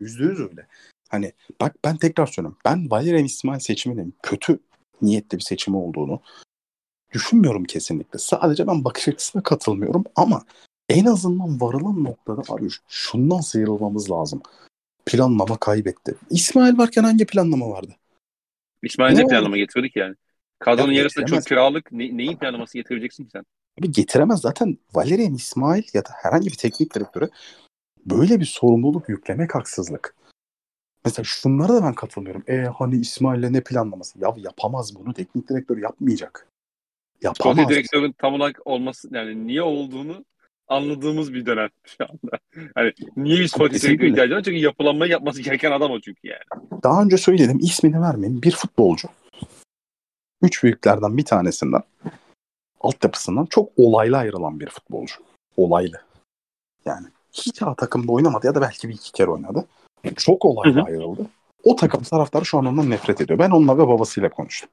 [0.00, 0.66] Yüzde yüz öyle.
[1.08, 2.58] Hani bak ben tekrar söylüyorum.
[2.64, 4.58] Ben Valerian İsmail seçiminin kötü
[5.02, 6.22] niyetli bir seçimi olduğunu
[7.12, 8.18] düşünmüyorum kesinlikle.
[8.18, 10.42] Sadece ben bakış açısına katılmıyorum ama
[10.88, 14.42] en azından varılan noktada abi şundan sıyrılmamız lazım.
[15.06, 16.14] Planlama kaybetti.
[16.30, 17.96] İsmail varken hangi planlama vardı?
[18.82, 20.14] İsmail Ne planlama getirdi ki yani?
[20.58, 21.92] Kadronun Ya yarısında çok kiralık.
[21.92, 23.44] Ne, neyin planlaması getireceksin ki sen?
[23.80, 24.40] Abi getiremez.
[24.40, 27.28] Zaten Valerian İsmail ya da herhangi bir teknik direktöre
[28.06, 30.14] böyle bir sorumluluk yüklemek haksızlık.
[31.04, 32.44] Mesela şunlara da ben katılmıyorum.
[32.48, 34.18] E hani İsmail'le ne planlaması?
[34.18, 35.14] Ya yapamaz bunu.
[35.14, 36.48] Teknik direktör yapmayacak.
[37.22, 37.68] Sportif Yapamaz.
[37.68, 40.24] direktörün tam olarak olması yani niye olduğunu
[40.68, 42.38] anladığımız bir dönem şu anda.
[42.74, 44.42] Hani niye bir sportif direktör ihtiyacı var?
[44.42, 46.62] Çünkü yapılanmayı yapması gereken adam o çünkü yani.
[46.82, 48.42] Daha önce söyledim ismini vermeyin.
[48.42, 49.08] Bir futbolcu.
[50.42, 51.82] Üç büyüklerden bir tanesinden
[52.80, 55.14] altyapısından çok olaylı ayrılan bir futbolcu.
[55.56, 56.02] Olaylı.
[56.84, 59.64] Yani hiç A takımda oynamadı ya da belki bir iki kere oynadı.
[60.16, 60.84] Çok olaylı Hı hı.
[60.84, 61.26] ayrıldı.
[61.64, 63.38] O takım taraftarı şu an ondan nefret ediyor.
[63.38, 64.68] Ben onunla ve babasıyla konuştum.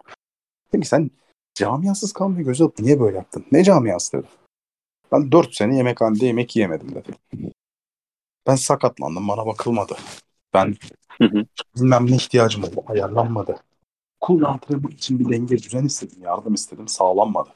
[0.82, 1.12] Ki sen
[1.56, 3.46] camiasız kalmayı göze alıp niye böyle yaptın?
[3.52, 4.28] Ne camiası dedi.
[5.12, 7.12] Ben dört sene yemekhanede yemek yiyemedim dedi.
[8.48, 9.98] Ben sakatlandım bana bakılmadı.
[10.54, 10.76] Ben
[11.18, 11.46] Hı hı.
[11.76, 13.60] bilmem ne ihtiyacım oldu ayarlanmadı.
[14.22, 17.50] Kul antrenman için bir denge düzen istedim, yardım istedim, sağlanmadı.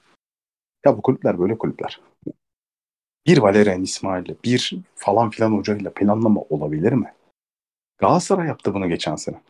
[0.85, 2.01] Ya bu kulüpler böyle kulüpler.
[3.25, 7.13] Bir Valerian İsmail'le, bir falan filan hocayla planlama olabilir mi?
[7.97, 9.41] Galatasaray yaptı bunu geçen sene.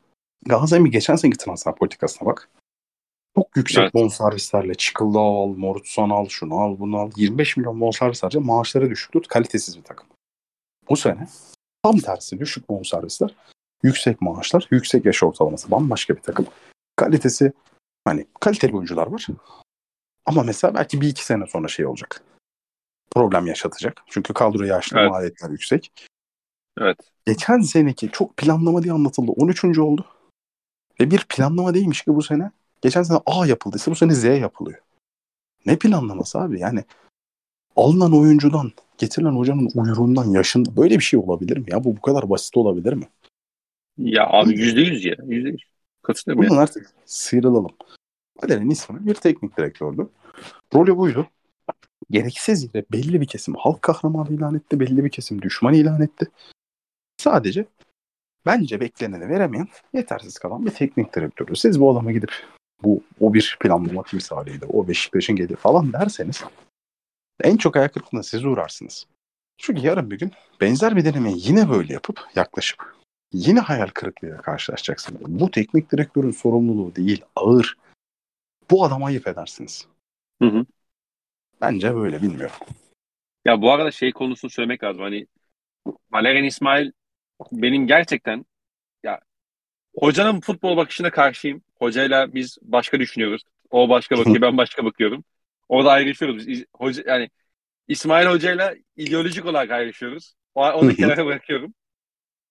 [0.45, 2.49] Galatasaray'ın geçen seneki transfer politikasına bak.
[3.39, 3.93] Çok yüksek Evet.
[3.93, 7.11] bonservislerle Çıkıldağ al, Morutsan al, şunu al, bunu al.
[7.15, 10.07] 25 milyon bonservis harca maaşları düşük tut, kalitesiz bir takım.
[10.89, 11.27] Bu sene
[11.83, 13.35] tam tersi düşük bonservisler,
[13.83, 16.45] yüksek maaşlar, yüksek yaş ortalaması, bambaşka bir takım.
[16.95, 17.53] Kalitesi,
[18.05, 19.27] hani kaliteli oyuncular var.
[20.25, 22.23] Ama mesela belki bir iki sene sonra şey olacak.
[23.11, 24.03] Problem yaşatacak.
[24.07, 25.11] Çünkü kadro yaşlı, Evet.
[25.11, 25.91] maliyetler yüksek.
[26.79, 26.97] Evet.
[27.25, 29.31] Geçen seneki çok planlama diye anlatıldı.
[29.31, 29.79] 13.
[29.79, 30.05] oldu.
[30.99, 32.51] Ve bir planlama değilmiş ki bu sene.
[32.81, 34.79] Geçen sene A yapıldıysa bu sene Z yapılıyor.
[35.65, 36.59] Ne planlaması abi?
[36.59, 36.83] Yani
[37.75, 41.65] alınan oyuncudan, getirilen hocanın uyruğundan, yaşında böyle bir şey olabilir mi?
[41.67, 43.07] Ya bu bu kadar basit olabilir mi?
[43.97, 45.15] Ya abi yüzde yüz ya.
[45.25, 45.63] Yüzde yüz.
[46.01, 46.61] Katılıyorum Bundan ya.
[46.61, 47.71] artık sıyrılalım.
[48.43, 50.09] Valerian İsmail bir teknik direktördü.
[50.73, 51.27] Rolü buydu.
[52.09, 56.27] Gereksiz yere belli bir kesim halk kahramanı ilan etti, belli bir kesim düşman ilan etti.
[57.17, 57.65] Sadece
[58.45, 61.55] bence bekleneni veremeyen, yetersiz kalan bir teknik direktördü.
[61.55, 62.31] Siz bu adama gidip
[62.83, 66.43] bu o bir planlama timsaliydi, o Beşiktaş'ın gelir falan derseniz
[67.43, 69.07] en çok ayak kırıklığına siz uğrarsınız.
[69.57, 70.31] Çünkü yarın bir gün
[70.61, 72.95] benzer bir denemeyi yine böyle yapıp yaklaşıp
[73.33, 75.21] yine hayal kırıklığıyla karşılaşacaksınız.
[75.27, 77.77] Bu teknik direktörün sorumluluğu değil, ağır.
[78.71, 79.87] Bu adama ayıp edersiniz.
[80.41, 80.65] Hı hı.
[81.61, 82.55] Bence böyle bilmiyorum.
[83.45, 85.01] Ya bu arada şey konusunu söylemek lazım.
[85.01, 85.27] Hani
[86.11, 86.91] Valerian İsmail
[87.51, 88.45] benim gerçekten
[89.03, 89.19] ya
[89.95, 91.61] hocanın futbol bakışına karşıyım.
[91.79, 93.43] Hocayla biz başka düşünüyoruz.
[93.71, 95.23] O başka bakıyor, ben başka bakıyorum.
[95.69, 96.47] Orada ayrışıyoruz.
[96.47, 97.29] Biz hoca yani
[97.87, 100.33] İsmail Hoca'yla ideolojik olarak ayrışıyoruz.
[100.55, 101.73] O, onu kenara bırakıyorum.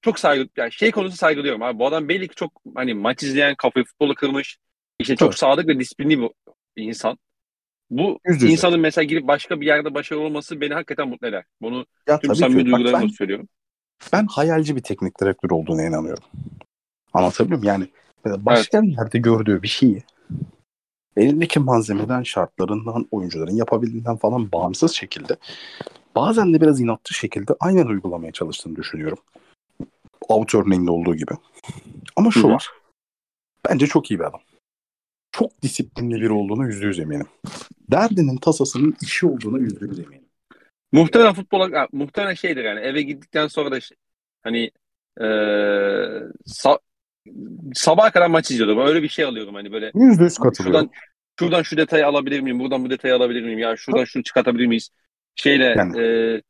[0.03, 1.79] Çok saygı, yani şey konusu saygılıyorum abi.
[1.79, 4.59] Bu adam belli ki çok hani maç izleyen, kafayı futbola kırmış.
[4.99, 5.39] İşte çok Evet.
[5.39, 6.21] sadık ve disiplinli
[6.77, 7.19] bir insan.
[7.91, 8.53] Bu Yüz yüze.
[8.53, 11.45] insanın mesela gidip başka bir yerde başarılı olması beni hakikaten mutlu eder.
[11.61, 13.49] Bunu Ya tüm samimi duygularımla söylüyorum.
[14.13, 16.25] ben hayalci bir teknik direktör olduğuna inanıyorum.
[17.13, 17.75] Anlatabiliyor muyum?
[17.75, 17.89] Yani
[18.25, 20.03] mesela başka bir yerde gördüğü bir şeyi
[21.17, 25.37] elindeki malzemeden, şartlarından, oyuncuların yapabildiğinden falan bağımsız şekilde
[26.15, 29.19] bazen de biraz inatçı şekilde aynen uygulamaya çalıştığını düşünüyorum.
[30.29, 31.33] Out örneğinde olduğu gibi.
[32.17, 32.53] Ama şu Hı hı.
[32.53, 32.69] var.
[33.69, 34.41] Bence çok iyi bir adam.
[35.33, 37.27] Çok disiplinli biri olduğunu yüzde yüz eminim.
[37.91, 40.25] Derdinin tasasının işi olduğuna yüzde yüz eminim.
[40.93, 43.97] Muhtemelen futbola muhtemelen şeydir yani eve gittikten sonra da şey-
[44.43, 44.71] hani
[45.21, 45.27] eee
[46.47, 46.79] sa-
[47.75, 48.79] sabaha kadar maç izliyordum.
[48.87, 50.81] Öyle bir şey alıyorum hani böyle Yüzde yüz katılıyorum.
[50.81, 50.91] şuradan
[51.39, 52.59] şuradan şu detayı alabilir miyim?
[52.61, 53.59] Buradan bu detayı alabilir miyim?
[53.59, 54.89] Ya şuradan şunu çıkartabilir miyiz?
[55.35, 55.99] Şeyle Yani.
[55.99, 56.43] eee,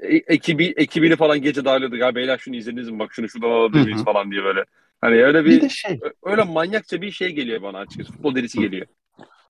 [0.00, 1.98] e- ekibi ekibini falan gece dağılıyorduk.
[1.98, 2.98] Ya beyler şunu izlediniz mi?
[2.98, 4.64] Bak şunu şuradan alabilir miyiz falan diye böyle.
[5.00, 8.12] Hani öyle Bir bir, de şey öyle manyakça bir şey geliyor bana açıkçası.
[8.12, 8.86] Futbol delisi geliyor.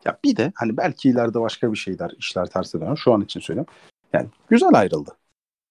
[0.04, 2.96] Ya bir de hani belki ileride başka bir şeyler, işler terse döner.
[2.96, 3.72] Şu an için söylüyorum.
[4.12, 5.16] Yani güzel ayrıldı.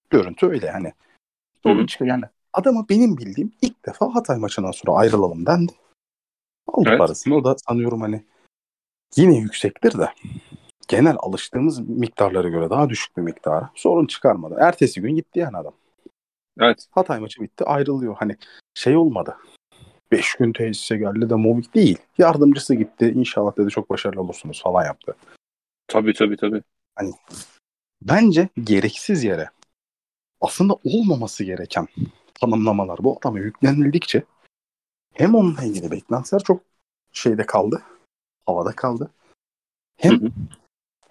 [0.09, 0.93] Görüntü öyle hani.
[1.63, 2.23] Sorun çıkıyor yani.
[2.55, 5.71] Adama benim bildiğim ilk defa Hatay maçından sonra ayrılalım dendi.
[6.67, 6.99] Aldı Evet.
[6.99, 7.35] parasını.
[7.35, 8.23] O da sanıyorum hani
[9.15, 10.13] yine yüksektir de
[10.87, 13.69] genel alıştığımız miktarlara göre daha düşük bir miktara.
[13.75, 14.55] Sorun çıkarmadı.
[14.59, 15.73] Ertesi gün gitti yani adam.
[16.59, 16.87] Evet.
[16.91, 18.15] Hatay maçı bitti ayrılıyor.
[18.15, 18.35] Hani
[18.73, 19.37] şey olmadı.
[20.11, 21.97] Beş gün tesise geldi de mobbing değil.
[22.17, 23.13] Yardımcısı gitti.
[23.15, 25.15] İnşallah dedi çok başarılı olursunuz falan yaptı.
[25.87, 26.61] Tabii tabii tabii.
[28.01, 29.49] bence gereksiz yere
[30.41, 31.87] aslında olmaması gereken
[32.41, 34.23] tanımlamalar bu adama yüklenildikçe
[35.13, 36.61] hem onunla ilgili beklentiler çok
[37.11, 37.81] şeyde kaldı,
[38.45, 39.11] havada kaldı.
[39.97, 40.31] Hem Hı hı.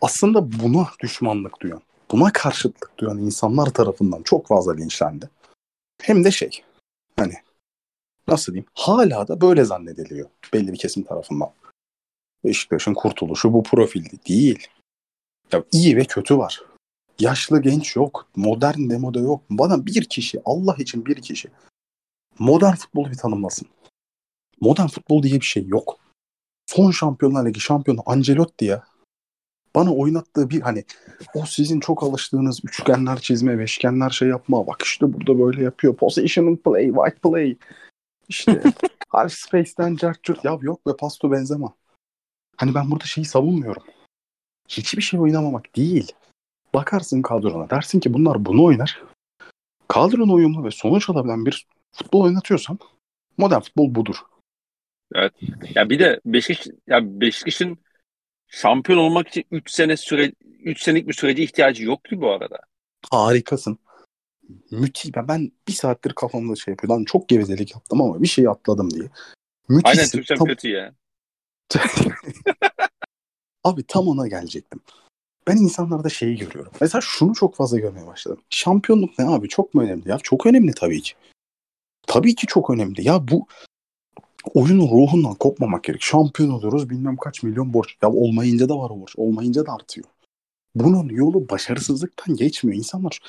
[0.02, 5.30] aslında buna düşmanlık duyan, buna karşıtlık duyan insanlar tarafından çok fazla linçlendi.
[6.02, 6.64] Hem de şey,
[7.16, 7.34] hani
[8.28, 11.50] nasıl diyeyim, hala da böyle zannediliyor belli bir kesim tarafından.
[12.44, 14.68] Beşiktaş'ın kurtuluşu bu profilde değil.
[15.52, 16.62] Ya iyi ve kötü var.
[17.18, 18.28] Yaşlı genç yok.
[18.36, 19.42] Modern demoda yok.
[19.50, 21.50] Bana bir kişi, Allah için bir kişi
[22.38, 23.68] modern futbolu bir tanımlasın.
[24.60, 25.98] Modern futbol diye bir şey yok.
[26.66, 28.84] Son Şampiyonlar Ligi şampiyonu Ancelotti ya.
[29.74, 30.84] Bana oynattığı bir hani
[31.34, 34.66] o sizin çok alıştığınız üçgenler çizme, beşgenler şey yapma.
[34.66, 35.96] Bak işte burada böyle yapıyor.
[35.96, 37.56] Positioning play, white play.
[38.28, 38.62] İşte
[39.08, 41.74] half space'ten cart Ya yok be Pasto benzema.
[42.56, 43.82] Hani ben burada şeyi savunmuyorum.
[44.68, 46.12] Hiçbir şey oynamamak değil.
[46.74, 49.02] Bakarsın kadrona dersin ki bunlar bunu oynar.
[49.88, 52.78] Kadrona uyumlu ve sonuç alabilen bir futbol oynatıyorsan
[53.38, 54.16] modern futbol budur.
[55.74, 57.78] Ya bir de Beşiktaş ya Beşiktaş'ın
[58.48, 62.58] şampiyon olmak için 3 sene süre 3 senelik bir sürece ihtiyacı yok ki bu arada.
[63.10, 63.78] Harikasın.
[64.70, 65.14] Müthiş.
[65.14, 66.92] Ben, ben bir saattir kafamda şey yapıyor.
[66.92, 69.10] Lan çok gevezelik yaptım ama bir şey atladım diye.
[69.68, 69.98] Müthişsin.
[69.98, 70.94] Aynen Türkçem Tam- kötü ya.
[73.64, 74.80] Abi tam ona gelecektim.
[75.48, 76.72] Ben insanlarda şeyi görüyorum.
[76.80, 78.40] Mesela şunu çok fazla görmeye başladım.
[78.50, 79.48] Şampiyonluk ne abi?
[79.48, 80.08] Çok mu önemli?
[80.08, 81.12] Ya çok önemli tabii ki.
[82.06, 83.08] Tabii ki çok önemli.
[83.08, 83.46] Ya bu
[84.54, 86.02] oyunun ruhundan kopmamak gerek.
[86.02, 87.96] Şampiyon oluyoruz bilmem kaç milyon borç.
[88.02, 89.12] Ya olmayınca da var o borç.
[89.16, 90.06] Olmayınca da artıyor.
[90.74, 92.78] Bunun yolu başarısızlıktan geçmiyor.
[92.78, 93.20] İnsanlar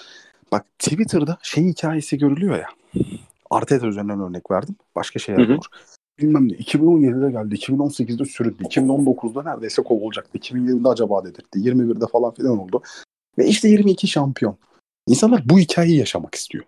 [0.51, 2.67] bak Twitter'da şey hikayesi görülüyor ya.
[3.49, 4.75] Arteta üzerinden örnek verdim.
[4.95, 5.53] Başka şeyler Hı hı.
[5.53, 5.65] olur.
[6.19, 6.53] Bilmem ne.
[6.53, 7.55] 2017'de geldi.
[7.55, 8.63] 2018'de sürüldü.
[8.63, 10.37] 2019'da neredeyse kovulacaktı.
[10.37, 11.59] 2020'de acaba dedirtti.
[11.59, 12.81] 21'de falan filan oldu.
[13.37, 14.57] Ve işte 22 şampiyon.
[15.07, 16.63] İnsanlar bu hikayeyi yaşamak istiyor.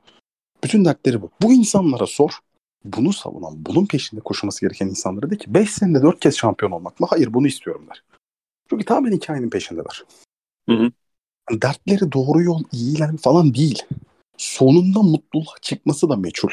[0.63, 1.29] Bütün dertleri bu.
[1.41, 2.39] Bu insanlara sor.
[2.85, 6.99] Bunu savunan, bunun peşinde koşması gereken insanlara de ki 5 senede 4 kez şampiyon olmak
[6.99, 7.07] mı?
[7.09, 8.03] Hayır bunu istiyorum der.
[8.69, 10.03] Çünkü tamamen hikayenin peşindeler.
[10.69, 10.91] Hı hı.
[11.61, 13.83] Dertleri doğru yol, iyiler falan değil.
[14.37, 16.49] Sonunda mutluluğa çıkması da meçhul.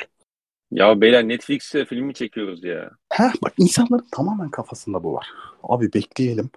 [0.74, 2.90] Ya beyler Netflix'te filmi çekiyoruz ya.
[3.12, 5.26] Heh, bak insanların tamamen kafasında bu var.
[5.62, 6.50] Abi bekleyelim.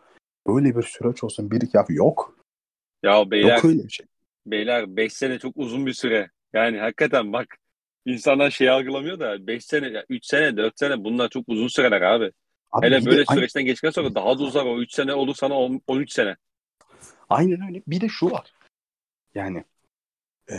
[0.48, 1.52] Böyle bir süreç olsun.
[1.52, 2.38] Bir iki yok.
[3.04, 4.06] Ya beyler Yok öyle bir şey.
[4.46, 6.30] beyler 5 sene çok uzun bir süre.
[6.54, 7.58] Yani hakikaten bak
[8.06, 12.32] insanlar şey algılamıyor da 5 sene, 3 sene, 4 sene bunlar çok uzun süreler abi.
[12.72, 15.36] Abi Hele de böyle ay- süreçten geçtikten sonra daha da uzar o 3 sene olur
[15.36, 16.36] sana on- 13 sene.
[17.30, 17.82] Aynen öyle.
[17.88, 18.54] Bir de şu var.
[19.36, 19.64] Yani
[20.52, 20.56] e,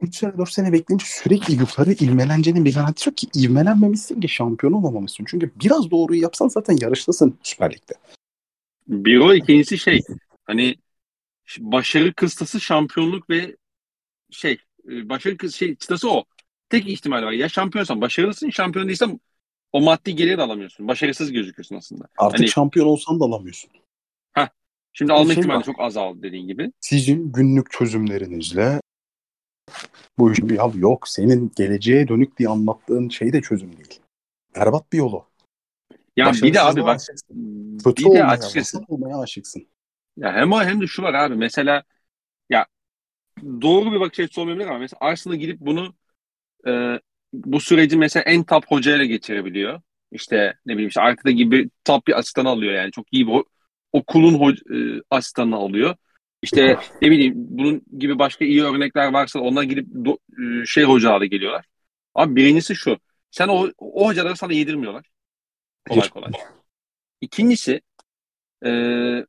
[0.00, 4.72] 3 sene 4 sene bekleyince sürekli yukarı ivmelencenin bir garantisi yok ki ivmelenmemişsin ki şampiyon
[4.72, 5.24] olamamışsın.
[5.28, 7.92] Çünkü biraz doğruyu yapsan zaten yarıştasın Süper Lig'de.
[8.88, 10.00] Bir o ikincisi şey
[10.44, 10.76] hani
[11.58, 13.56] başarı kıstası şampiyonluk ve
[14.30, 14.58] şey
[14.88, 16.24] e, başarı kıs şey çıtası o.
[16.68, 17.32] Tek ihtimal var.
[17.32, 19.20] Ya şampiyonsan başarılısın, şampiyon değilsen
[19.72, 20.88] o maddi geliri de alamıyorsun.
[20.88, 22.04] Başarısız gözüküyorsun aslında.
[22.18, 23.70] Artık Hani- şampiyon olsan da alamıyorsun.
[24.96, 25.64] Şimdi Bir alma şey ihtimali var.
[25.64, 26.72] çok azaldı dediğin gibi.
[26.80, 28.80] Sizin günlük çözümlerinizle
[30.18, 31.08] bu iş bir yol yok.
[31.08, 34.00] Senin geleceğe dönük diye anlattığın şey de çözüm değil.
[34.56, 35.24] Berbat bir yolu.
[36.16, 37.78] Ya bir de abi bak aşıksın.
[37.84, 39.66] Kötü bir de açıkçası olmaya aşıksın.
[40.16, 41.82] ya hem o hem de şu var abi mesela
[42.50, 42.66] ya
[43.62, 45.94] doğru bir bakış açısı olmayabilir ama mesela Arsenal gidip bunu
[46.66, 47.00] e,
[47.32, 49.80] bu süreci mesela en top hocayla geçirebiliyor.
[50.12, 52.90] İşte ne bileyim işte arkada gibi top bir asistan alıyor yani.
[52.92, 53.42] Çok iyi bir
[53.92, 55.96] okulun ho- e, asistanını alıyor.
[56.44, 61.26] İşte ne bileyim bunun gibi başka iyi örnekler varsa onlar gidip do- e, şey hocaları
[61.26, 61.66] geliyorlar.
[62.14, 62.98] Abi birincisi şu.
[63.30, 65.06] Sen o, o hocaları sana yedirmiyorlar.
[65.88, 66.30] Kolay kolay.
[67.20, 67.80] İkincisi
[68.66, 68.70] e,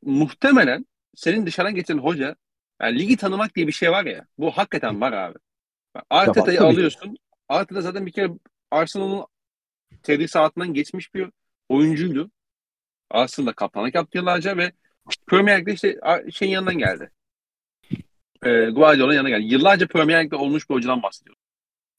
[0.02, 2.36] muhtemelen senin dışarıdan getiren hoca
[2.82, 4.26] yani ligi tanımak diye bir şey var ya.
[4.38, 5.38] Bu hakikaten var abi.
[6.10, 7.16] Arteta'yı alıyorsun.
[7.48, 8.28] Arteta zaten bir kere
[8.70, 9.26] Arsenal'ın
[10.02, 11.30] tedrisatından geçmiş bir
[11.68, 12.30] oyuncuydu.
[13.10, 14.72] Aslında kaptanlık yaptı yıllarca ve
[15.26, 15.98] Premier Lig'de işte
[16.32, 17.10] şeyin yanından geldi.
[18.42, 19.44] E, Guardiola'nın yanına geldi.
[19.54, 21.36] Yıllarca Premier Lig'de olmuş bir hocadan bahsediyor.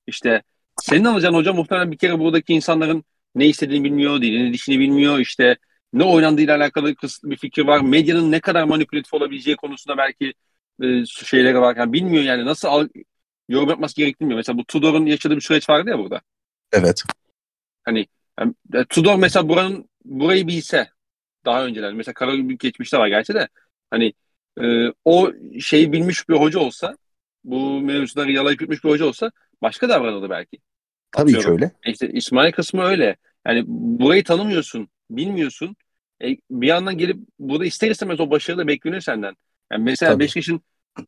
[0.07, 0.43] İşte
[0.81, 3.03] senin alacağın hoca muhtemelen bir kere buradaki insanların
[3.35, 5.19] ne istediğini bilmiyor, dilini dişini bilmiyor.
[5.19, 5.57] İşte
[5.93, 7.81] ne oynandığıyla alakalı kısıtlı bir fikir var.
[7.81, 10.33] Medyanın ne kadar manipülatif olabileceği konusunda belki
[10.83, 11.75] e, şeyleri var.
[11.75, 12.87] Yani bilmiyor yani nasıl al,
[13.49, 14.37] yorum yapması gerektiğini bilmiyor.
[14.37, 16.21] Mesela bu Tudor'un yaşadığı bir süreç vardı ya burada.
[16.71, 17.03] Evet.
[17.83, 18.07] Hani
[18.39, 18.53] yani,
[18.89, 20.89] Tudor mesela buranın burayı bilse
[21.47, 23.47] daha önceler mesela Karagümrük geçmişte var gerçi de
[23.89, 24.13] hani
[24.61, 26.97] e, o şeyi bilmiş bir hoca olsa
[27.43, 30.59] bu mevzuları yalayıp yutmuş bir hoca olsa başka davranırdı belki.
[31.11, 31.57] Tabii Atıyorum.
[31.57, 31.71] ki öyle.
[31.85, 33.17] İşte İsmail kısmı öyle.
[33.47, 35.75] Yani burayı tanımıyorsun, bilmiyorsun.
[36.23, 39.35] E, bir yandan gelip burada ister istemez o başarı da bekleniyor senden.
[39.71, 40.23] Yani mesela Tabii.
[40.23, 40.61] Beşiktaş'ın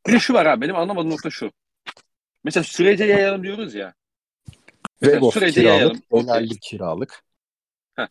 [0.08, 1.52] bir şu var abi benim anlamadığım nokta şu.
[2.44, 3.94] Mesela sürece yayalım diyoruz ya.
[5.02, 6.02] Mesela sürece kiralık, yayalım.
[6.12, 7.24] Önerli kiralık.
[7.96, 8.08] Heh.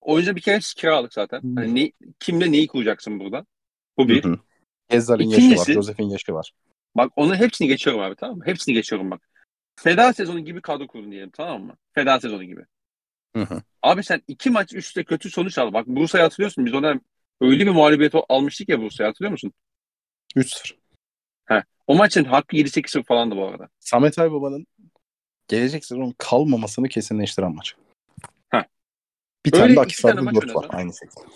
[0.00, 1.42] Oyuncu bir kere kiralık zaten.
[1.42, 1.56] Hmm.
[1.56, 3.46] Hani ne, kimle neyi kuracaksın burada?
[3.98, 4.24] Bu bir.
[4.88, 6.52] Gezzar'ın yaşı var, Josef'in yaşı var.
[6.94, 8.46] Bak onun hepsini geçiyorum abi tamam mı?
[8.46, 9.28] Hepsini geçiyorum bak.
[9.76, 11.76] Feda sezonu gibi kadro kurun diyelim tamam mı?
[11.92, 12.64] Feda sezonu gibi.
[13.36, 13.62] Hı hı.
[13.82, 15.72] Abi sen iki maç üstte kötü sonuç al.
[15.72, 16.66] Bak Bursa'yı hatırlıyorsun.
[16.66, 17.00] Biz ona
[17.40, 19.52] öyle bir mağlubiyet almıştık ya Bursa'yı hatırlıyor musun?
[20.36, 20.74] 3-0.
[21.44, 21.62] He.
[21.86, 23.68] O maçın hakkı 7-8-0 falandı bu arada.
[23.80, 24.66] Samet Aybaba'nın
[25.48, 27.74] gelecek sezon kalmamasını kesinleştiren maç.
[29.46, 31.34] Bir tane de Akisar'da 4 var aynı şekilde.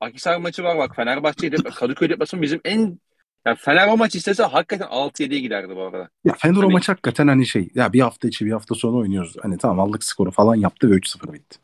[0.00, 2.98] Akisar maçı var bak Fenerbahçe Kadıköy deplasmanı bizim en
[3.46, 6.08] yani Fener o maç istese hakikaten 6-7'ye giderdi bu arada.
[6.24, 6.66] Ya Fener hani...
[6.66, 9.36] o maç hakikaten hani şey ya bir hafta içi bir hafta sonu oynuyoruz.
[9.42, 11.58] Hani tamam aldık skoru falan yaptı ve 3-0 bitti.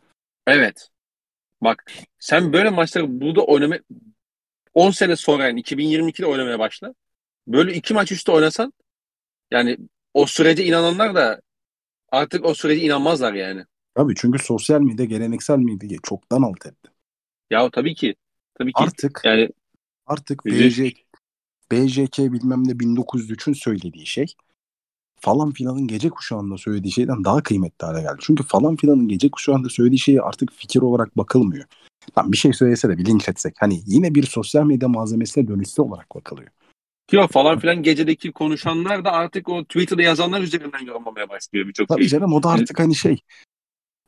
[0.47, 0.89] Evet.
[1.61, 3.77] Bak sen böyle maçları burada oynama
[4.75, 6.95] 10 sene sonra yani 2022'de oynamaya başla.
[7.47, 8.73] Böyle iki maç üstte oynasan
[9.51, 9.77] yani
[10.15, 11.41] o sürece inananlar da
[12.11, 13.65] artık o sürece inanmazlar yani.
[13.95, 16.91] Tabii çünkü sosyal medya geleneksel medya çoktan alt etti.
[17.51, 18.15] Ya tabii ki.
[18.55, 18.83] Tabii ki.
[18.83, 19.49] Artık yani
[20.07, 20.81] artık BJ,
[21.73, 24.27] BJK bilmem ne 1903'ün söylediği şey
[25.21, 28.19] falan filanın gece kuşağında söylediği şeyden daha kıymetli hale geldi.
[28.21, 31.65] Çünkü falan filanın gece kuşağında söylediği şeyi artık fikir olarak bakılmıyor.
[32.15, 33.55] Tam bir şey söylese de bilinç etsek.
[33.61, 36.51] Hani yine bir sosyal medya malzemesine dönüşse olarak bakılıyor.
[37.13, 42.09] Yok falan filan gecedeki konuşanlar da artık o Twitter'da yazanlar üzerinden yorumlamaya başlıyor birçok Tabii
[42.09, 43.19] canım o da artık hani şey.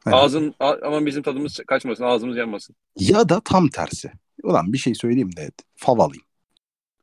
[0.05, 2.77] Hani, Ağzın ama bizim tadımız kaçmasın, ağzımız yanmasın.
[2.99, 4.13] Ya da tam tersi.
[4.43, 6.25] Ulan bir şey söyleyeyim de fav alayım.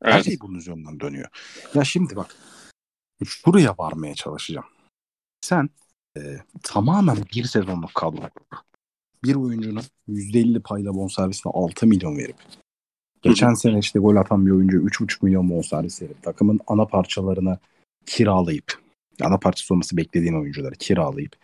[0.02, 0.14] Evet.
[0.14, 1.30] Her şey bunun üzerinden dönüyor.
[1.74, 2.36] Ya şimdi bak
[3.26, 4.68] şuraya varmaya çalışacağım.
[5.42, 5.70] Sen
[6.18, 6.22] e,
[6.64, 8.30] tamamen bir sezonluk kadro
[9.24, 12.36] bir oyuncunun %50 payla bonservisine 6 milyon verip
[13.22, 17.60] geçen sene işte gol atan bir oyuncu 3,5 milyon bonservis verip takımın ana parçalarını
[18.06, 18.80] kiralayıp
[19.22, 21.36] ana parçası olması beklediğin oyuncuları kiralayıp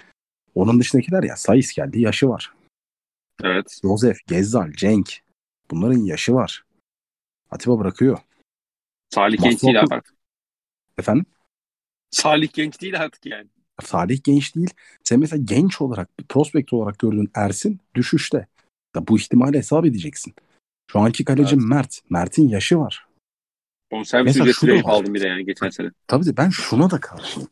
[0.62, 2.54] onun dışındakiler ya Sayıs geldi yaşı var.
[3.44, 3.80] Evet.
[3.82, 5.22] Josef, Gezzal, Cenk
[5.72, 6.66] bunların yaşı var.
[7.52, 8.18] Atiba bırakıyor.
[9.10, 10.14] Salih genç değil artık.
[10.98, 11.26] Efendim?
[12.12, 13.48] Salih genç değil artık yani.
[13.84, 14.70] Salih genç değil.
[15.04, 18.48] Sen mesela genç olarak, prospekt olarak gördüğün Ersin düşüşte.
[18.96, 20.34] Da bu ihtimali hesap edeceksin.
[20.92, 21.66] Şu anki kaleci evet.
[21.66, 22.02] Mert.
[22.10, 23.08] Mert'in yaşı var.
[23.92, 25.92] Bonservis ücretiyle aldım bir de yani geçen sene.
[26.08, 27.50] Tabii de ben şuna da karşıyım.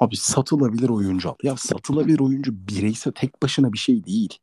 [0.00, 1.34] Abi satılabilir oyuncu al.
[1.42, 4.38] Ya satılabilir oyuncu bireysel tek başına bir şey değil.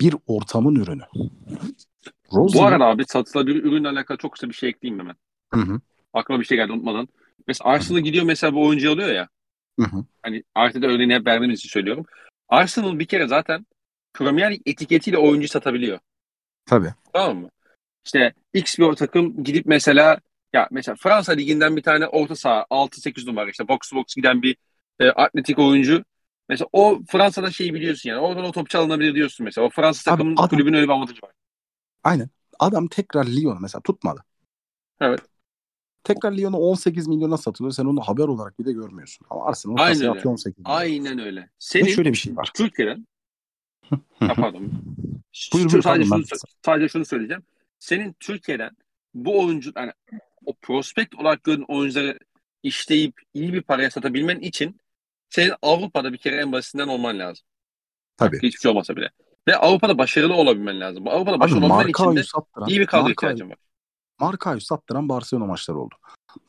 [0.00, 1.02] Bir ortamın ürünü.
[2.32, 2.60] Rosie...
[2.60, 5.16] Bu arada abi satılabilir ürünle alakalı çok kısa bir şey ekleyeyim hemen.
[5.54, 5.80] Hı hı.
[6.14, 7.08] Aklıma bir şey geldi unutmadan.
[7.46, 9.28] Mesela Arsenal gidiyor mesela bu oyuncu alıyor ya.
[9.80, 10.04] Hı hı.
[10.22, 12.06] Hani Arsenal'da örneğini hep verdiğimiz için söylüyorum.
[12.48, 13.66] Arsenal bir kere zaten
[14.14, 15.98] Premier Lig etiketiyle oyuncu satabiliyor.
[16.66, 16.94] Tabii.
[17.12, 17.50] Tamam mı?
[18.04, 20.20] İşte X bir takım gidip mesela
[20.52, 24.42] ya mesela Fransa liginden bir tane orta saha 6-8 numara işte box to box giden
[24.42, 24.56] bir
[25.00, 26.04] e, atletik oyuncu.
[26.48, 28.20] Mesela o Fransa'da şeyi biliyorsun yani.
[28.20, 29.66] Oradan o topçu alınabilir diyorsun mesela.
[29.66, 31.30] O Fransa takımının adam, kulübün öyle bir avantajı var.
[32.04, 32.28] Aynen.
[32.58, 34.24] Adam tekrar Lyon'u mesela tutmadı.
[35.00, 35.20] Evet.
[36.04, 37.72] Tekrar Lyon'u 18 milyona satılıyor.
[37.72, 39.26] Sen onu haber olarak bir de görmüyorsun.
[39.30, 40.28] Ama Arsenal Aynen öyle.
[40.28, 40.76] 18 milyon.
[40.76, 41.50] Aynen öyle.
[41.58, 42.50] Senin Ve şöyle bir şey var.
[42.54, 43.06] Türkiye'den
[44.18, 44.72] ha, pardon.
[45.52, 46.24] Buyur, buyur, sadece, şunu,
[46.64, 47.42] sadece şunu söyleyeceğim.
[47.78, 48.70] Senin Türkiye'den
[49.14, 49.92] bu oyuncu yani
[50.46, 52.18] o prospekt olarak gördüğün oyuncuları
[52.62, 54.80] işleyip iyi bir paraya satabilmen için
[55.30, 57.44] senin Avrupa'da bir kere en basitinden olman lazım.
[58.16, 58.36] Tabii.
[58.36, 59.10] Hiçbir şey olmasa bile.
[59.48, 61.08] Ve Avrupa'da başarılı olabilmen lazım.
[61.08, 63.56] Avrupa'da başarılı olabilmen için de sattıran, iyi bir kadro ihtiyacın var.
[64.20, 65.94] Markao'yu sattıran Barcelona maçları oldu.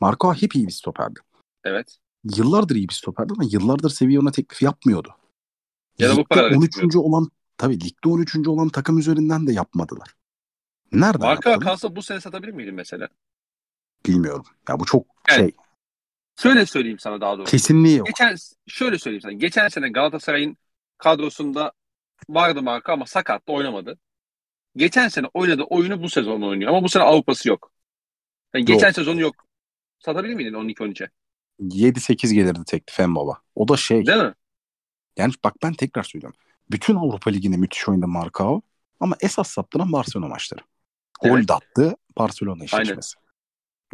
[0.00, 1.20] Markao hep iyi bir stoperdi.
[1.64, 1.98] Evet.
[2.36, 5.14] Yıllardır iyi bir stoperdi ama yıllardır seviye ona teklif yapmıyordu.
[5.98, 6.72] Ya da bu Ligde paraları 13.
[6.72, 7.00] çıkmıyordu.
[7.00, 8.48] olan tabii ligde 13.
[8.48, 10.14] olan takım üzerinden de yapmadılar.
[10.92, 11.72] Nereden Marka yaptılar?
[11.72, 13.08] kalsa bu sene satabilir miydin mesela?
[14.06, 14.44] Bilmiyorum.
[14.68, 15.38] Ya bu çok Evet.
[15.38, 15.50] şey
[16.42, 17.50] Şöyle söyleyeyim sana daha doğrusu.
[17.50, 18.06] kesinliği yok.
[18.06, 18.36] Geçen
[18.66, 19.32] şöyle söyleyeyim sana.
[19.32, 20.56] Geçen sene Galatasaray'ın
[20.98, 21.72] kadrosunda
[22.28, 23.98] vardı marka ama sakattı oynamadı.
[24.76, 27.72] Geçen sene oynadığı oyunu bu sezon oynuyor ama bu sene Avrupa'sı yok.
[28.54, 28.94] Yani geçen Yok.
[28.94, 29.34] sezonu yok.
[29.98, 31.10] Satabilir miydin 12-13'e?
[31.60, 33.40] 7-8 gelirdi teklif en baba.
[33.54, 34.06] O da şey.
[34.06, 34.34] Değil mi?
[35.16, 36.40] Yani bak ben tekrar söylüyorum.
[36.70, 38.62] Bütün Avrupa Ligi'nde müthiş oynadı Markao
[39.00, 40.60] ama esas saptıran Barcelona maçları.
[41.22, 41.50] Gol Evet.
[41.50, 43.14] attı Barcelona eşleşmesi.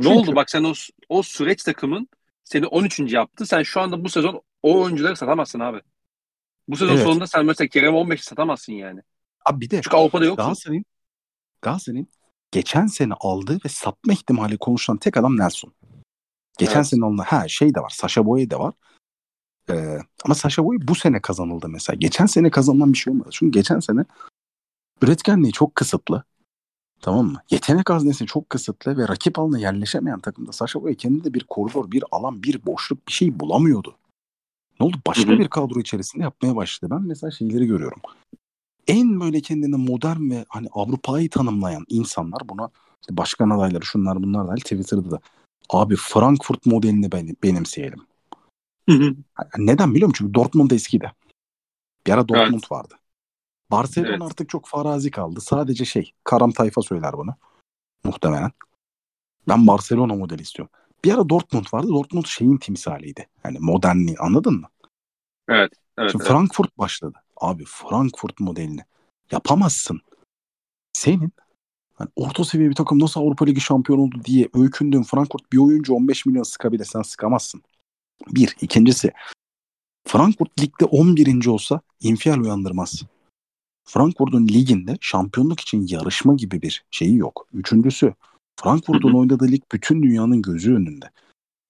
[0.01, 0.35] Ne Çünkü- oldu?
[0.37, 0.73] Bak sen o,
[1.09, 2.09] o süreç takımın
[2.45, 3.13] seni 13.
[3.15, 3.47] yaptı.
[3.47, 5.81] Sen şu anda bu sezon o oyuncuları satamazsın abi.
[6.69, 7.05] Bu sezon Evet.
[7.05, 9.01] sonunda sen mesela Kerem 15 satamazsın yani.
[9.47, 10.45] Abi bir de Çünkü Avrupa'da yoksun.
[10.45, 10.85] Galatasaray'ın
[11.63, 12.09] Galatasaray'ın
[12.51, 15.73] geçen sene aldığı ve satma ihtimali konuşulan tek adam Nelson.
[16.59, 16.87] Geçen Evet.
[16.87, 17.91] sene alınan ha şey de var.
[17.91, 18.75] Sasha Boye de var.
[19.71, 21.97] Ee, ama Sasha Boye bu sene kazanıldı mesela.
[21.97, 23.29] Geçen sene kazanılan bir şey olmadı.
[23.33, 24.05] Çünkü geçen sene
[25.03, 26.25] üretkenliği çok kısıtlı.
[27.01, 27.43] Tamam mı?
[27.51, 32.05] Yetenek haznesi çok kısıtlı ve rakip alanına yerleşemeyen takımda Sasha Boye kendinde bir koridor, bir
[32.11, 33.97] alan, bir boşluk bir şey bulamıyordu.
[34.81, 34.97] Ne oldu?
[35.07, 35.39] Başka Hı hı.
[35.39, 36.95] bir kadro içerisinde yapmaya başladı.
[36.95, 38.01] Ben mesela şeyleri görüyorum.
[38.87, 42.71] En böyle kendini modern ve hani Avrupa'yı tanımlayan insanlar buna
[43.03, 45.21] işte başkan adayları şunlar bunlar dahil Twitter'da da
[45.71, 48.01] abi Frankfurt modelini ben, benimseyelim.
[48.89, 49.15] Hı hı.
[49.59, 50.25] Neden biliyor musun?
[50.25, 51.13] Çünkü Dortmund eskidi.
[52.07, 52.95] Bir ara Dortmund vardı.
[53.71, 54.23] Barcelona Evet.
[54.23, 55.41] artık çok farazi kaldı.
[55.41, 57.35] Sadece şey, Karam Tayfa söyler bunu.
[58.05, 58.51] Muhtemelen.
[59.49, 60.75] Ben Barcelona modeli istiyorum.
[61.05, 61.89] Bir ara Dortmund vardı.
[61.89, 63.29] Dortmund şeyin timsaliydi.
[63.45, 64.69] Yani modernliği anladın mı?
[65.49, 65.73] Evet.
[65.99, 66.11] Evet.
[66.11, 66.33] Şimdi evet.
[66.33, 67.19] Frankfurt başladı.
[67.37, 68.81] Abi Frankfurt modelini
[69.31, 70.01] yapamazsın.
[70.93, 71.33] Senin
[71.95, 75.95] hani orta seviye bir takım nasıl Avrupa Ligi şampiyon oldu diye öykündüğün Frankfurt bir oyuncu
[75.95, 76.85] 15 milyon sıkabilir.
[76.85, 77.63] Sen sıkamazsın.
[78.29, 78.57] Bir.
[78.61, 79.13] İkincisi
[80.07, 81.47] Frankfurt ligde 11.
[81.47, 83.03] olsa infial uyandırmaz.
[83.91, 87.47] Frankfurt'un liginde şampiyonluk için yarışma gibi bir şeyi yok.
[87.53, 88.15] Üçüncüsü
[88.61, 91.11] Frankfurt'un oynadığı lig bütün dünyanın gözü önünde.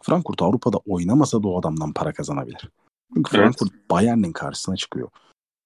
[0.02, 2.68] Frankfurt Avrupa'da oynamasa da o adamdan para kazanabilir.
[3.14, 3.44] Çünkü Evet.
[3.44, 5.08] Frankfurt Bayern'in karşısına çıkıyor.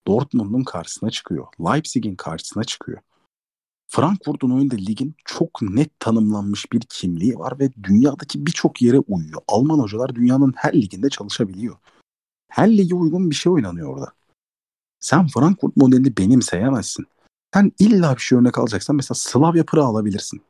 [0.07, 1.47] Dortmund'un karşısına çıkıyor.
[1.61, 2.99] Leipzig'in karşısına çıkıyor.
[3.87, 9.41] Frankfurt'un oyunda ligin çok net tanımlanmış bir kimliği var ve dünyadaki birçok yere uyuyor.
[9.49, 11.77] Alman hocalar dünyanın her liginde çalışabiliyor.
[12.49, 14.13] Her lige uygun bir şey oynanıyor orada.
[15.05, 17.07] Sen Frankfurt modelini benimseyemezsin.
[17.55, 20.43] Sen illa bir şey örnek alacaksan mesela Slavia Prag'ı alabilirsin.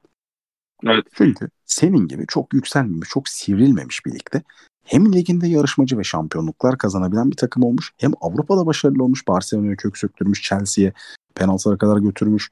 [0.84, 1.04] Evet.
[1.14, 4.42] Çünkü senin gibi çok yükselmemiş, çok sivrilmemiş bir ligde
[4.84, 9.28] hem liginde yarışmacı ve şampiyonluklar kazanabilen bir takım olmuş hem Avrupa'da başarılı olmuş.
[9.28, 10.92] Barcelona'ya kök söktürmüş, Chelsea'ye
[11.34, 12.50] penaltılara kadar götürmüş.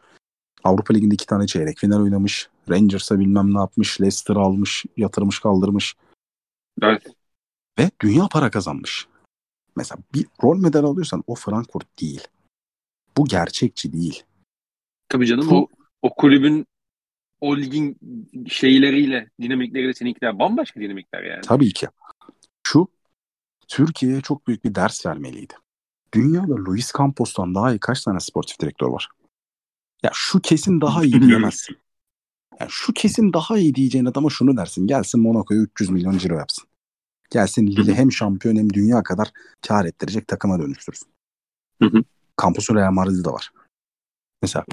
[0.65, 2.49] Avrupa Ligi'nde iki tane çeyrek final oynamış.
[2.71, 4.01] Rangers'a bilmem ne yapmış.
[4.01, 5.95] Leicester almış, yatırmış, kaldırmış.
[6.83, 7.03] Evet.
[7.79, 9.12] Ve dünya para kazanmış.
[9.77, 12.29] Mesela bir rol medal alıyorsan o Frankfurt değil.
[13.17, 14.23] Bu gerçekçi değil.
[15.09, 15.69] Tabii canım Bu- o,
[16.03, 16.67] o kulübün
[17.41, 17.97] o ligin
[18.49, 21.41] şeyleriyle, dinamikleriyle seninkiler bambaşka dinamikler yani.
[21.41, 21.89] Tabii ki.
[22.67, 22.89] Şu
[23.69, 25.55] Türkiye'ye çok büyük bir ders vermeliydi.
[26.15, 29.09] Dünyada Luis Campos'tan daha iyi kaç tane sportif direktör var?
[30.03, 31.77] Ya şu kesin daha iyi diyemezsin.
[32.61, 34.87] Ya şu kesin daha iyi diyeceğin adama şunu dersin.
[34.87, 36.65] Gelsin Monaco'ya 300 milyon ciro yapsın.
[37.33, 39.33] Gelsin Lille hem şampiyon hem dünya kadar
[39.67, 41.09] kar ettirecek takıma dönüştürsün.
[41.83, 42.05] Hı hı.
[42.75, 43.53] Real Madrid'i de var.
[44.43, 44.65] Mesela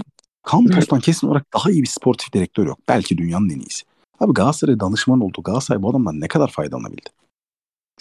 [0.52, 2.80] Campos'tan kesin olarak daha iyi bir sportif direktör yok.
[2.88, 3.84] Belki dünyanın en iyisi.
[4.19, 5.41] Abi Galatasaray danışman oldu.
[5.44, 7.10] Galatasaray bu adamdan ne kadar faydalanabildi?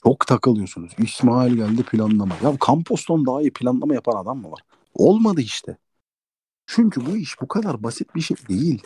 [0.02, 0.92] Çok takılıyorsunuz.
[0.98, 2.34] İsmail geldi planlama.
[2.42, 4.60] Ya Campos'tan daha iyi planlama yapan adam mı var?
[4.94, 5.76] Olmadı işte.
[6.66, 8.82] Çünkü bu iş bu kadar basit bir şey değil.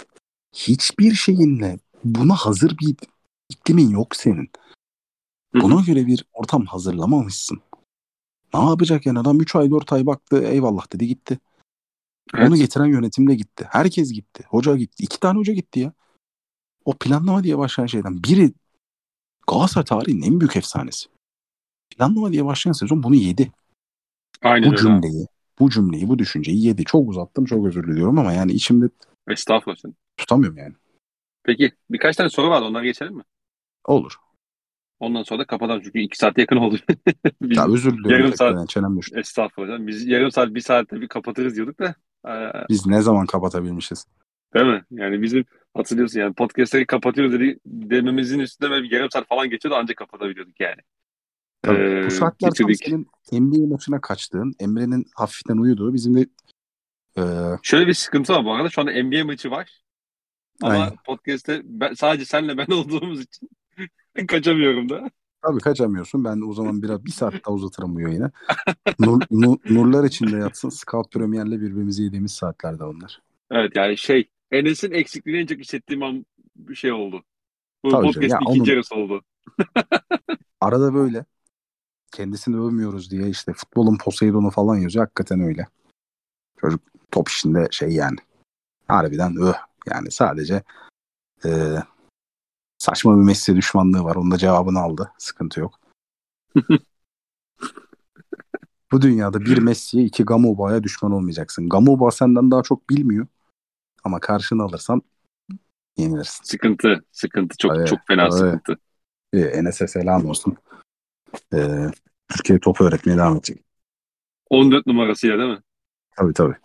[0.55, 2.97] Hiçbir şeyinle buna hazır bir
[3.49, 4.51] iklimin yok senin.
[5.55, 7.61] Buna göre bir ortam hazırlamamışsın.
[8.55, 11.39] Ne yapacak yani adam 3 ay 4 ay baktı eyvallah dedi gitti.
[12.35, 12.49] Evet.
[12.49, 13.67] Onu getiren yönetim de gitti.
[13.71, 14.45] Herkes gitti.
[14.49, 15.03] Hoca gitti.
[15.03, 15.93] İki tane hoca gitti ya.
[16.85, 18.53] O planlama diye başlayan şeyden biri
[19.49, 21.09] Galatasaray tarihinin en büyük efsanesi.
[21.91, 23.53] Planlama diye başlayan sezon bunu yedi.
[24.43, 24.83] Aynen Bu öyle.
[24.83, 25.27] cümleyi,
[25.59, 26.85] bu cümleyi, bu düşünceyi yedi.
[26.85, 28.89] Çok uzattım, çok özür diliyorum ama yani içimde
[29.29, 29.79] Estağfurullah.
[30.17, 30.75] tutamıyorum yani.
[31.43, 33.23] Peki birkaç tane soru vardı onlara geçelim mi?
[33.85, 34.17] Olur.
[35.03, 36.77] Ondan sonra da kapatalım çünkü iki saate yakın oldu.
[37.43, 39.19] Biz, Ya özür diliyorum yarım saat- çenem düştü.
[39.21, 39.87] Estağfurullah.
[39.87, 41.95] Biz yarım saat bir saatte bir kapatırız diyorduk da.
[42.29, 44.07] Ee, Biz ne zaman kapatabilmişiz?
[44.55, 44.85] değil mi?
[44.91, 49.79] Yani bizim hatırlıyorsun yani podcastleri kapatıyoruz dedi, dememizin üstünde böyle bir yarım saat falan geçiyordu
[49.83, 50.81] ancak kapatabiliyorduk yani.
[51.63, 51.79] Tabii.
[51.79, 53.07] Ee, Bu saatler tam bitirdik.
[53.23, 56.27] senin NBA maçına kaçtığın, Emre'nin hafiften uyuduğu, bizim de
[57.19, 57.23] Ee,
[57.63, 58.69] Şöyle bir sıkıntı var bu arada.
[58.71, 59.83] Şu anda NBA maçı var.
[60.63, 60.97] Ama Aynen.
[61.07, 63.49] podcast'te ben, sadece senle ben olduğumuz için
[64.29, 65.11] kaçamıyorum da.
[65.43, 66.25] tabii kaçamıyorsun.
[66.25, 68.31] Ben o zaman biraz bir saat daha uzatırım bu yayını.
[69.01, 70.69] Nur, nur- nurlar içinde yatsın.
[70.69, 73.23] Scout Premier'le birbirimizi yediğimiz saatlerde onlar.
[73.51, 76.27] Evet yani şey Enes'in eksikliğini en çok hissettiğim an
[76.57, 77.25] bir şey oldu.
[77.85, 78.13] Bu Tabii canım.
[78.13, 79.23] podcast'in Ya ikinci onun- yarısı oldu.
[80.61, 81.25] Arada böyle
[82.13, 85.05] kendisini övmüyoruz diye işte futbolun Poseidon'u falan yazıyor.
[85.05, 85.69] Hakikaten öyle.
[86.61, 86.81] Çocuk
[87.11, 88.19] top işinde şey yani.
[88.89, 89.55] Harbiden öh.
[89.91, 90.63] Yani sadece
[91.45, 91.49] e,
[92.83, 94.17] saçma bir Messi düşmanlığı var.
[94.17, 95.13] Onun da cevabını aldı.
[95.19, 95.81] Sıkıntı yok.
[98.93, 101.69] Bu dünyada bir Messi'ye iki Gamoba'ya düşman olmayacaksın.
[101.69, 103.27] Gamoba senden daha çok bilmiyor.
[104.05, 105.03] Ama karşını alırsan
[105.97, 106.45] yenilirsin.
[106.45, 108.33] Sıkıntı, sıkıntı çok Evet, çok fena evet.
[108.33, 108.77] sıkıntı.
[109.33, 110.57] Ee, Enes'e selam olsun.
[111.55, 111.87] Ee,
[112.29, 113.65] Türkiye topu öğretmeye devam edecek.
[114.51, 115.63] 14 numarasıyla değil mi?
[116.17, 116.57] Tabii tabii.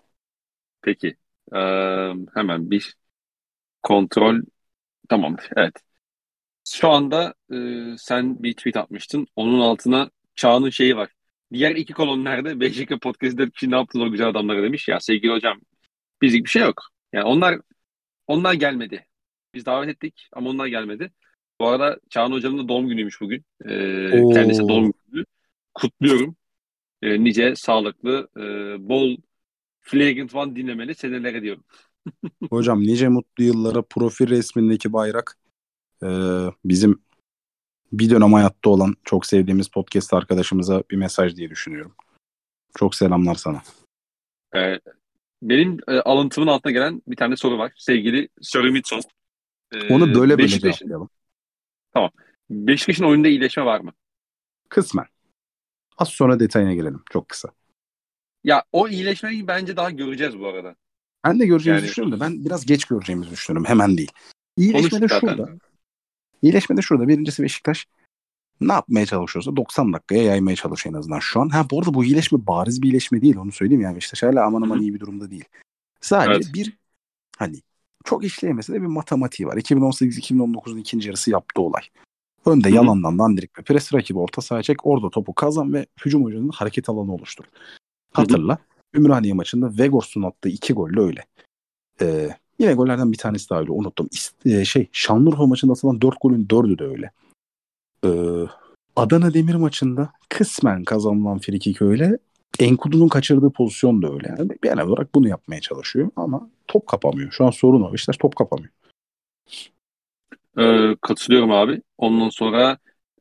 [0.81, 1.17] Peki.
[1.53, 2.97] Ee, hemen bir
[3.83, 4.41] kontrol.
[5.09, 5.49] Tamamdır.
[5.55, 5.73] Evet.
[6.75, 7.57] Şu anda e,
[7.97, 9.27] sen bir tweet atmıştın.
[9.35, 11.09] Onun altına Çağ'ın şeyi var.
[11.53, 12.59] Diğer iki kolon nerede?
[12.61, 14.87] BJK Podcast'da şimdi ne yaptınız o güzel adamlara demiş.
[14.87, 15.61] Ya sevgili hocam
[16.21, 16.81] bizlik bir şey yok.
[17.13, 17.59] Yani onlar
[18.27, 19.05] onlar gelmedi.
[19.53, 21.11] Biz davet ettik ama onlar gelmedi.
[21.59, 23.45] Bu arada Çağın Hoca'nın da doğum günüymüş bugün.
[23.65, 24.29] Ee, Oo.
[24.33, 25.25] kendisi doğum günü.
[25.73, 26.35] Kutluyorum.
[27.01, 28.41] Ee, nice, sağlıklı, e,
[28.89, 29.17] bol
[29.81, 31.63] Flagrant One dinlemeli senelere diyorum.
[32.49, 35.37] Hocam nice mutlu yıllara profil resmindeki bayrak
[36.03, 36.09] e,
[36.65, 37.01] bizim
[37.91, 41.95] bir dönem hayatta olan çok sevdiğimiz podcast arkadaşımıza bir mesaj diye düşünüyorum.
[42.77, 43.61] Çok selamlar sana.
[44.55, 44.79] Ee,
[45.41, 47.71] benim e, alıntımın altına gelen bir tane soru var.
[47.75, 49.01] Sevgili Sir Mitson.
[49.71, 51.09] Ee, Onu böyle böyle cevaplayalım.
[52.49, 53.93] Beşiktaş'ın oyunda iyileşme var mı?
[54.69, 55.05] Kısmen.
[55.97, 57.03] Az sonra detayına girelim.
[57.11, 57.49] Çok kısa.
[58.43, 60.75] Ya o iyileşmeyi bence daha göreceğiz bu arada.
[61.25, 63.69] Ben de göreceğimizi Yani- düşünüyorum da ben biraz geç göreceğimizi düşünüyorum.
[63.69, 64.11] Hemen değil.
[64.57, 65.59] İyileşme de Konuştuk zaten.
[66.41, 67.07] İyileşme de şurada.
[67.07, 67.87] Birincisi Beşiktaş
[68.61, 71.49] ne yapmaya çalışıyorsa 90 dakikaya yaymaya çalışıyor en azından şu an.
[71.49, 74.61] Ha bu arada bu iyileşme bariz bir iyileşme değil onu söyleyeyim yani Beşiktaş hala aman
[74.61, 75.45] aman Hı iyi bir durumda değil.
[76.01, 76.53] Sadece Evet.
[76.53, 76.77] bir
[77.37, 77.61] hani
[78.05, 79.57] çok işleyemese de bir matematiği var.
[79.57, 81.81] 2018-2019'un ikinci yarısı yaptığı olay.
[82.45, 82.75] Önde Hı hı.
[82.75, 86.89] yalandan dandirik ve pres rakibi orta sahaya çek orada topu kazan ve hücum oyuncunun hareket
[86.89, 87.45] alanı oluştur.
[88.13, 88.57] Hatırla
[88.95, 91.25] Ümraniye maçında Vegors'un attığı iki golle öyle.
[92.01, 94.07] Ee, yine gollerden bir tanesi daha öyle unuttum.
[94.11, 97.11] İst- e, şey Şanlıurfa maçında atılan dört golün dördü de öyle.
[98.05, 98.09] Ee,
[98.95, 102.17] Adana Demir maçında kısmen kazanılan frikik öyle.
[102.59, 104.35] Enkudu'nun kaçırdığı pozisyon da öyle.
[104.37, 107.31] Yani bir genel olarak bunu yapmaya çalışıyor ama top kapamıyor.
[107.31, 107.93] Şu an sorun o.
[107.93, 108.69] Beşiktaş top kapamıyor.
[110.57, 111.81] Ee, katılıyorum abi.
[111.97, 112.77] Ondan sonra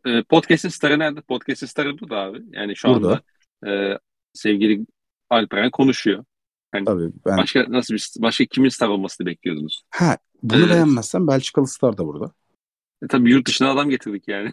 [0.07, 1.21] e, podcast'in starı nerede?
[1.21, 2.43] Podcast'in starı burada abi.
[2.53, 3.23] Yani şu Burada.
[3.63, 3.99] anda e,
[4.33, 4.87] sevgili
[5.31, 6.25] Alperen konuşuyor.
[6.85, 9.83] Tabii ben Başka nasıl bir başka kimin star olmasını bekliyordunuz?
[9.91, 10.71] ha bunu Evet.
[10.71, 12.33] beğenmezsen Belçikalı Star da burada.
[13.03, 14.53] E, tabii yurt dışına adam getirdik yani.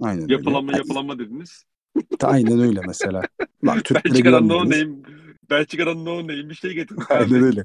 [0.00, 0.32] Aynen öyle.
[0.32, 1.64] Yapılanma Ha, yapılanma dediniz.
[2.22, 3.22] Aynen öyle mesela.
[3.64, 4.96] Lan Türklere Belçika'dan no name,
[5.50, 7.44] Belçika'dan no name bir şey getirdik Aynen abi.
[7.44, 7.64] öyle.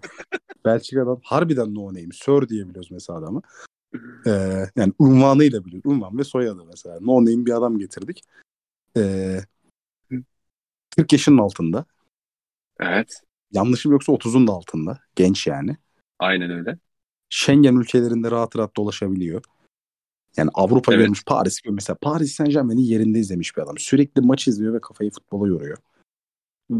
[0.65, 2.09] Belçika'dan harbiden no name.
[2.13, 3.41] Sir diyebiliyoruz mesela adamı.
[4.27, 5.91] Ee, yani unvanıyla biliyoruz.
[5.91, 6.97] Unvan ve soyadı mesela.
[7.01, 8.21] No name bir adam getirdik.
[8.97, 9.39] Ee,
[10.95, 11.85] 40 yaşının altında.
[12.79, 13.21] Evet.
[13.51, 14.99] Yanlışım yoksa 30'un da altında.
[15.15, 15.77] Genç yani.
[16.19, 16.77] Aynen öyle.
[17.29, 19.41] Schengen ülkelerinde rahat rahat dolaşabiliyor.
[20.37, 21.03] Yani Avrupa Evet.
[21.03, 21.83] görmüş, Paris görmüş.
[21.83, 23.77] Mesela Paris Saint Germain'i yerinde izlemiş bir adam.
[23.77, 25.77] Sürekli maç izliyor ve kafayı futbola yoruyor.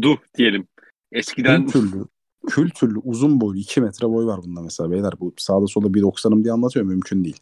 [0.02, 0.68] Duh diyelim.
[1.12, 2.04] Eskiden Kültürlü,
[2.46, 5.12] kültürlü, uzun boylu 2 metre boy var bunda mesela beyler.
[5.20, 7.40] Bu sağda solda 1.90'ım diye anlatıyor mümkün değil.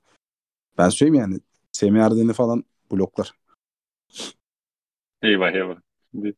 [0.79, 1.41] Ben söyleyeyim yani
[1.73, 3.33] Semih Erden'i falan bloklar.
[5.23, 5.77] eyvah eyvah.
[6.11, 6.35] Şimdi-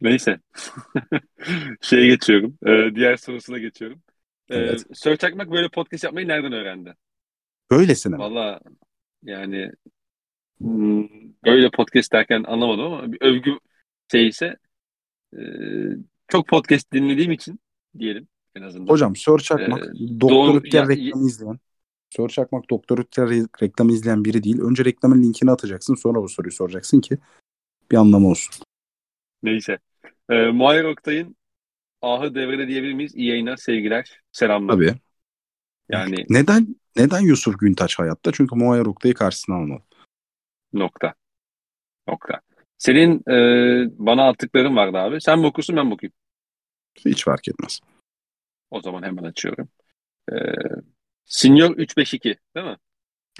[0.00, 0.40] Neyse.
[1.80, 2.58] Şeye geçiyorum.
[2.66, 4.02] Ee, diğer sorusuna geçiyorum.
[4.48, 4.86] Ee, Evet.
[4.92, 6.94] Sör Çakmak böyle podcast yapmayı nereden öğrendi?
[7.70, 8.22] Böylesine mi?
[8.22, 8.60] Valla
[9.22, 9.72] yani
[10.60, 11.08] hmm,
[11.44, 13.58] böyle podcast derken anlamadım ama bir övgü
[14.12, 14.56] şey ise
[15.36, 15.40] e,
[16.28, 17.60] çok podcast dinlediğim için
[17.98, 18.92] diyelim en azından.
[18.92, 21.58] Hocam Sör Çakmak Ee, Doktor Ütker reklamı izleyen
[22.10, 24.60] Sör Çakmak Doktor Ütker re- reklamı izleyen biri değil.
[24.60, 27.18] Önce reklamın linkini atacaksın sonra bu soruyu soracaksın ki
[27.90, 28.54] bir anlamı olsun.
[29.42, 29.78] Neyse.
[30.30, 31.36] Ee, Muayyer Oktay'ın
[32.02, 33.14] ahı devrede diyebilir miyiz?
[33.14, 34.74] İyi yayınlar, sevgiler, selamlar.
[34.74, 34.94] Tabii.
[35.88, 38.32] Yani Neden neden Yusuf Güntaç hayatta?
[38.32, 39.82] Çünkü Muayyer Oktay'ı karşısına almadı.
[40.72, 41.14] nokta.
[42.08, 42.40] Nokta.
[42.78, 43.36] Senin e,
[43.98, 45.20] bana attıkların vardı abi.
[45.20, 46.14] Sen mi okursun ben mi okuyayım?
[47.04, 47.80] Hiç fark etmez.
[48.70, 49.68] O zaman hemen açıyorum.
[50.32, 50.34] Ee,
[51.24, 52.76] Senior 352 değil mi?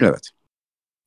[0.01, 0.29] Evet.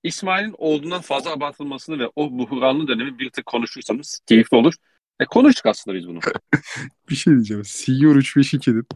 [0.03, 4.75] İsmail'in olduğundan fazla abartılmasını ve o buhranlı dönemi bir tık konuşursanız keyifli olur.
[5.23, 6.19] E, konuştuk aslında biz bunu.
[7.11, 7.65] bir şey diyeceğim.
[7.65, 8.87] Senior 352'nin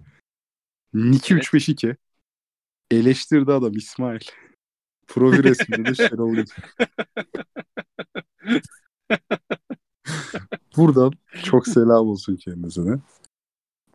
[0.94, 1.44] Niki Evet.
[1.44, 1.96] 352
[2.90, 4.20] eleştirdi adam İsmail.
[5.06, 6.36] Profil resminde de Şenol.
[10.76, 11.12] Buradan
[11.42, 12.98] çok selam olsun kendisine.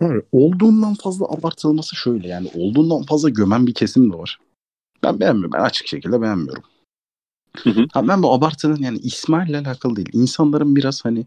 [0.02, 4.40] Evet, olduğundan fazla abartılması şöyle yani olduğundan fazla gömen bir kesim de var.
[5.04, 5.52] Ben beğenmiyorum.
[5.54, 6.64] Ben açık şekilde beğenmiyorum.
[7.58, 7.86] Hı hı.
[7.94, 10.10] Ha, ben bu abartının yani İsmail'le alakalı değil.
[10.14, 11.26] İnsanların biraz hani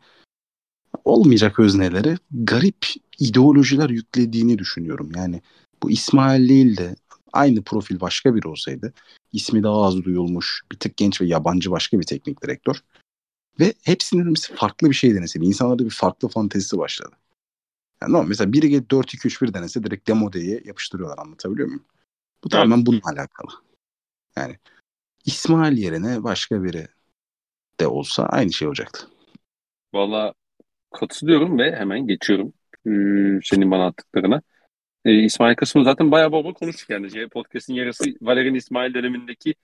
[1.05, 2.87] olmayacak özneleri garip
[3.19, 5.13] ideolojiler yüklediğini düşünüyorum.
[5.17, 5.43] Yani
[5.83, 6.97] bu İsmail değil de
[7.33, 8.95] aynı profil başka biri olsaydı
[9.33, 12.77] ismi daha az duyulmuş, bir tık genç ve yabancı başka bir teknik direktör
[13.61, 15.47] ve hepsinin hepsi farklı bir şey deneseydi.
[15.47, 17.13] İnsanlarda bir farklı fantezisi başladı.
[18.03, 21.85] Yani normal, mesela biri gelip 4-2-3-1 denese direkt Demode'yi yapıştırıyorlar anlatabiliyor muyum?
[22.45, 23.51] Bu tamamen bununla alakalı.
[24.37, 24.59] Yani
[25.25, 26.89] İsmail yerine başka biri
[27.81, 29.09] de olsa aynı şey olacaktı.
[29.95, 30.35] Valla
[31.01, 32.53] katılıyorum ve hemen geçiyorum
[32.87, 32.91] ee,
[33.43, 34.43] senin bana attıklarına.
[35.05, 37.29] Ee, İsmail kısmını zaten bayağı bol bol konuştuk yani.
[37.29, 39.55] Podcast'in yarısı Valerian İsmail dönemindeki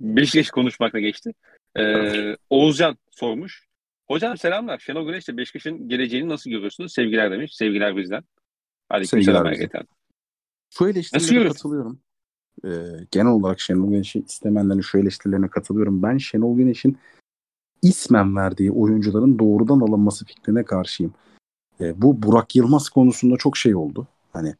[0.00, 1.34] Beşiktaş konuşmakla geçti.
[1.76, 3.66] Ee, Oğuzcan sormuş.
[4.08, 4.78] Hocam selamlar.
[4.78, 6.92] Şenol Güneş'le Beşiktaş'ın geleceğini nasıl görüyorsunuz?
[6.92, 7.56] Sevgiler demiş.
[7.56, 8.24] Sevgiler bizden.
[9.02, 9.44] Sevgiler bizden.
[9.44, 9.82] Ergeten.
[10.70, 12.00] Şu eleştirilere katılıyorum.
[12.64, 12.68] Ee,
[13.10, 16.02] genel olarak Şenol Güneş'i istemeyenlerin şu eleştirilerine katılıyorum.
[16.02, 16.98] Ben Şenol Güneş'in
[17.82, 21.14] ismen verdiği oyuncuların doğrudan alınması fikrine karşıyım.
[21.80, 24.06] Ee, bu Burak Yılmaz konusunda çok şey oldu.
[24.32, 24.54] Hani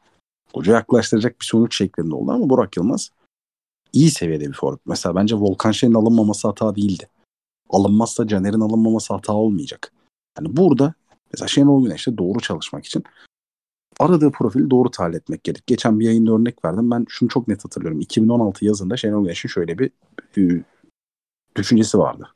[0.53, 3.11] hoca yaklaştıracak bir sonuç şeklinde oldu ama Burak Yılmaz
[3.93, 4.81] iyi seviyede bir forvet.
[4.87, 7.09] Mesela bence Volkan Şen'in alınmaması hata değildi.
[7.71, 9.93] Alınmazsa Caner'in alınmaması hata olmayacak.
[10.39, 10.95] Yani burada
[11.33, 13.05] mesela Şenol Güneş'le doğru çalışmak için
[14.01, 15.67] aradığı profili doğru tahlil etmek gerek.
[15.67, 16.91] Geçen bir yayında örnek verdim.
[16.91, 18.01] Ben şunu çok net hatırlıyorum.
[18.01, 19.91] 2016 yazında Şenol Güneş'in şöyle bir
[20.39, 20.65] e,
[21.57, 22.29] düşüncesi vardı.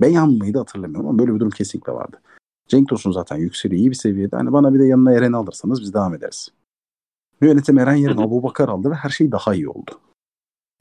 [0.00, 2.20] Beyan mıydı hatırlamıyorum ama böyle bir durum kesinlikle vardı.
[2.68, 4.36] Cenk Tosun zaten yükseliyor iyi bir seviyede.
[4.36, 6.48] Hani bana bir de yanına Eren'i alırsanız biz devam ederiz.
[7.40, 8.20] Yönetim Eren yerine.
[8.24, 10.00] Abu Bakar aldı ve her şey daha iyi oldu.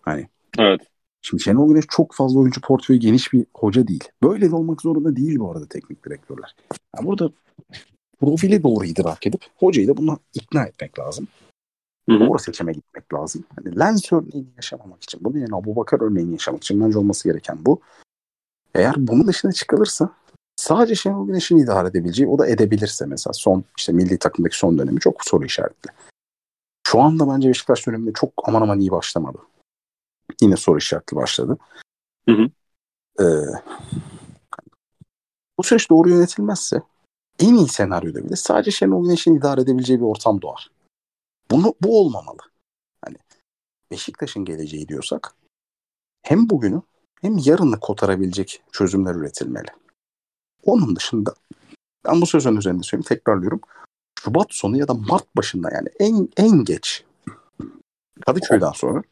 [0.02, 0.28] Hani
[0.58, 0.82] Evet.
[1.22, 4.04] Şimdi Şenol Güneş çok fazla oyuncu portföyü geniş bir hoca değil.
[4.24, 6.56] Böyle de olmak zorunda değil bu arada teknik direktörler.
[6.96, 7.32] Yani burada
[8.20, 11.28] profili doğru idrak edip hocayı da buna ikna etmek lazım.
[12.10, 12.20] Hı hı.
[12.20, 13.44] Doğru seçime gitmek lazım.
[13.56, 17.58] Hani Lens örneğini yaşamamak için, bunun yerine Abu Bakar örneğini yaşamak için bence olması gereken
[17.66, 17.82] bu.
[18.76, 20.10] Eğer bunun dışına çıkılırsa
[20.56, 25.00] sadece Şenol Güneş'in idare edebileceği, o da edebilirse mesela son işte milli takımdaki son dönemi
[25.00, 25.90] çok soru işaretli.
[26.88, 29.38] Şu anda bence Beşiktaş döneminde çok aman aman iyi başlamadı.
[30.42, 31.58] Yine soru işaretli başladı.
[32.30, 32.50] Hı hı.
[33.24, 33.46] Ee,
[35.58, 36.82] bu süreç doğru yönetilmezse
[37.40, 40.72] en iyi senaryoda bile sadece Şenol Güneş'in idare edebileceği bir ortam doğar.
[41.52, 42.40] Bunu, bu olmamalı.
[43.06, 43.18] Hani
[43.92, 45.36] Beşiktaş'ın geleceği diyorsak
[46.22, 46.82] hem bugünü
[47.22, 49.68] hem yarını kotarabilecek çözümler üretilmeli.
[50.64, 51.34] Onun dışında
[52.06, 53.62] ben bu sözün üzerinde söyleyeyim tekrarlıyorum.
[54.20, 57.04] Şubat sonu ya da Mart başında yani en en geç
[58.26, 59.04] Kadıköy'den sonra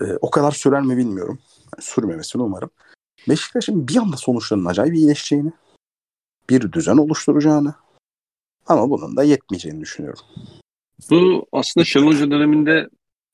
[0.00, 1.38] e, o kadar sürer mi bilmiyorum.
[1.74, 2.70] Yani sürmemesini umarım.
[3.28, 5.52] Beşiktaş'ın bir anda sonuçlarının acayip iyileşeceğini,
[6.50, 7.74] bir düzen oluşturacağını
[8.66, 10.24] ama bunun da yetmeyeceğini düşünüyorum.
[11.10, 12.88] Bu aslında Şenol Hoca döneminde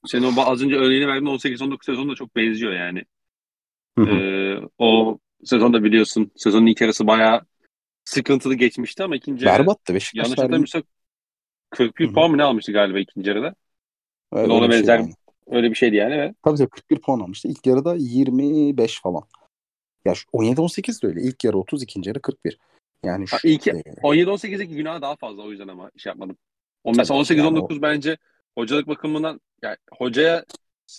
[0.07, 3.05] senin o az önce örneğini verdiğin 18-19 sezonda çok benziyor yani.
[3.99, 4.11] Hı hı.
[4.11, 7.47] Ee, o sezonda biliyorsun sezonun ilk yarısı bayağı
[8.05, 10.25] sıkıntılı geçmişti ama ikinci yarı Berbattı Beşiktaş.
[10.25, 10.83] yanlış hatırlamıyorsam
[11.71, 12.15] 41 Hı hı.
[12.15, 13.55] puan mı ne almıştı galiba ikinci yarıda?
[14.33, 15.15] Ona öyle bir şey benzer yani.
[15.47, 17.49] öyle bir şeydi yani ve Tabii tabii 41 puan almıştı.
[17.49, 19.23] İlk yarıda 25 falan.
[20.05, 21.21] Ya şu 17-18 de öyle.
[21.23, 22.59] İlk yarı 30, ikinci yarı 41.
[23.05, 26.37] Yani şu, Ha, ilk- e, 17-18'deki günah daha fazla o yüzden ama şey yapmadım.
[26.85, 28.17] O mesela yani 18-19 bence
[28.59, 30.45] hocalık bakımından yani hocaya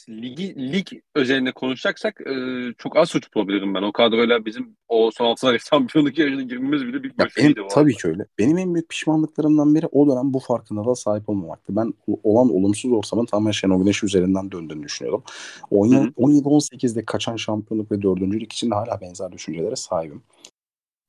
[0.10, 2.34] ligi lig özelinde konuşacaksak e,
[2.78, 3.82] çok az suç bulabilirim ben.
[3.82, 8.08] O kadroyla bizim o son altı şampiyonluk yarışına girmemiz bile bir başarıydı benim, tabii ki
[8.08, 8.26] öyle.
[8.38, 11.76] Benim en büyük pişmanlıklarımdan biri o dönem bu farkındalığa sahip olmamaktı.
[11.76, 11.94] Ben
[12.24, 15.24] olan olumsuz ortamın tamamen Şenol Güneş üzerinden döndüğünü düşünüyordum.
[15.70, 15.80] Hı hı.
[15.80, 20.24] 17-18'de kaçan şampiyonluk ve dördüncülük için de hala benzer düşüncelere sahibim.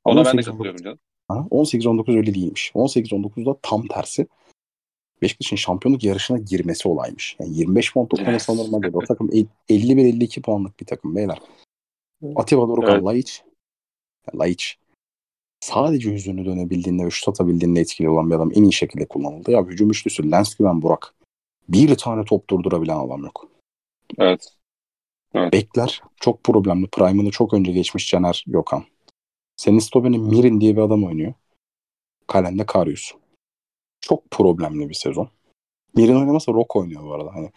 [0.03, 0.99] Ona ben de 18-19 katılıyorum canım.
[1.27, 2.71] Ha, 18-19 öyle değilmiş.
[2.75, 4.27] 18-19'da tam tersi.
[5.21, 7.35] Beşiktaş'ın şampiyonluk yarışına girmesi olaymış.
[7.39, 8.49] Yani 25 puan Yes.
[8.49, 8.93] normal değil.
[8.93, 11.39] O takım el- 51-52 puanlık bir takım beyler.
[12.35, 13.03] Atiba Dorukan, Evet.
[13.03, 13.43] Laiç.
[14.27, 14.77] Yani Laiç.
[15.59, 19.51] Sadece yüzünü dönebildiğinde ve şut atabildiğinde etkili olan bir adam en iyi şekilde kullanıldı.
[19.51, 21.13] Ya hücum üçlüsü Lens Güven Burak.
[21.69, 23.47] Bir tane top durdurabilen adam yok.
[24.17, 24.53] Evet.
[25.35, 26.87] Bekler çok problemli.
[26.87, 28.83] Prime'ını çok önce geçmiş Caner Gökhan.
[29.57, 31.33] Senin Stoben'in Mirin diye bir adam oynuyor.
[32.27, 33.11] Kalende Karius.
[34.09, 35.29] Çok problemli bir sezon.
[35.95, 37.35] Mirin oynamasa Rock oynuyor bu arada.
[37.35, 37.51] Hani.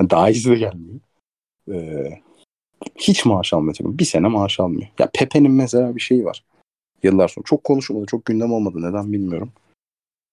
[0.10, 1.00] Daha iyisi de gelmiyor.
[1.72, 2.20] Ee,
[2.96, 3.98] hiç maaş almıyor takım.
[3.98, 4.88] Bir sene maaş almıyor.
[4.98, 6.44] Ya Pepe'nin mesela bir şeyi var.
[7.02, 7.44] Yıllar sonra.
[7.44, 8.06] Çok konuşulmadı.
[8.06, 8.82] Çok gündem olmadı.
[8.82, 9.52] Neden bilmiyorum.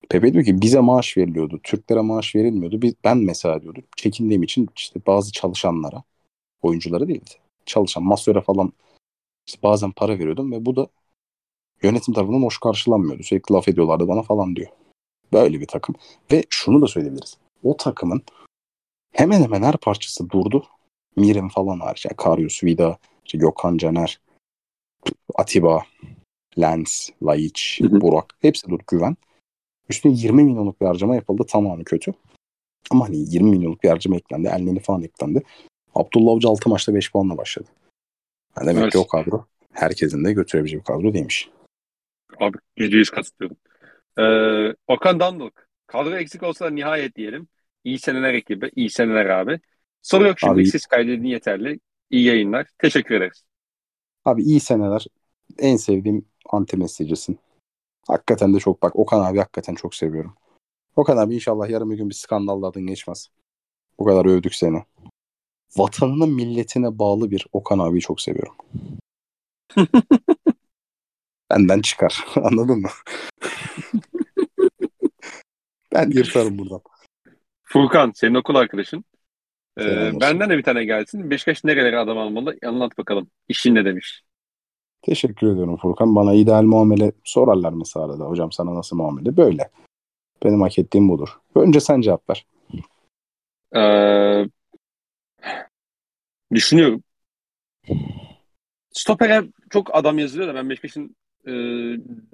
[0.09, 1.59] Pepe diyor ki bize maaş veriliyordu.
[1.63, 2.81] Türklere maaş verilmiyordu.
[2.81, 6.03] Biz, ben mesela diyordu çekindiğim için işte bazı çalışanlara
[6.61, 7.21] oyunculara değil
[7.65, 8.73] çalışan masöre falan
[9.47, 10.87] işte bazen para veriyordum ve bu da
[11.83, 13.23] yönetim tarafından hoş karşılanmıyordu.
[13.23, 14.69] Sürekli laf ediyorlardı bana falan diyor.
[15.33, 15.95] Böyle bir takım.
[16.31, 17.37] Ve şunu da söyleyebiliriz.
[17.63, 18.21] O takımın
[19.11, 20.65] hemen hemen her parçası durdu.
[21.15, 22.05] Mirim falan hariç.
[22.05, 24.19] Yani Karius, Vida, işte Gökhan Caner,
[25.35, 25.83] Atiba,
[26.59, 28.25] Lens, Laiç, Burak.
[28.41, 29.17] Hepsi durdu güven.
[29.89, 31.43] Üstüne 20 milyonluk bir harcama yapıldı.
[31.47, 32.13] Tamamı kötü.
[32.91, 34.47] Ama hani 20 milyonluk bir harcama eklendi.
[34.47, 35.43] Elneni falan eklendi.
[35.95, 37.67] Abdullah Avcı 6 maçta 5 puanla başladı.
[38.57, 38.91] Yani demek evet.
[38.91, 41.49] ki o kadro herkesin de götürebileceği bir kadro değilmiş.
[42.39, 43.57] Abi %100 katılıyorum.
[44.19, 45.67] Ee, Okan Danduk.
[45.87, 47.47] Kadro eksik olsa da nihayet diyelim.
[47.83, 48.71] İyi seneler ekibi.
[48.75, 49.59] iyi seneler abi.
[50.01, 50.53] Soru yok şimdi.
[50.53, 51.79] Abi, Siz kaydedin yeterli.
[52.09, 52.67] İyi yayınlar.
[52.77, 53.43] Teşekkür ederiz.
[54.25, 55.05] Abi iyi seneler.
[55.59, 57.37] En sevdiğim anti mesajısın.
[58.07, 60.35] Hakikaten de çok bak Okan abi hakikaten çok seviyorum.
[60.95, 63.29] Okan abi inşallah yarın bir gün bir skandallardan geçmez.
[63.99, 64.83] Bu kadar övdük seni.
[65.77, 68.55] Vatanına milletine bağlı bir Okan abiyi çok seviyorum.
[71.51, 72.25] Benden çıkar.
[72.35, 72.89] Anladın mı?
[75.93, 76.81] ben yırtarım buradan.
[77.63, 79.05] Furkan senin okul arkadaşın.
[79.79, 81.29] Ee, benden de bir tane gelsin.
[81.29, 82.57] Beşiktaş nerelere adam almalı?
[82.65, 83.29] Anlat bakalım.
[83.47, 84.23] İşin ne demiş?
[85.01, 86.15] Teşekkür ediyorum Furkan.
[86.15, 88.25] Bana ideal muamele sorarlar mesela arada.
[88.25, 89.37] Hocam sana nasıl muamele?
[89.37, 89.69] Böyle.
[90.43, 91.29] Benim hak ettiğim budur.
[91.55, 92.45] Önce sen cevap ver.
[93.75, 94.45] Ee,
[96.53, 97.03] düşünüyorum.
[98.91, 101.15] Stoper'e çok adam yazılıyor da ben Beşiktaş'ın
[101.47, 101.51] e,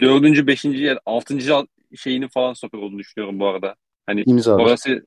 [0.01, 1.53] dördüncü, beşinci yer, altıncı
[1.95, 3.75] şeyini falan stoper olduğunu düşünüyorum bu arada.
[4.05, 5.05] Hani İmza orası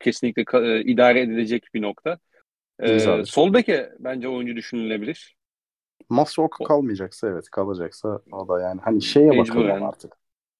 [0.00, 2.18] kesinlikle e, idare edilecek bir nokta.
[2.78, 5.36] E, sol beke bence oyuncu düşünülebilir.
[6.08, 9.86] Masuoka kalmayacaksa evet kalacaksa o da yani hani şeye bakalım yani.
[9.86, 10.16] artık.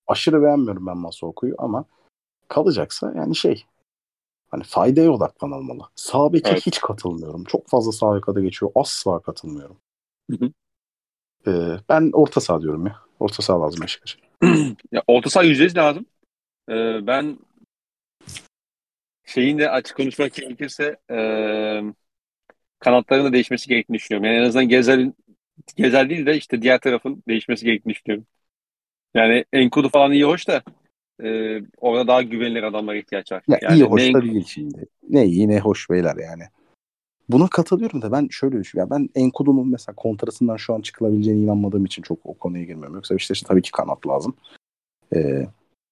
[0.07, 1.85] Aşırı beğenmiyorum ben Masuoka'yı ama
[2.49, 3.65] kalacaksa yani şey
[4.49, 5.83] hani faydaya odaklanılmalı.
[5.95, 6.67] Sağ beke evet.
[6.67, 7.45] hiç katılmıyorum.
[7.45, 8.73] Çok fazla sağ bekada geçiyor.
[8.75, 9.77] Asla katılmıyorum.
[10.31, 10.53] Hı hı.
[11.47, 11.51] Ee,
[11.89, 12.97] ben orta saha diyorum ya.
[13.21, 14.19] Orta saha lazım Beşiktaş.
[14.93, 16.07] ya orta saha yüzdeyiz lazım.
[16.69, 17.39] Ee, ben
[19.27, 21.19] şeyin de açık konuşmak gerekirse e,
[22.79, 24.27] kanatların da değişmesi gerektiğini düşünüyorum.
[24.27, 25.17] Yani en azından Gezel'in
[25.77, 28.27] Gezel değil de işte diğer tarafın değişmesi gerektiğini düşünüyorum.
[29.15, 30.63] Yani Enkudu falan iyi hoş da
[31.23, 33.43] e, orada daha güvenilir adamlara ihtiyaç var.
[33.49, 34.87] Ya yani iyi hoş da değil şimdi.
[35.09, 36.43] Ne iyi ne hoş beyler yani.
[37.33, 38.91] Buna katılıyorum da ben şöyle düşünüyorum.
[38.97, 42.95] Ben Enkudu'nun mesela kontrasından şu an çıkılabileceğine inanmadığım için çok o konuya girmiyorum.
[42.95, 44.35] Yoksa işte, işte tabii ki kanat lazım.
[45.15, 45.47] Ee,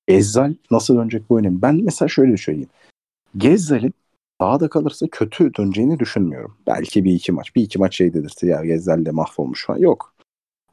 [0.08, 1.62] Ezzal nasıl dönecek bu önemli.
[1.62, 2.68] Ben mesela şöyle söyleyeyim.
[3.36, 3.94] Gezzal'in
[4.40, 6.56] daha da kalırsa kötü döneceğini düşünmüyorum.
[6.66, 7.56] Belki bir iki maç.
[7.56, 9.78] Bir iki maç şey dedirti ya Gezzal de mahvolmuş falan.
[9.78, 10.14] Yok.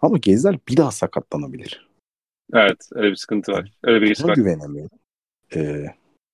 [0.01, 1.89] Ama Gezzal bir daha sakatlanabilir.
[2.53, 3.71] Evet öyle bir sıkıntı var.
[3.83, 4.35] Öyle bir risk var.
[4.35, 4.97] güvenemiyorum.
[5.55, 5.85] Ee,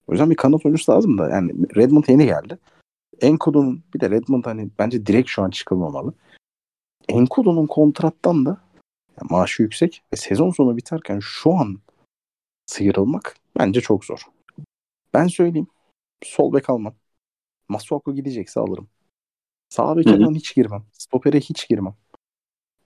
[0.07, 1.29] o yüzden bir kanat oyuncusu lazım da.
[1.29, 2.57] Yani Redmond yeni geldi.
[3.21, 6.13] Enkodu'nun bir de Redmond hani bence direkt şu an çıkılmamalı.
[7.09, 8.49] Enkodu'nun kontrattan da
[9.09, 11.79] yani maaşı yüksek ve sezon sonu biterken şu an
[12.65, 14.19] sıyrılmak bence çok zor.
[15.13, 15.67] Ben söyleyeyim.
[16.23, 16.93] Sol bek almam.
[17.69, 18.87] Masuaku gidecekse alırım.
[19.69, 20.83] Sağ bekinden hiç girmem.
[20.93, 21.95] Stopere hiç girmem.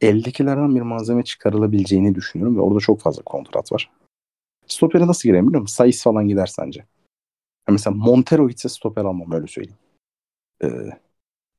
[0.02, 3.91] Eldekilerden bir malzeme çıkarılabileceğini düşünüyorum ve orada çok fazla kontrat var.
[4.68, 5.76] Stopere nasıl gireyim biliyor musun?
[5.76, 6.80] Sayıs falan gider sence.
[7.68, 9.78] Ya mesela Montero gitse stoper almam öyle söyleyeyim.
[10.66, 11.00] Ee,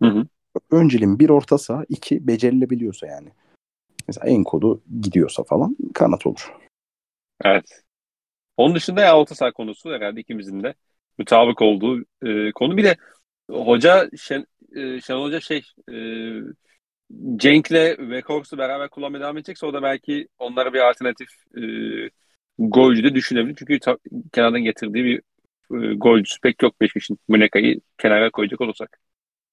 [0.02, 0.26] hı hı.
[0.70, 3.28] Önceliğin bir orta saha, iki becerilebiliyorsa yani.
[4.08, 6.52] Mesela en kodu gidiyorsa falan kanat olur.
[7.44, 7.82] Evet.
[8.56, 10.74] Onun dışında ya orta saha konusu herhalde ikimizin de
[11.18, 12.76] mutabık olduğu e, konu.
[12.76, 12.96] Bir de
[13.50, 14.46] hoca Şen,
[14.76, 15.62] e, Şen Hoca şey
[15.92, 15.96] e,
[17.36, 21.62] Cenk'le Korks'u beraber kullanmaya devam edecekse o da belki onlara bir alternatif e,
[22.58, 23.56] golcü de düşünebilir.
[23.58, 23.98] Çünkü ta,
[24.32, 25.22] kenardan getirdiği bir
[25.74, 29.00] e, golcüsü pek yok Beşiktaş'ın Muleka'yı kenara koyacak olursak.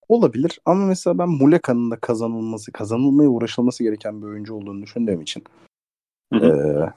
[0.10, 5.44] Olabilir ama mesela ben Muleka'nın da kazanılması, kazanılmaya uğraşılması gereken bir oyuncu olduğunu düşündüğüm için
[6.34, 6.46] hı hı.
[6.46, 6.94] E,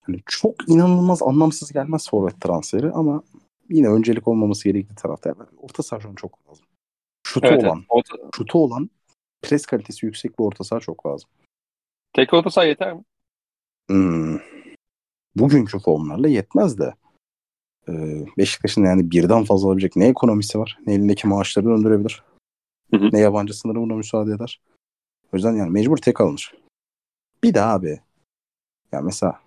[0.00, 3.22] hani çok inanılmaz anlamsız gelmez forvet transferi ama
[3.68, 5.28] yine öncelik olmaması gerektiği tarafta.
[5.28, 6.66] Yani orta saha çok lazım.
[7.26, 7.86] Şutu evet, olan, evet.
[7.88, 8.16] Orta...
[8.36, 8.90] şutu olan
[9.42, 11.30] pres kalitesi yüksek bir orta saha çok lazım.
[12.12, 13.04] Tek orta saha yeter mi?
[13.90, 14.38] Hmm.
[15.36, 16.94] Bugünkü formlarla yetmez de.
[17.88, 22.22] Ee, Beşiktaş'ın yani birden fazla alabilecek ne ekonomisi var, ne elindeki maaşları döndürebilir,
[22.90, 23.08] hı hı.
[23.12, 24.60] ne yabancı sınırı buna müsaade eder.
[25.32, 26.54] O yüzden yani mecbur tek alınır.
[27.42, 28.00] Bir daha abi.
[28.92, 29.40] Ya mesela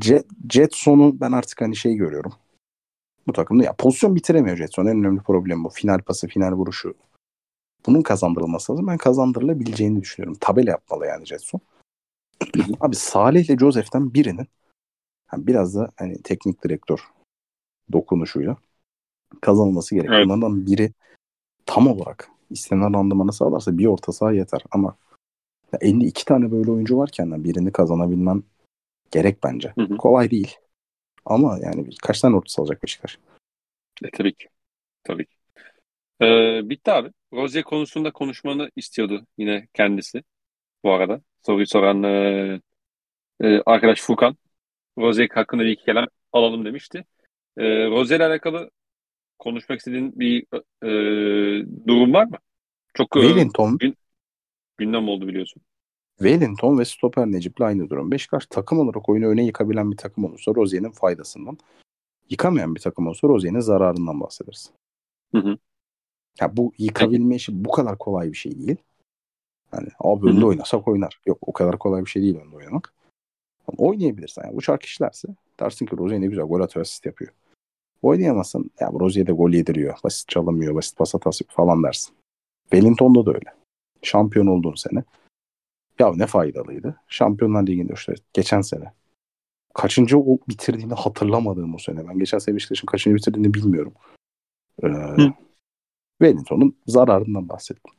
[0.00, 2.32] Jet, Jetson'u ben artık hani şey görüyorum.
[3.26, 4.86] Bu takımda ya pozisyon bitiremiyor Jetson.
[4.86, 5.68] En önemli problem bu.
[5.68, 6.94] Final pası, final vuruşu.
[7.86, 8.86] Bunun kazandırılması lazım.
[8.86, 10.38] Ben kazandırılabileceğini düşünüyorum.
[10.40, 11.60] Tabela yapmalı yani Jetson.
[12.80, 14.48] Abi Salih ile Joseph'ten birinin
[15.32, 17.00] yani biraz da hani teknik direktör
[17.92, 18.56] dokunuşuyla
[19.40, 20.16] kazanılması gerekiyor.
[20.16, 20.26] Evet.
[20.26, 20.92] Bunlardan biri
[21.66, 24.64] tam olarak istenen randımanı sağlarsa bir orta saha yeter.
[24.70, 24.96] Ama
[25.72, 28.42] ya 52 tane böyle oyuncu varken de birini kazanabilmen
[29.10, 29.72] gerek bence.
[29.78, 29.96] Hı hı.
[29.96, 30.56] Kolay değil.
[31.24, 33.18] Ama yani kaç tane orta alacak Beşiktaş?
[34.04, 34.48] E, tabii ki.
[35.04, 35.36] Tabii ki.
[36.22, 37.12] Ee, bitti abi.
[37.32, 40.22] Rozier konusunda konuşmanı istiyordu yine kendisi.
[40.84, 41.20] Bu arada.
[41.46, 42.60] Soruyu soran e,
[43.40, 44.36] e, arkadaş Furkan.
[44.98, 47.04] Rozier hakkında bir iki kelam alalım demişti.
[47.58, 48.70] E, Rozier ile alakalı
[49.38, 50.46] konuşmak istediğin bir
[50.82, 50.90] e,
[51.86, 52.36] durum var mı?
[52.94, 53.78] Çok e, Wellington,
[54.78, 55.62] gündem oldu biliyorsun.
[56.18, 58.10] Wellington ve stoper Necip'le aynı durum.
[58.10, 61.58] Beşiktaş takım olarak oyunu öne yıkabilen bir takım olursa Rozier'in faydasından,
[62.30, 64.70] yıkamayan bir takım olursa Rozier'in zararından bahsederiz.
[65.32, 65.58] Hı hı.
[66.40, 68.76] Ya bu yıkabilme işi bu kadar kolay bir şey değil.
[69.70, 71.20] Hani abi önde oynasak oynar.
[71.26, 72.94] Yok o kadar kolay bir şey değil önde oynamak.
[73.66, 75.28] Ama oynayabilirsen yani bu çark işlerse
[75.60, 77.32] dersin ki Rozier ne güzel gol atıyor asist yapıyor.
[78.02, 79.98] Oynayamazsan ya Rozier de gol yediriyor.
[80.04, 82.14] Basit çalamıyor, basit pas hatası falan dersin.
[82.62, 83.54] Wellington'da da öyle.
[84.02, 85.04] Şampiyon olduğun sene.
[85.98, 87.00] Ya ne faydalıydı.
[87.08, 88.92] Şampiyonlar Ligi'nde işte geçen sene.
[89.74, 92.08] Kaçıncı o bitirdiğini hatırlamadığım o sene.
[92.08, 93.94] Ben geçen sene Beşiktaş'ın kaçıncı bitirdiğini bilmiyorum.
[94.82, 94.88] Ee,
[96.22, 97.94] Wellington'un zararından bahsettim.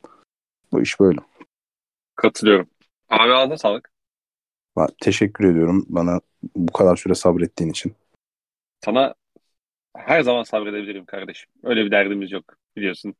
[0.72, 1.20] Bu iş böyle.
[2.16, 2.68] Katılıyorum.
[3.10, 3.90] Abi ağzına sağlık.
[4.76, 6.20] Ben teşekkür ediyorum bana
[6.56, 7.94] bu kadar süre sabrettiğin için.
[8.84, 9.14] Sana
[9.96, 11.50] her zaman sabredebilirim kardeşim.
[11.62, 12.44] Öyle bir derdimiz yok
[12.76, 13.14] biliyorsun.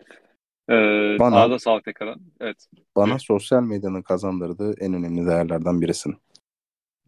[0.70, 2.20] Ee, Bana- ağzına sağlık tekrardan.
[2.40, 2.68] Evet.
[2.96, 3.18] Bana Buyur.
[3.18, 6.16] sosyal medyanın kazandırdığı en önemli değerlerden birisin.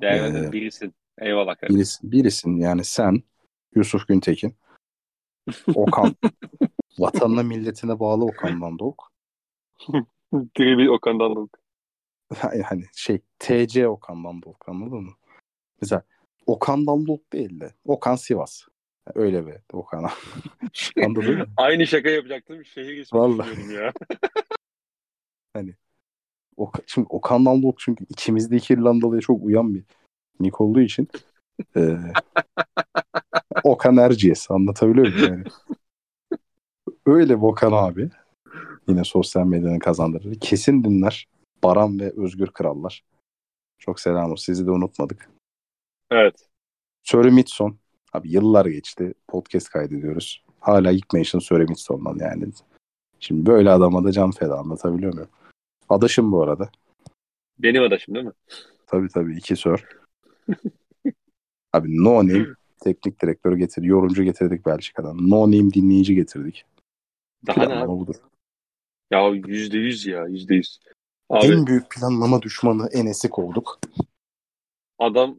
[0.00, 0.94] Değerli Ee, birisin.
[1.18, 1.76] Eyvallah kardeşim.
[1.76, 3.22] Birisi, birisin yani sen,
[3.74, 4.54] Yusuf Güntekin,
[5.74, 6.16] Okan,
[6.98, 9.12] vatanına milletine bağlı Okan Dandok.
[10.54, 11.48] Tribi Okan'dan da.
[12.68, 15.12] hani şey TC Okan Dandok anladın mı?
[15.80, 16.02] Mesela
[16.46, 18.62] Okan Dandok değil de Okan Sivas.
[19.14, 20.04] Öyle bir Okan.
[21.04, 21.48] Anladın?
[21.56, 22.64] Aynı şaka yapacaktım.
[22.64, 23.92] Şehir düşünüyordum ya.
[26.56, 29.84] Okan, şimdi Okan Dandok çünkü içimizdeki İrlandalı'ya çok uyan bir
[30.40, 31.08] nick olduğu için
[31.76, 31.96] e,
[33.64, 35.44] Okan Erciyes anlatabiliyor muyum yani?
[37.06, 38.10] Öyle Okan abi
[38.88, 40.40] yine sosyal medyanın kazandırır.
[40.40, 41.28] Kesin dinler.
[41.64, 43.04] Baran ve Özgür Krallar.
[43.78, 44.44] Çok selam olsun.
[44.44, 45.30] Sizi de unutmadık.
[46.10, 46.48] Evet.
[47.02, 47.81] Söre Mitson.
[48.12, 49.14] Abi yıllar geçti.
[49.28, 50.44] Podcast kaydediyoruz.
[50.60, 52.52] Hala yıkmayışın Söre Mitson'dan yani.
[53.20, 55.28] Şimdi böyle adama da can feda anlatabiliyor muyum?
[55.88, 56.70] Adaşım bu arada.
[57.58, 58.32] Benim adaşım değil mi?
[58.86, 59.88] Tabii tabii iki sör.
[61.72, 62.46] Abi no name
[62.80, 65.30] teknik direktör getir, yorumcu getirdik Belçika'dan.
[65.30, 66.64] No name dinleyici getirdik.
[67.46, 68.00] Daha ne Planlama abi?
[68.00, 68.14] budur.
[69.10, 70.26] Ya yüzde yüz ya.
[70.26, 70.80] Yüzde yüz.
[71.30, 73.78] Abi En büyük planlama düşmanı Enes'i kovduk.
[74.98, 75.38] adam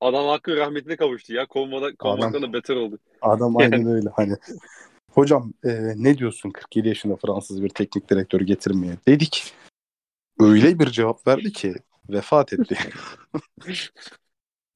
[0.00, 1.46] adam hakkı rahmetine kavuştu ya.
[1.46, 2.98] Kovmada, kovmaktan da beter oldu.
[3.22, 4.36] Adam aynen öyle hani.
[5.10, 9.54] Hocam e, ne diyorsun 47 yaşında Fransız bir teknik direktör getirmeye dedik.
[10.40, 11.74] Öyle bir cevap verdi ki
[12.08, 12.78] vefat etti.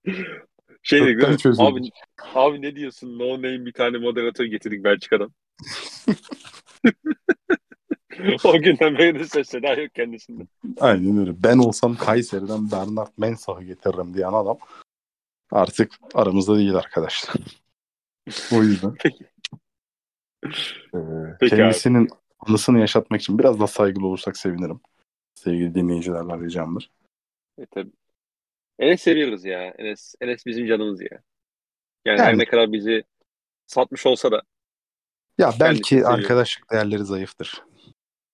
[0.83, 1.47] Şey dedik.
[1.59, 1.91] Abi,
[2.35, 3.19] abi ne diyorsun?
[3.19, 5.33] No name bir tane moderatör getirdik Belçika'dan.
[8.45, 10.43] o günden beri de ses seda yok kendisinde.
[10.81, 11.43] Aynen öyle.
[11.43, 14.59] Ben olsam Kayseri'den Bernard Mensah'ı getiririm diyen adam
[15.53, 17.35] artık aramızda değil arkadaşlar.
[18.53, 18.95] o yüzden.
[19.03, 19.25] Peki.
[20.95, 20.99] Ee,
[21.41, 22.09] Peki kendisinin
[22.39, 24.81] anısını yaşatmak için biraz daha saygılı olursak sevinirim.
[25.35, 26.91] Sevgili dinleyicilerden ricamdır.
[27.59, 27.93] E, tabii.
[28.79, 29.63] Enes seviyoruz ya.
[29.63, 31.21] Enes, Enes bizim canımız ya.
[32.05, 32.39] Yani, her Yani.
[32.39, 33.05] ne kadar bizi
[33.67, 34.43] satmış olsa da.
[35.39, 37.63] Ya belki arkadaşlık değerleri zayıftır.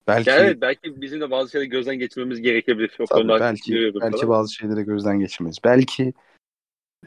[0.07, 2.97] Belki Ya evet belki bizim de bazı şeyleri gözden geçirmemiz gerekebilir.
[2.99, 4.29] O tabii, belki belki falan.
[4.29, 5.59] bazı şeyleri gözden geçirmeyiz.
[5.65, 6.13] Belki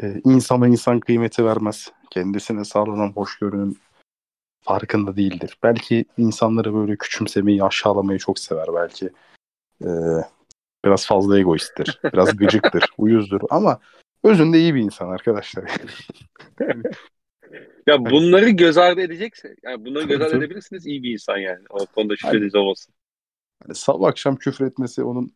[0.01, 1.91] e, insana insan kıymeti vermez.
[2.09, 3.77] Kendisine sağlanan hoşgörünün
[4.61, 5.57] farkında değildir.
[5.63, 9.09] Belki insanları böyle küçümsemeyi, aşağılamayı çok sever belki.
[9.81, 9.89] E,
[10.85, 11.99] biraz fazla egoisttir.
[12.13, 13.79] Biraz gıcıktır, uyuzdur ama
[14.23, 15.71] özünde iyi bir insan arkadaşlar.
[17.87, 20.45] Ya bunları göz ardı edecekse, yani bunları Tabii, göz ardı tabii.
[20.45, 21.65] edebilirsiniz iyi bir insan yani.
[21.69, 22.93] O konuda şüpheniz olmasın.
[23.63, 25.33] Hani sabah akşam küfür etmesi onun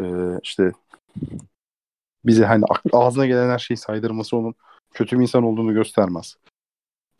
[0.00, 0.04] e,
[0.42, 0.72] işte
[2.26, 4.54] bize hani ağzına gelen her şeyi saydırması onun
[4.94, 6.36] kötü bir insan olduğunu göstermez.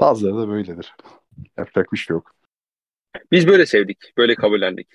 [0.01, 0.95] Bazıları da böyledir.
[1.57, 2.35] Yapacak bir şey yok.
[3.33, 4.89] Biz böyle sevdik, böyle kabullendik.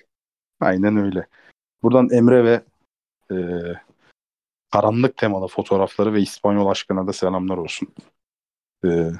[0.60, 1.26] Aynen öyle.
[1.82, 2.62] Buradan Emre ve
[3.30, 3.36] e,
[4.72, 7.88] karanlık temalı fotoğrafları ve İspanyol aşkına da selamlar olsun.
[8.84, 9.10] E,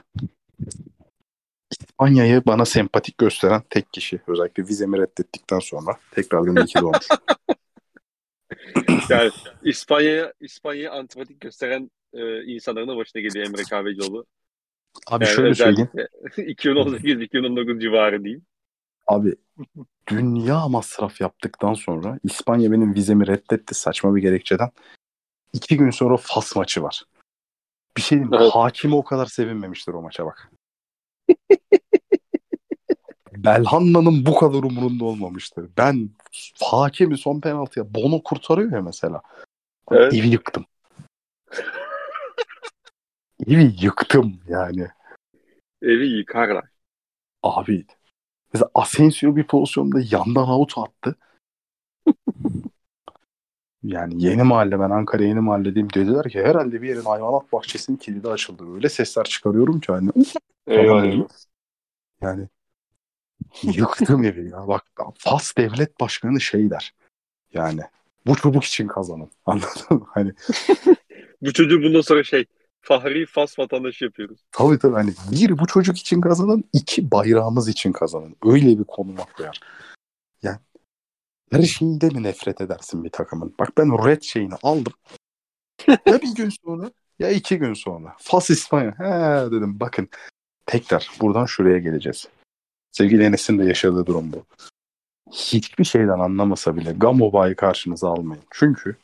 [1.70, 4.20] İspanya'yı bana sempatik gösteren tek kişi.
[4.27, 7.09] Özellikle vizemi reddettikten sonra tekrardan iyi ki doğmuş.
[9.10, 9.30] yani
[9.62, 14.26] İspanya'ya İspanya'ya antipatik gösteren e, insanların da başına geliyor Emre Kahvecioğlu.
[15.06, 15.88] Abi Yani şöyle söyleyeyim.
[16.38, 18.42] özellikle 2018-2019 civarı diyeyim.
[19.06, 19.36] Abi
[20.08, 24.70] dünya masraf yaptıktan sonra İspanya benim vizemi reddetti saçma bir gerekçeden.
[25.52, 27.04] İki gün sonra Fas maçı var.
[27.96, 28.34] Bir şey diyeyim?
[28.34, 28.50] Evet.
[28.54, 30.50] Hakimi o kadar sevinmemiştir o maça bak.
[33.44, 35.70] Belhanda'nın bu kadar umurunda olmamıştır.
[35.78, 36.10] Ben
[36.60, 39.23] hakimi son penaltıya Bono kurtarıyor ya mesela.
[39.90, 40.14] Evet.
[40.14, 40.64] Evi yıktım.
[43.47, 44.89] Evi yıktım yani.
[45.82, 46.64] Evi yıkarlar.
[47.43, 47.86] Abi
[48.52, 51.16] mesela Asensio bir pozisyonda yandan out attı.
[53.82, 58.28] yani yeni mahalle ben Ankara yeni mahalledeyim dediler ki herhalde bir yerin hayvanat bahçesinin kilidi
[58.28, 58.74] açıldı.
[58.74, 60.10] Öyle sesler çıkarıyorum ki hani
[60.66, 61.28] eyvallah.
[62.20, 62.48] yani
[63.62, 64.68] yıktım evi ya.
[64.68, 64.84] Bak
[65.18, 66.94] Fas devlet başkanı şey der.
[67.52, 67.80] Yani
[68.26, 69.30] bu çocuk için kazanın.
[69.46, 70.06] Anladın mı?
[70.10, 70.32] Hani
[71.42, 72.44] Bu çocuğu bundan sonra şey
[72.80, 74.40] Fahri Fas vatandaşı yapıyoruz.
[74.52, 78.36] tabii tabii hani bir bu çocuk için kazanın, iki bayrağımız için kazanın.
[78.44, 79.60] Öyle bir konuma koyar.
[80.42, 80.58] Yani
[81.52, 83.54] her şeyinde mi nefret edersin bir takımın?
[83.58, 84.92] Bak ben red şeyini aldım.
[85.88, 88.16] ya bir gün sonra ya iki gün sonra.
[88.18, 88.90] Fas İspanya.
[88.98, 90.08] He dedim bakın
[90.66, 92.28] tekrar buradan şuraya geleceğiz.
[92.93, 94.44] Sevgili Enes'in de yaşadığı durum bu.
[95.32, 98.44] Hiçbir şeyden anlamasa bile Gamoba'yı karşınıza almayın.
[98.51, 98.97] Çünkü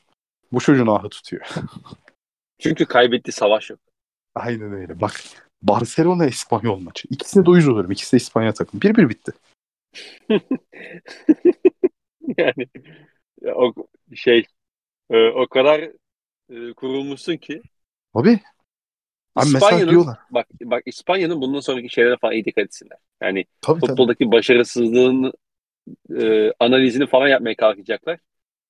[0.53, 1.47] bu çocuğun ahı tutuyor.
[2.59, 3.81] Çünkü kaybetti savaş yok.
[4.35, 5.01] Aynen öyle.
[5.01, 5.13] Bak
[5.63, 7.09] Barcelona İspanyol maçı.
[7.11, 7.91] İkisine de uyuz olurum.
[7.91, 8.81] İkisi de İspanya takım.
[8.81, 9.33] Bir bir bitti.
[12.39, 12.69] yani
[13.41, 13.75] ya o
[14.15, 14.47] şey
[15.11, 15.81] e, o kadar
[16.51, 17.63] e, kurulmuşsun ki
[18.15, 18.41] Abi.
[19.37, 22.99] Abi İspanya'nın bak bak İspanya'nın bundan sonraki şeylere falan iyi dikkat etsinler.
[23.23, 23.89] Yani Tabii tabii.
[23.89, 25.33] futboldaki başarısızlığın
[26.21, 28.19] e, analizini falan yapmaya kalkacaklar.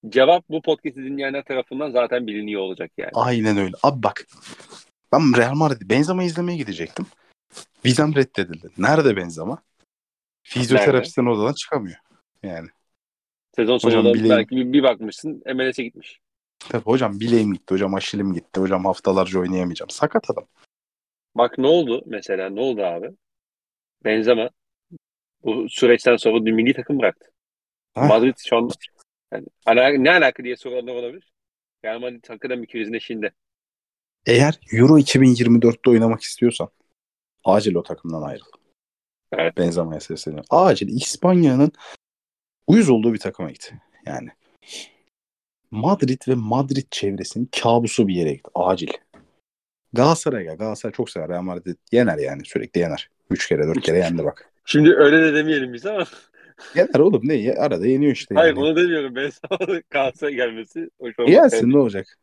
[0.09, 3.11] Cevap bu podcast'i dinleyenler tarafından zaten biliniyor olacak yani.
[3.15, 3.77] Aynen öyle.
[3.83, 4.27] Abi bak.
[5.13, 7.07] Ben Real Madrid Benzema izlemeye gidecektim.
[7.85, 8.69] Vizem reddedildi.
[8.79, 9.59] Nerede Benzema?
[10.43, 11.97] Fizyoterapisten odadan çıkamıyor.
[12.43, 12.69] Yani.
[13.57, 16.21] Sezon sonunda belki bir, bir bakmışsın MLS'e gitmiş.
[16.59, 17.75] Tabii hocam bileğim gitti.
[17.75, 18.61] Hocam aşilim gitti.
[18.61, 19.91] Hocam haftalarca oynayamayacağım.
[19.91, 20.47] Sakat adam.
[21.35, 23.11] Bak ne oldu mesela ne oldu abi?
[24.05, 24.51] Benzema
[25.45, 27.31] bu süreçten sonra milli takım bıraktı.
[27.95, 28.07] Ha?
[28.07, 28.71] Madrid şu an
[29.33, 31.33] yani, ala- ne alaka diye soranlar olabilir.
[31.85, 33.31] Real Madrid hakikaten bir krizin eşiğinde.
[34.27, 36.69] Eğer Euro 2024'te oynamak istiyorsan
[37.45, 38.45] acil o takımdan ayrıl.
[39.33, 39.57] Evet.
[39.57, 40.47] Benzema'ya sesleniyorum.
[40.51, 41.73] Acil İspanya'nın
[42.67, 43.73] uyuz olduğu bir takıma git.
[44.07, 44.29] Yani
[45.71, 48.47] Madrid ve Madrid çevresinin kabusu bir yere git.
[48.55, 48.89] Acil.
[49.93, 50.55] Galatasaray'a.
[50.55, 51.29] Galatasaray çok sever.
[51.29, 52.45] Real Madrid yener yani.
[52.45, 53.11] Sürekli yener.
[53.31, 54.51] Üç kere dört kere yendi bak.
[54.65, 56.05] Şimdi öyle de demeyelim biz ama.
[56.75, 57.55] Yener oğlum ne?
[57.59, 58.35] Arada yeniyor işte.
[58.35, 58.65] Hayır yani.
[58.65, 59.15] onu demiyorum.
[59.17, 61.33] Benzemanın Galatasaray'a gelmesi hoş olmaz.
[61.33, 62.19] Gelsin ne olacak?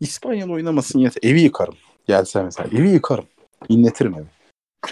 [0.00, 1.30] İspanya'da oynamasın yeter.
[1.30, 1.74] Evi yıkarım.
[2.06, 2.68] Gelse mesela.
[2.78, 3.24] Evi yıkarım.
[3.68, 4.26] İnletirim evi.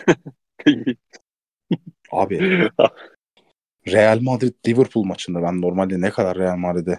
[2.13, 2.69] Abi
[3.89, 6.99] Real Madrid Liverpool maçında ben normalde ne kadar Real Madrid'e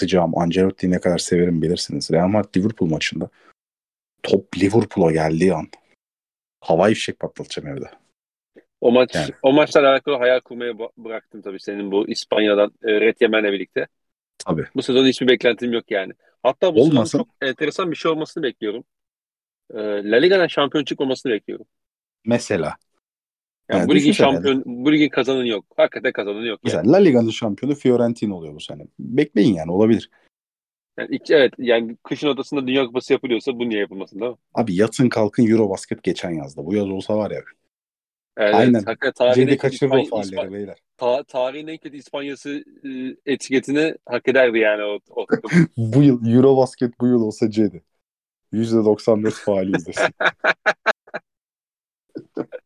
[0.00, 2.10] sıcağım, Ancelotti'yi ne kadar severim bilirsiniz.
[2.12, 3.28] Real Madrid Liverpool maçında
[4.22, 5.66] top Liverpool'a geldiği an
[6.60, 7.90] havai fişek patlatacağım evde.
[8.80, 9.30] O maç Yani.
[9.42, 13.86] o maçla alakalı hayal kurmaya bıraktım tabii senin bu İspanya'dan e, Red Yemen'le birlikte.
[14.38, 14.66] Tabii.
[14.74, 16.12] Bu sezon hiçbir beklentim yok yani.
[16.42, 17.04] Hatta bu Olmasın.
[17.04, 18.84] sezon çok enteresan bir şey olmasını bekliyorum.
[19.70, 19.78] E,
[20.10, 21.66] La Liga'dan şampiyon çıkmamasını bekliyorum.
[22.24, 22.76] Mesela.
[23.70, 24.32] Yani Yani bu ligin düşünsene.
[24.32, 25.64] şampiyon, bu ligin kazananı yok.
[25.76, 26.74] Hakikaten kazananı yok yani.
[26.76, 28.82] Mesela La Liga'nın şampiyonu Fiorentina oluyor bu sene.
[28.98, 30.10] Bekleyin yani olabilir.
[30.98, 34.36] yani iki- evet yani kışın ortasında Dünya Kupası yapılıyorsa bu niye yapılmasın değil mi?
[34.54, 36.66] Abi yatın kalkın Eurobasket geçen yazda.
[36.66, 37.40] Bu yaz olsa var ya.
[38.38, 38.84] Evet, Aynen.
[39.34, 40.76] Cedi kaçırır o faalleri beyler.
[40.96, 45.26] ta- tarihin en kötü İspanyası e, etiketini hak ederdi yani o, o.
[45.76, 47.82] Bu yıl Eurobasket bu yıl olsa Cedi.
[48.52, 50.14] %94 faali izlesin.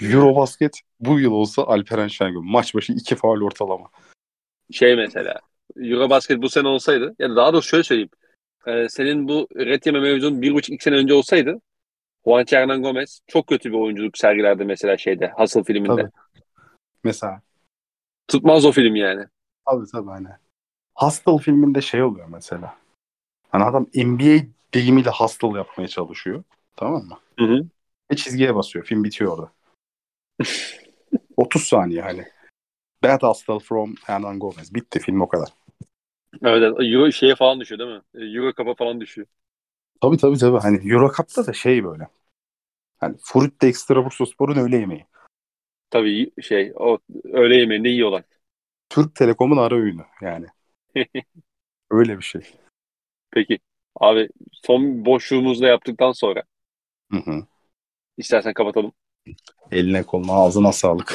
[0.00, 2.44] Eurobasket bu yıl olsa Alperen Şengün.
[2.44, 3.88] Maç başı iki faal ortalama.
[4.72, 5.40] şey mesela
[5.76, 8.10] Eurobasket bu sene olsaydı ya da daha doğrusu şöyle söyleyeyim.
[8.66, 11.60] Ee, senin bu red yeme mevzun bir buçuk iki sene önce olsaydı
[12.24, 16.02] Juancho Hernan Gomez çok kötü bir oyunculuk sergilerdi mesela şeyde Hustle filminde.
[16.02, 16.10] Tabii.
[17.04, 17.40] Mesela.
[18.28, 19.26] Tutmaz o film yani.
[19.66, 20.38] Tabii tabii aynen.
[20.94, 22.76] Hustle filminde şey oluyor mesela.
[23.50, 26.42] Hani adam NBA deyimiyle hustle yapmaya çalışıyor.
[26.76, 27.18] Tamam mı?
[27.40, 27.66] Hı hı.
[28.12, 28.84] Ve çizgiye basıyor.
[28.84, 29.52] Film bitiyor orada.
[31.36, 32.24] 30 saniye hani.
[33.02, 34.74] Bad hustle from Hernan Gomez.
[34.74, 35.48] Bitti film o kadar.
[36.42, 36.62] Evet.
[36.62, 38.36] Euro şeye falan düşüyor değil mi?
[38.36, 39.26] Euro kapa falan düşüyor.
[40.00, 40.58] Tabii tabii tabii.
[40.58, 42.08] Hani Euro Cup'ta da şey böyle.
[42.98, 45.06] Hani Fruit de ekstra Bursaspor'un öğle yemeği.
[45.90, 48.22] Tabii şey o öğle yemeğinde yiyorlar.
[48.88, 50.46] Türk Telekom'un ara öğünü yani.
[51.90, 52.42] Öyle bir şey.
[53.30, 53.58] Peki.
[53.96, 56.42] Abi son boşluğumuzda yaptıktan sonra
[57.10, 57.46] Hı hı.
[58.16, 58.92] istersen kapatalım.
[59.72, 61.14] Eline koluna ağzına sağlık.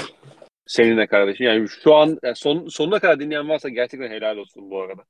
[0.67, 1.45] Seninle kardeşim.
[1.45, 5.03] Yani şu an yani son, sonuna kadar dinleyen varsa gerçekten helal olsun bu arada.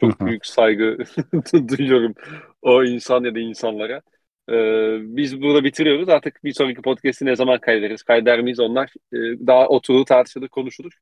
[0.00, 0.26] Çok Hı hı.
[0.26, 0.98] büyük saygı
[1.68, 2.14] duyuyorum
[2.62, 4.02] o insan ya da insanlara.
[4.50, 6.08] Ee, biz burada bitiriyoruz.
[6.08, 8.02] Artık bir sonraki podcast'i ne zaman kaydederiz?
[8.02, 8.60] Kaydeder miyiz?
[8.60, 9.16] Onlar e,
[9.46, 10.92] daha oturulur, tartışılır, konuşulur.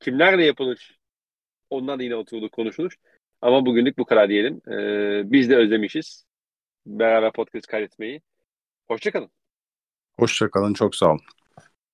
[0.00, 0.98] Kimlerle yapılır?
[1.70, 2.94] Onlar da yine oturulur, konuşulur.
[3.42, 4.60] Ama bugünlük bu kadar diyelim.
[4.68, 6.24] Ee, biz de özlemişiz.
[6.86, 8.22] Beraber podcast kaydetmeyi.
[8.88, 9.30] Hoşçakalın.
[10.18, 10.74] Hoşçakalın.
[10.74, 11.20] Çok sağ olun.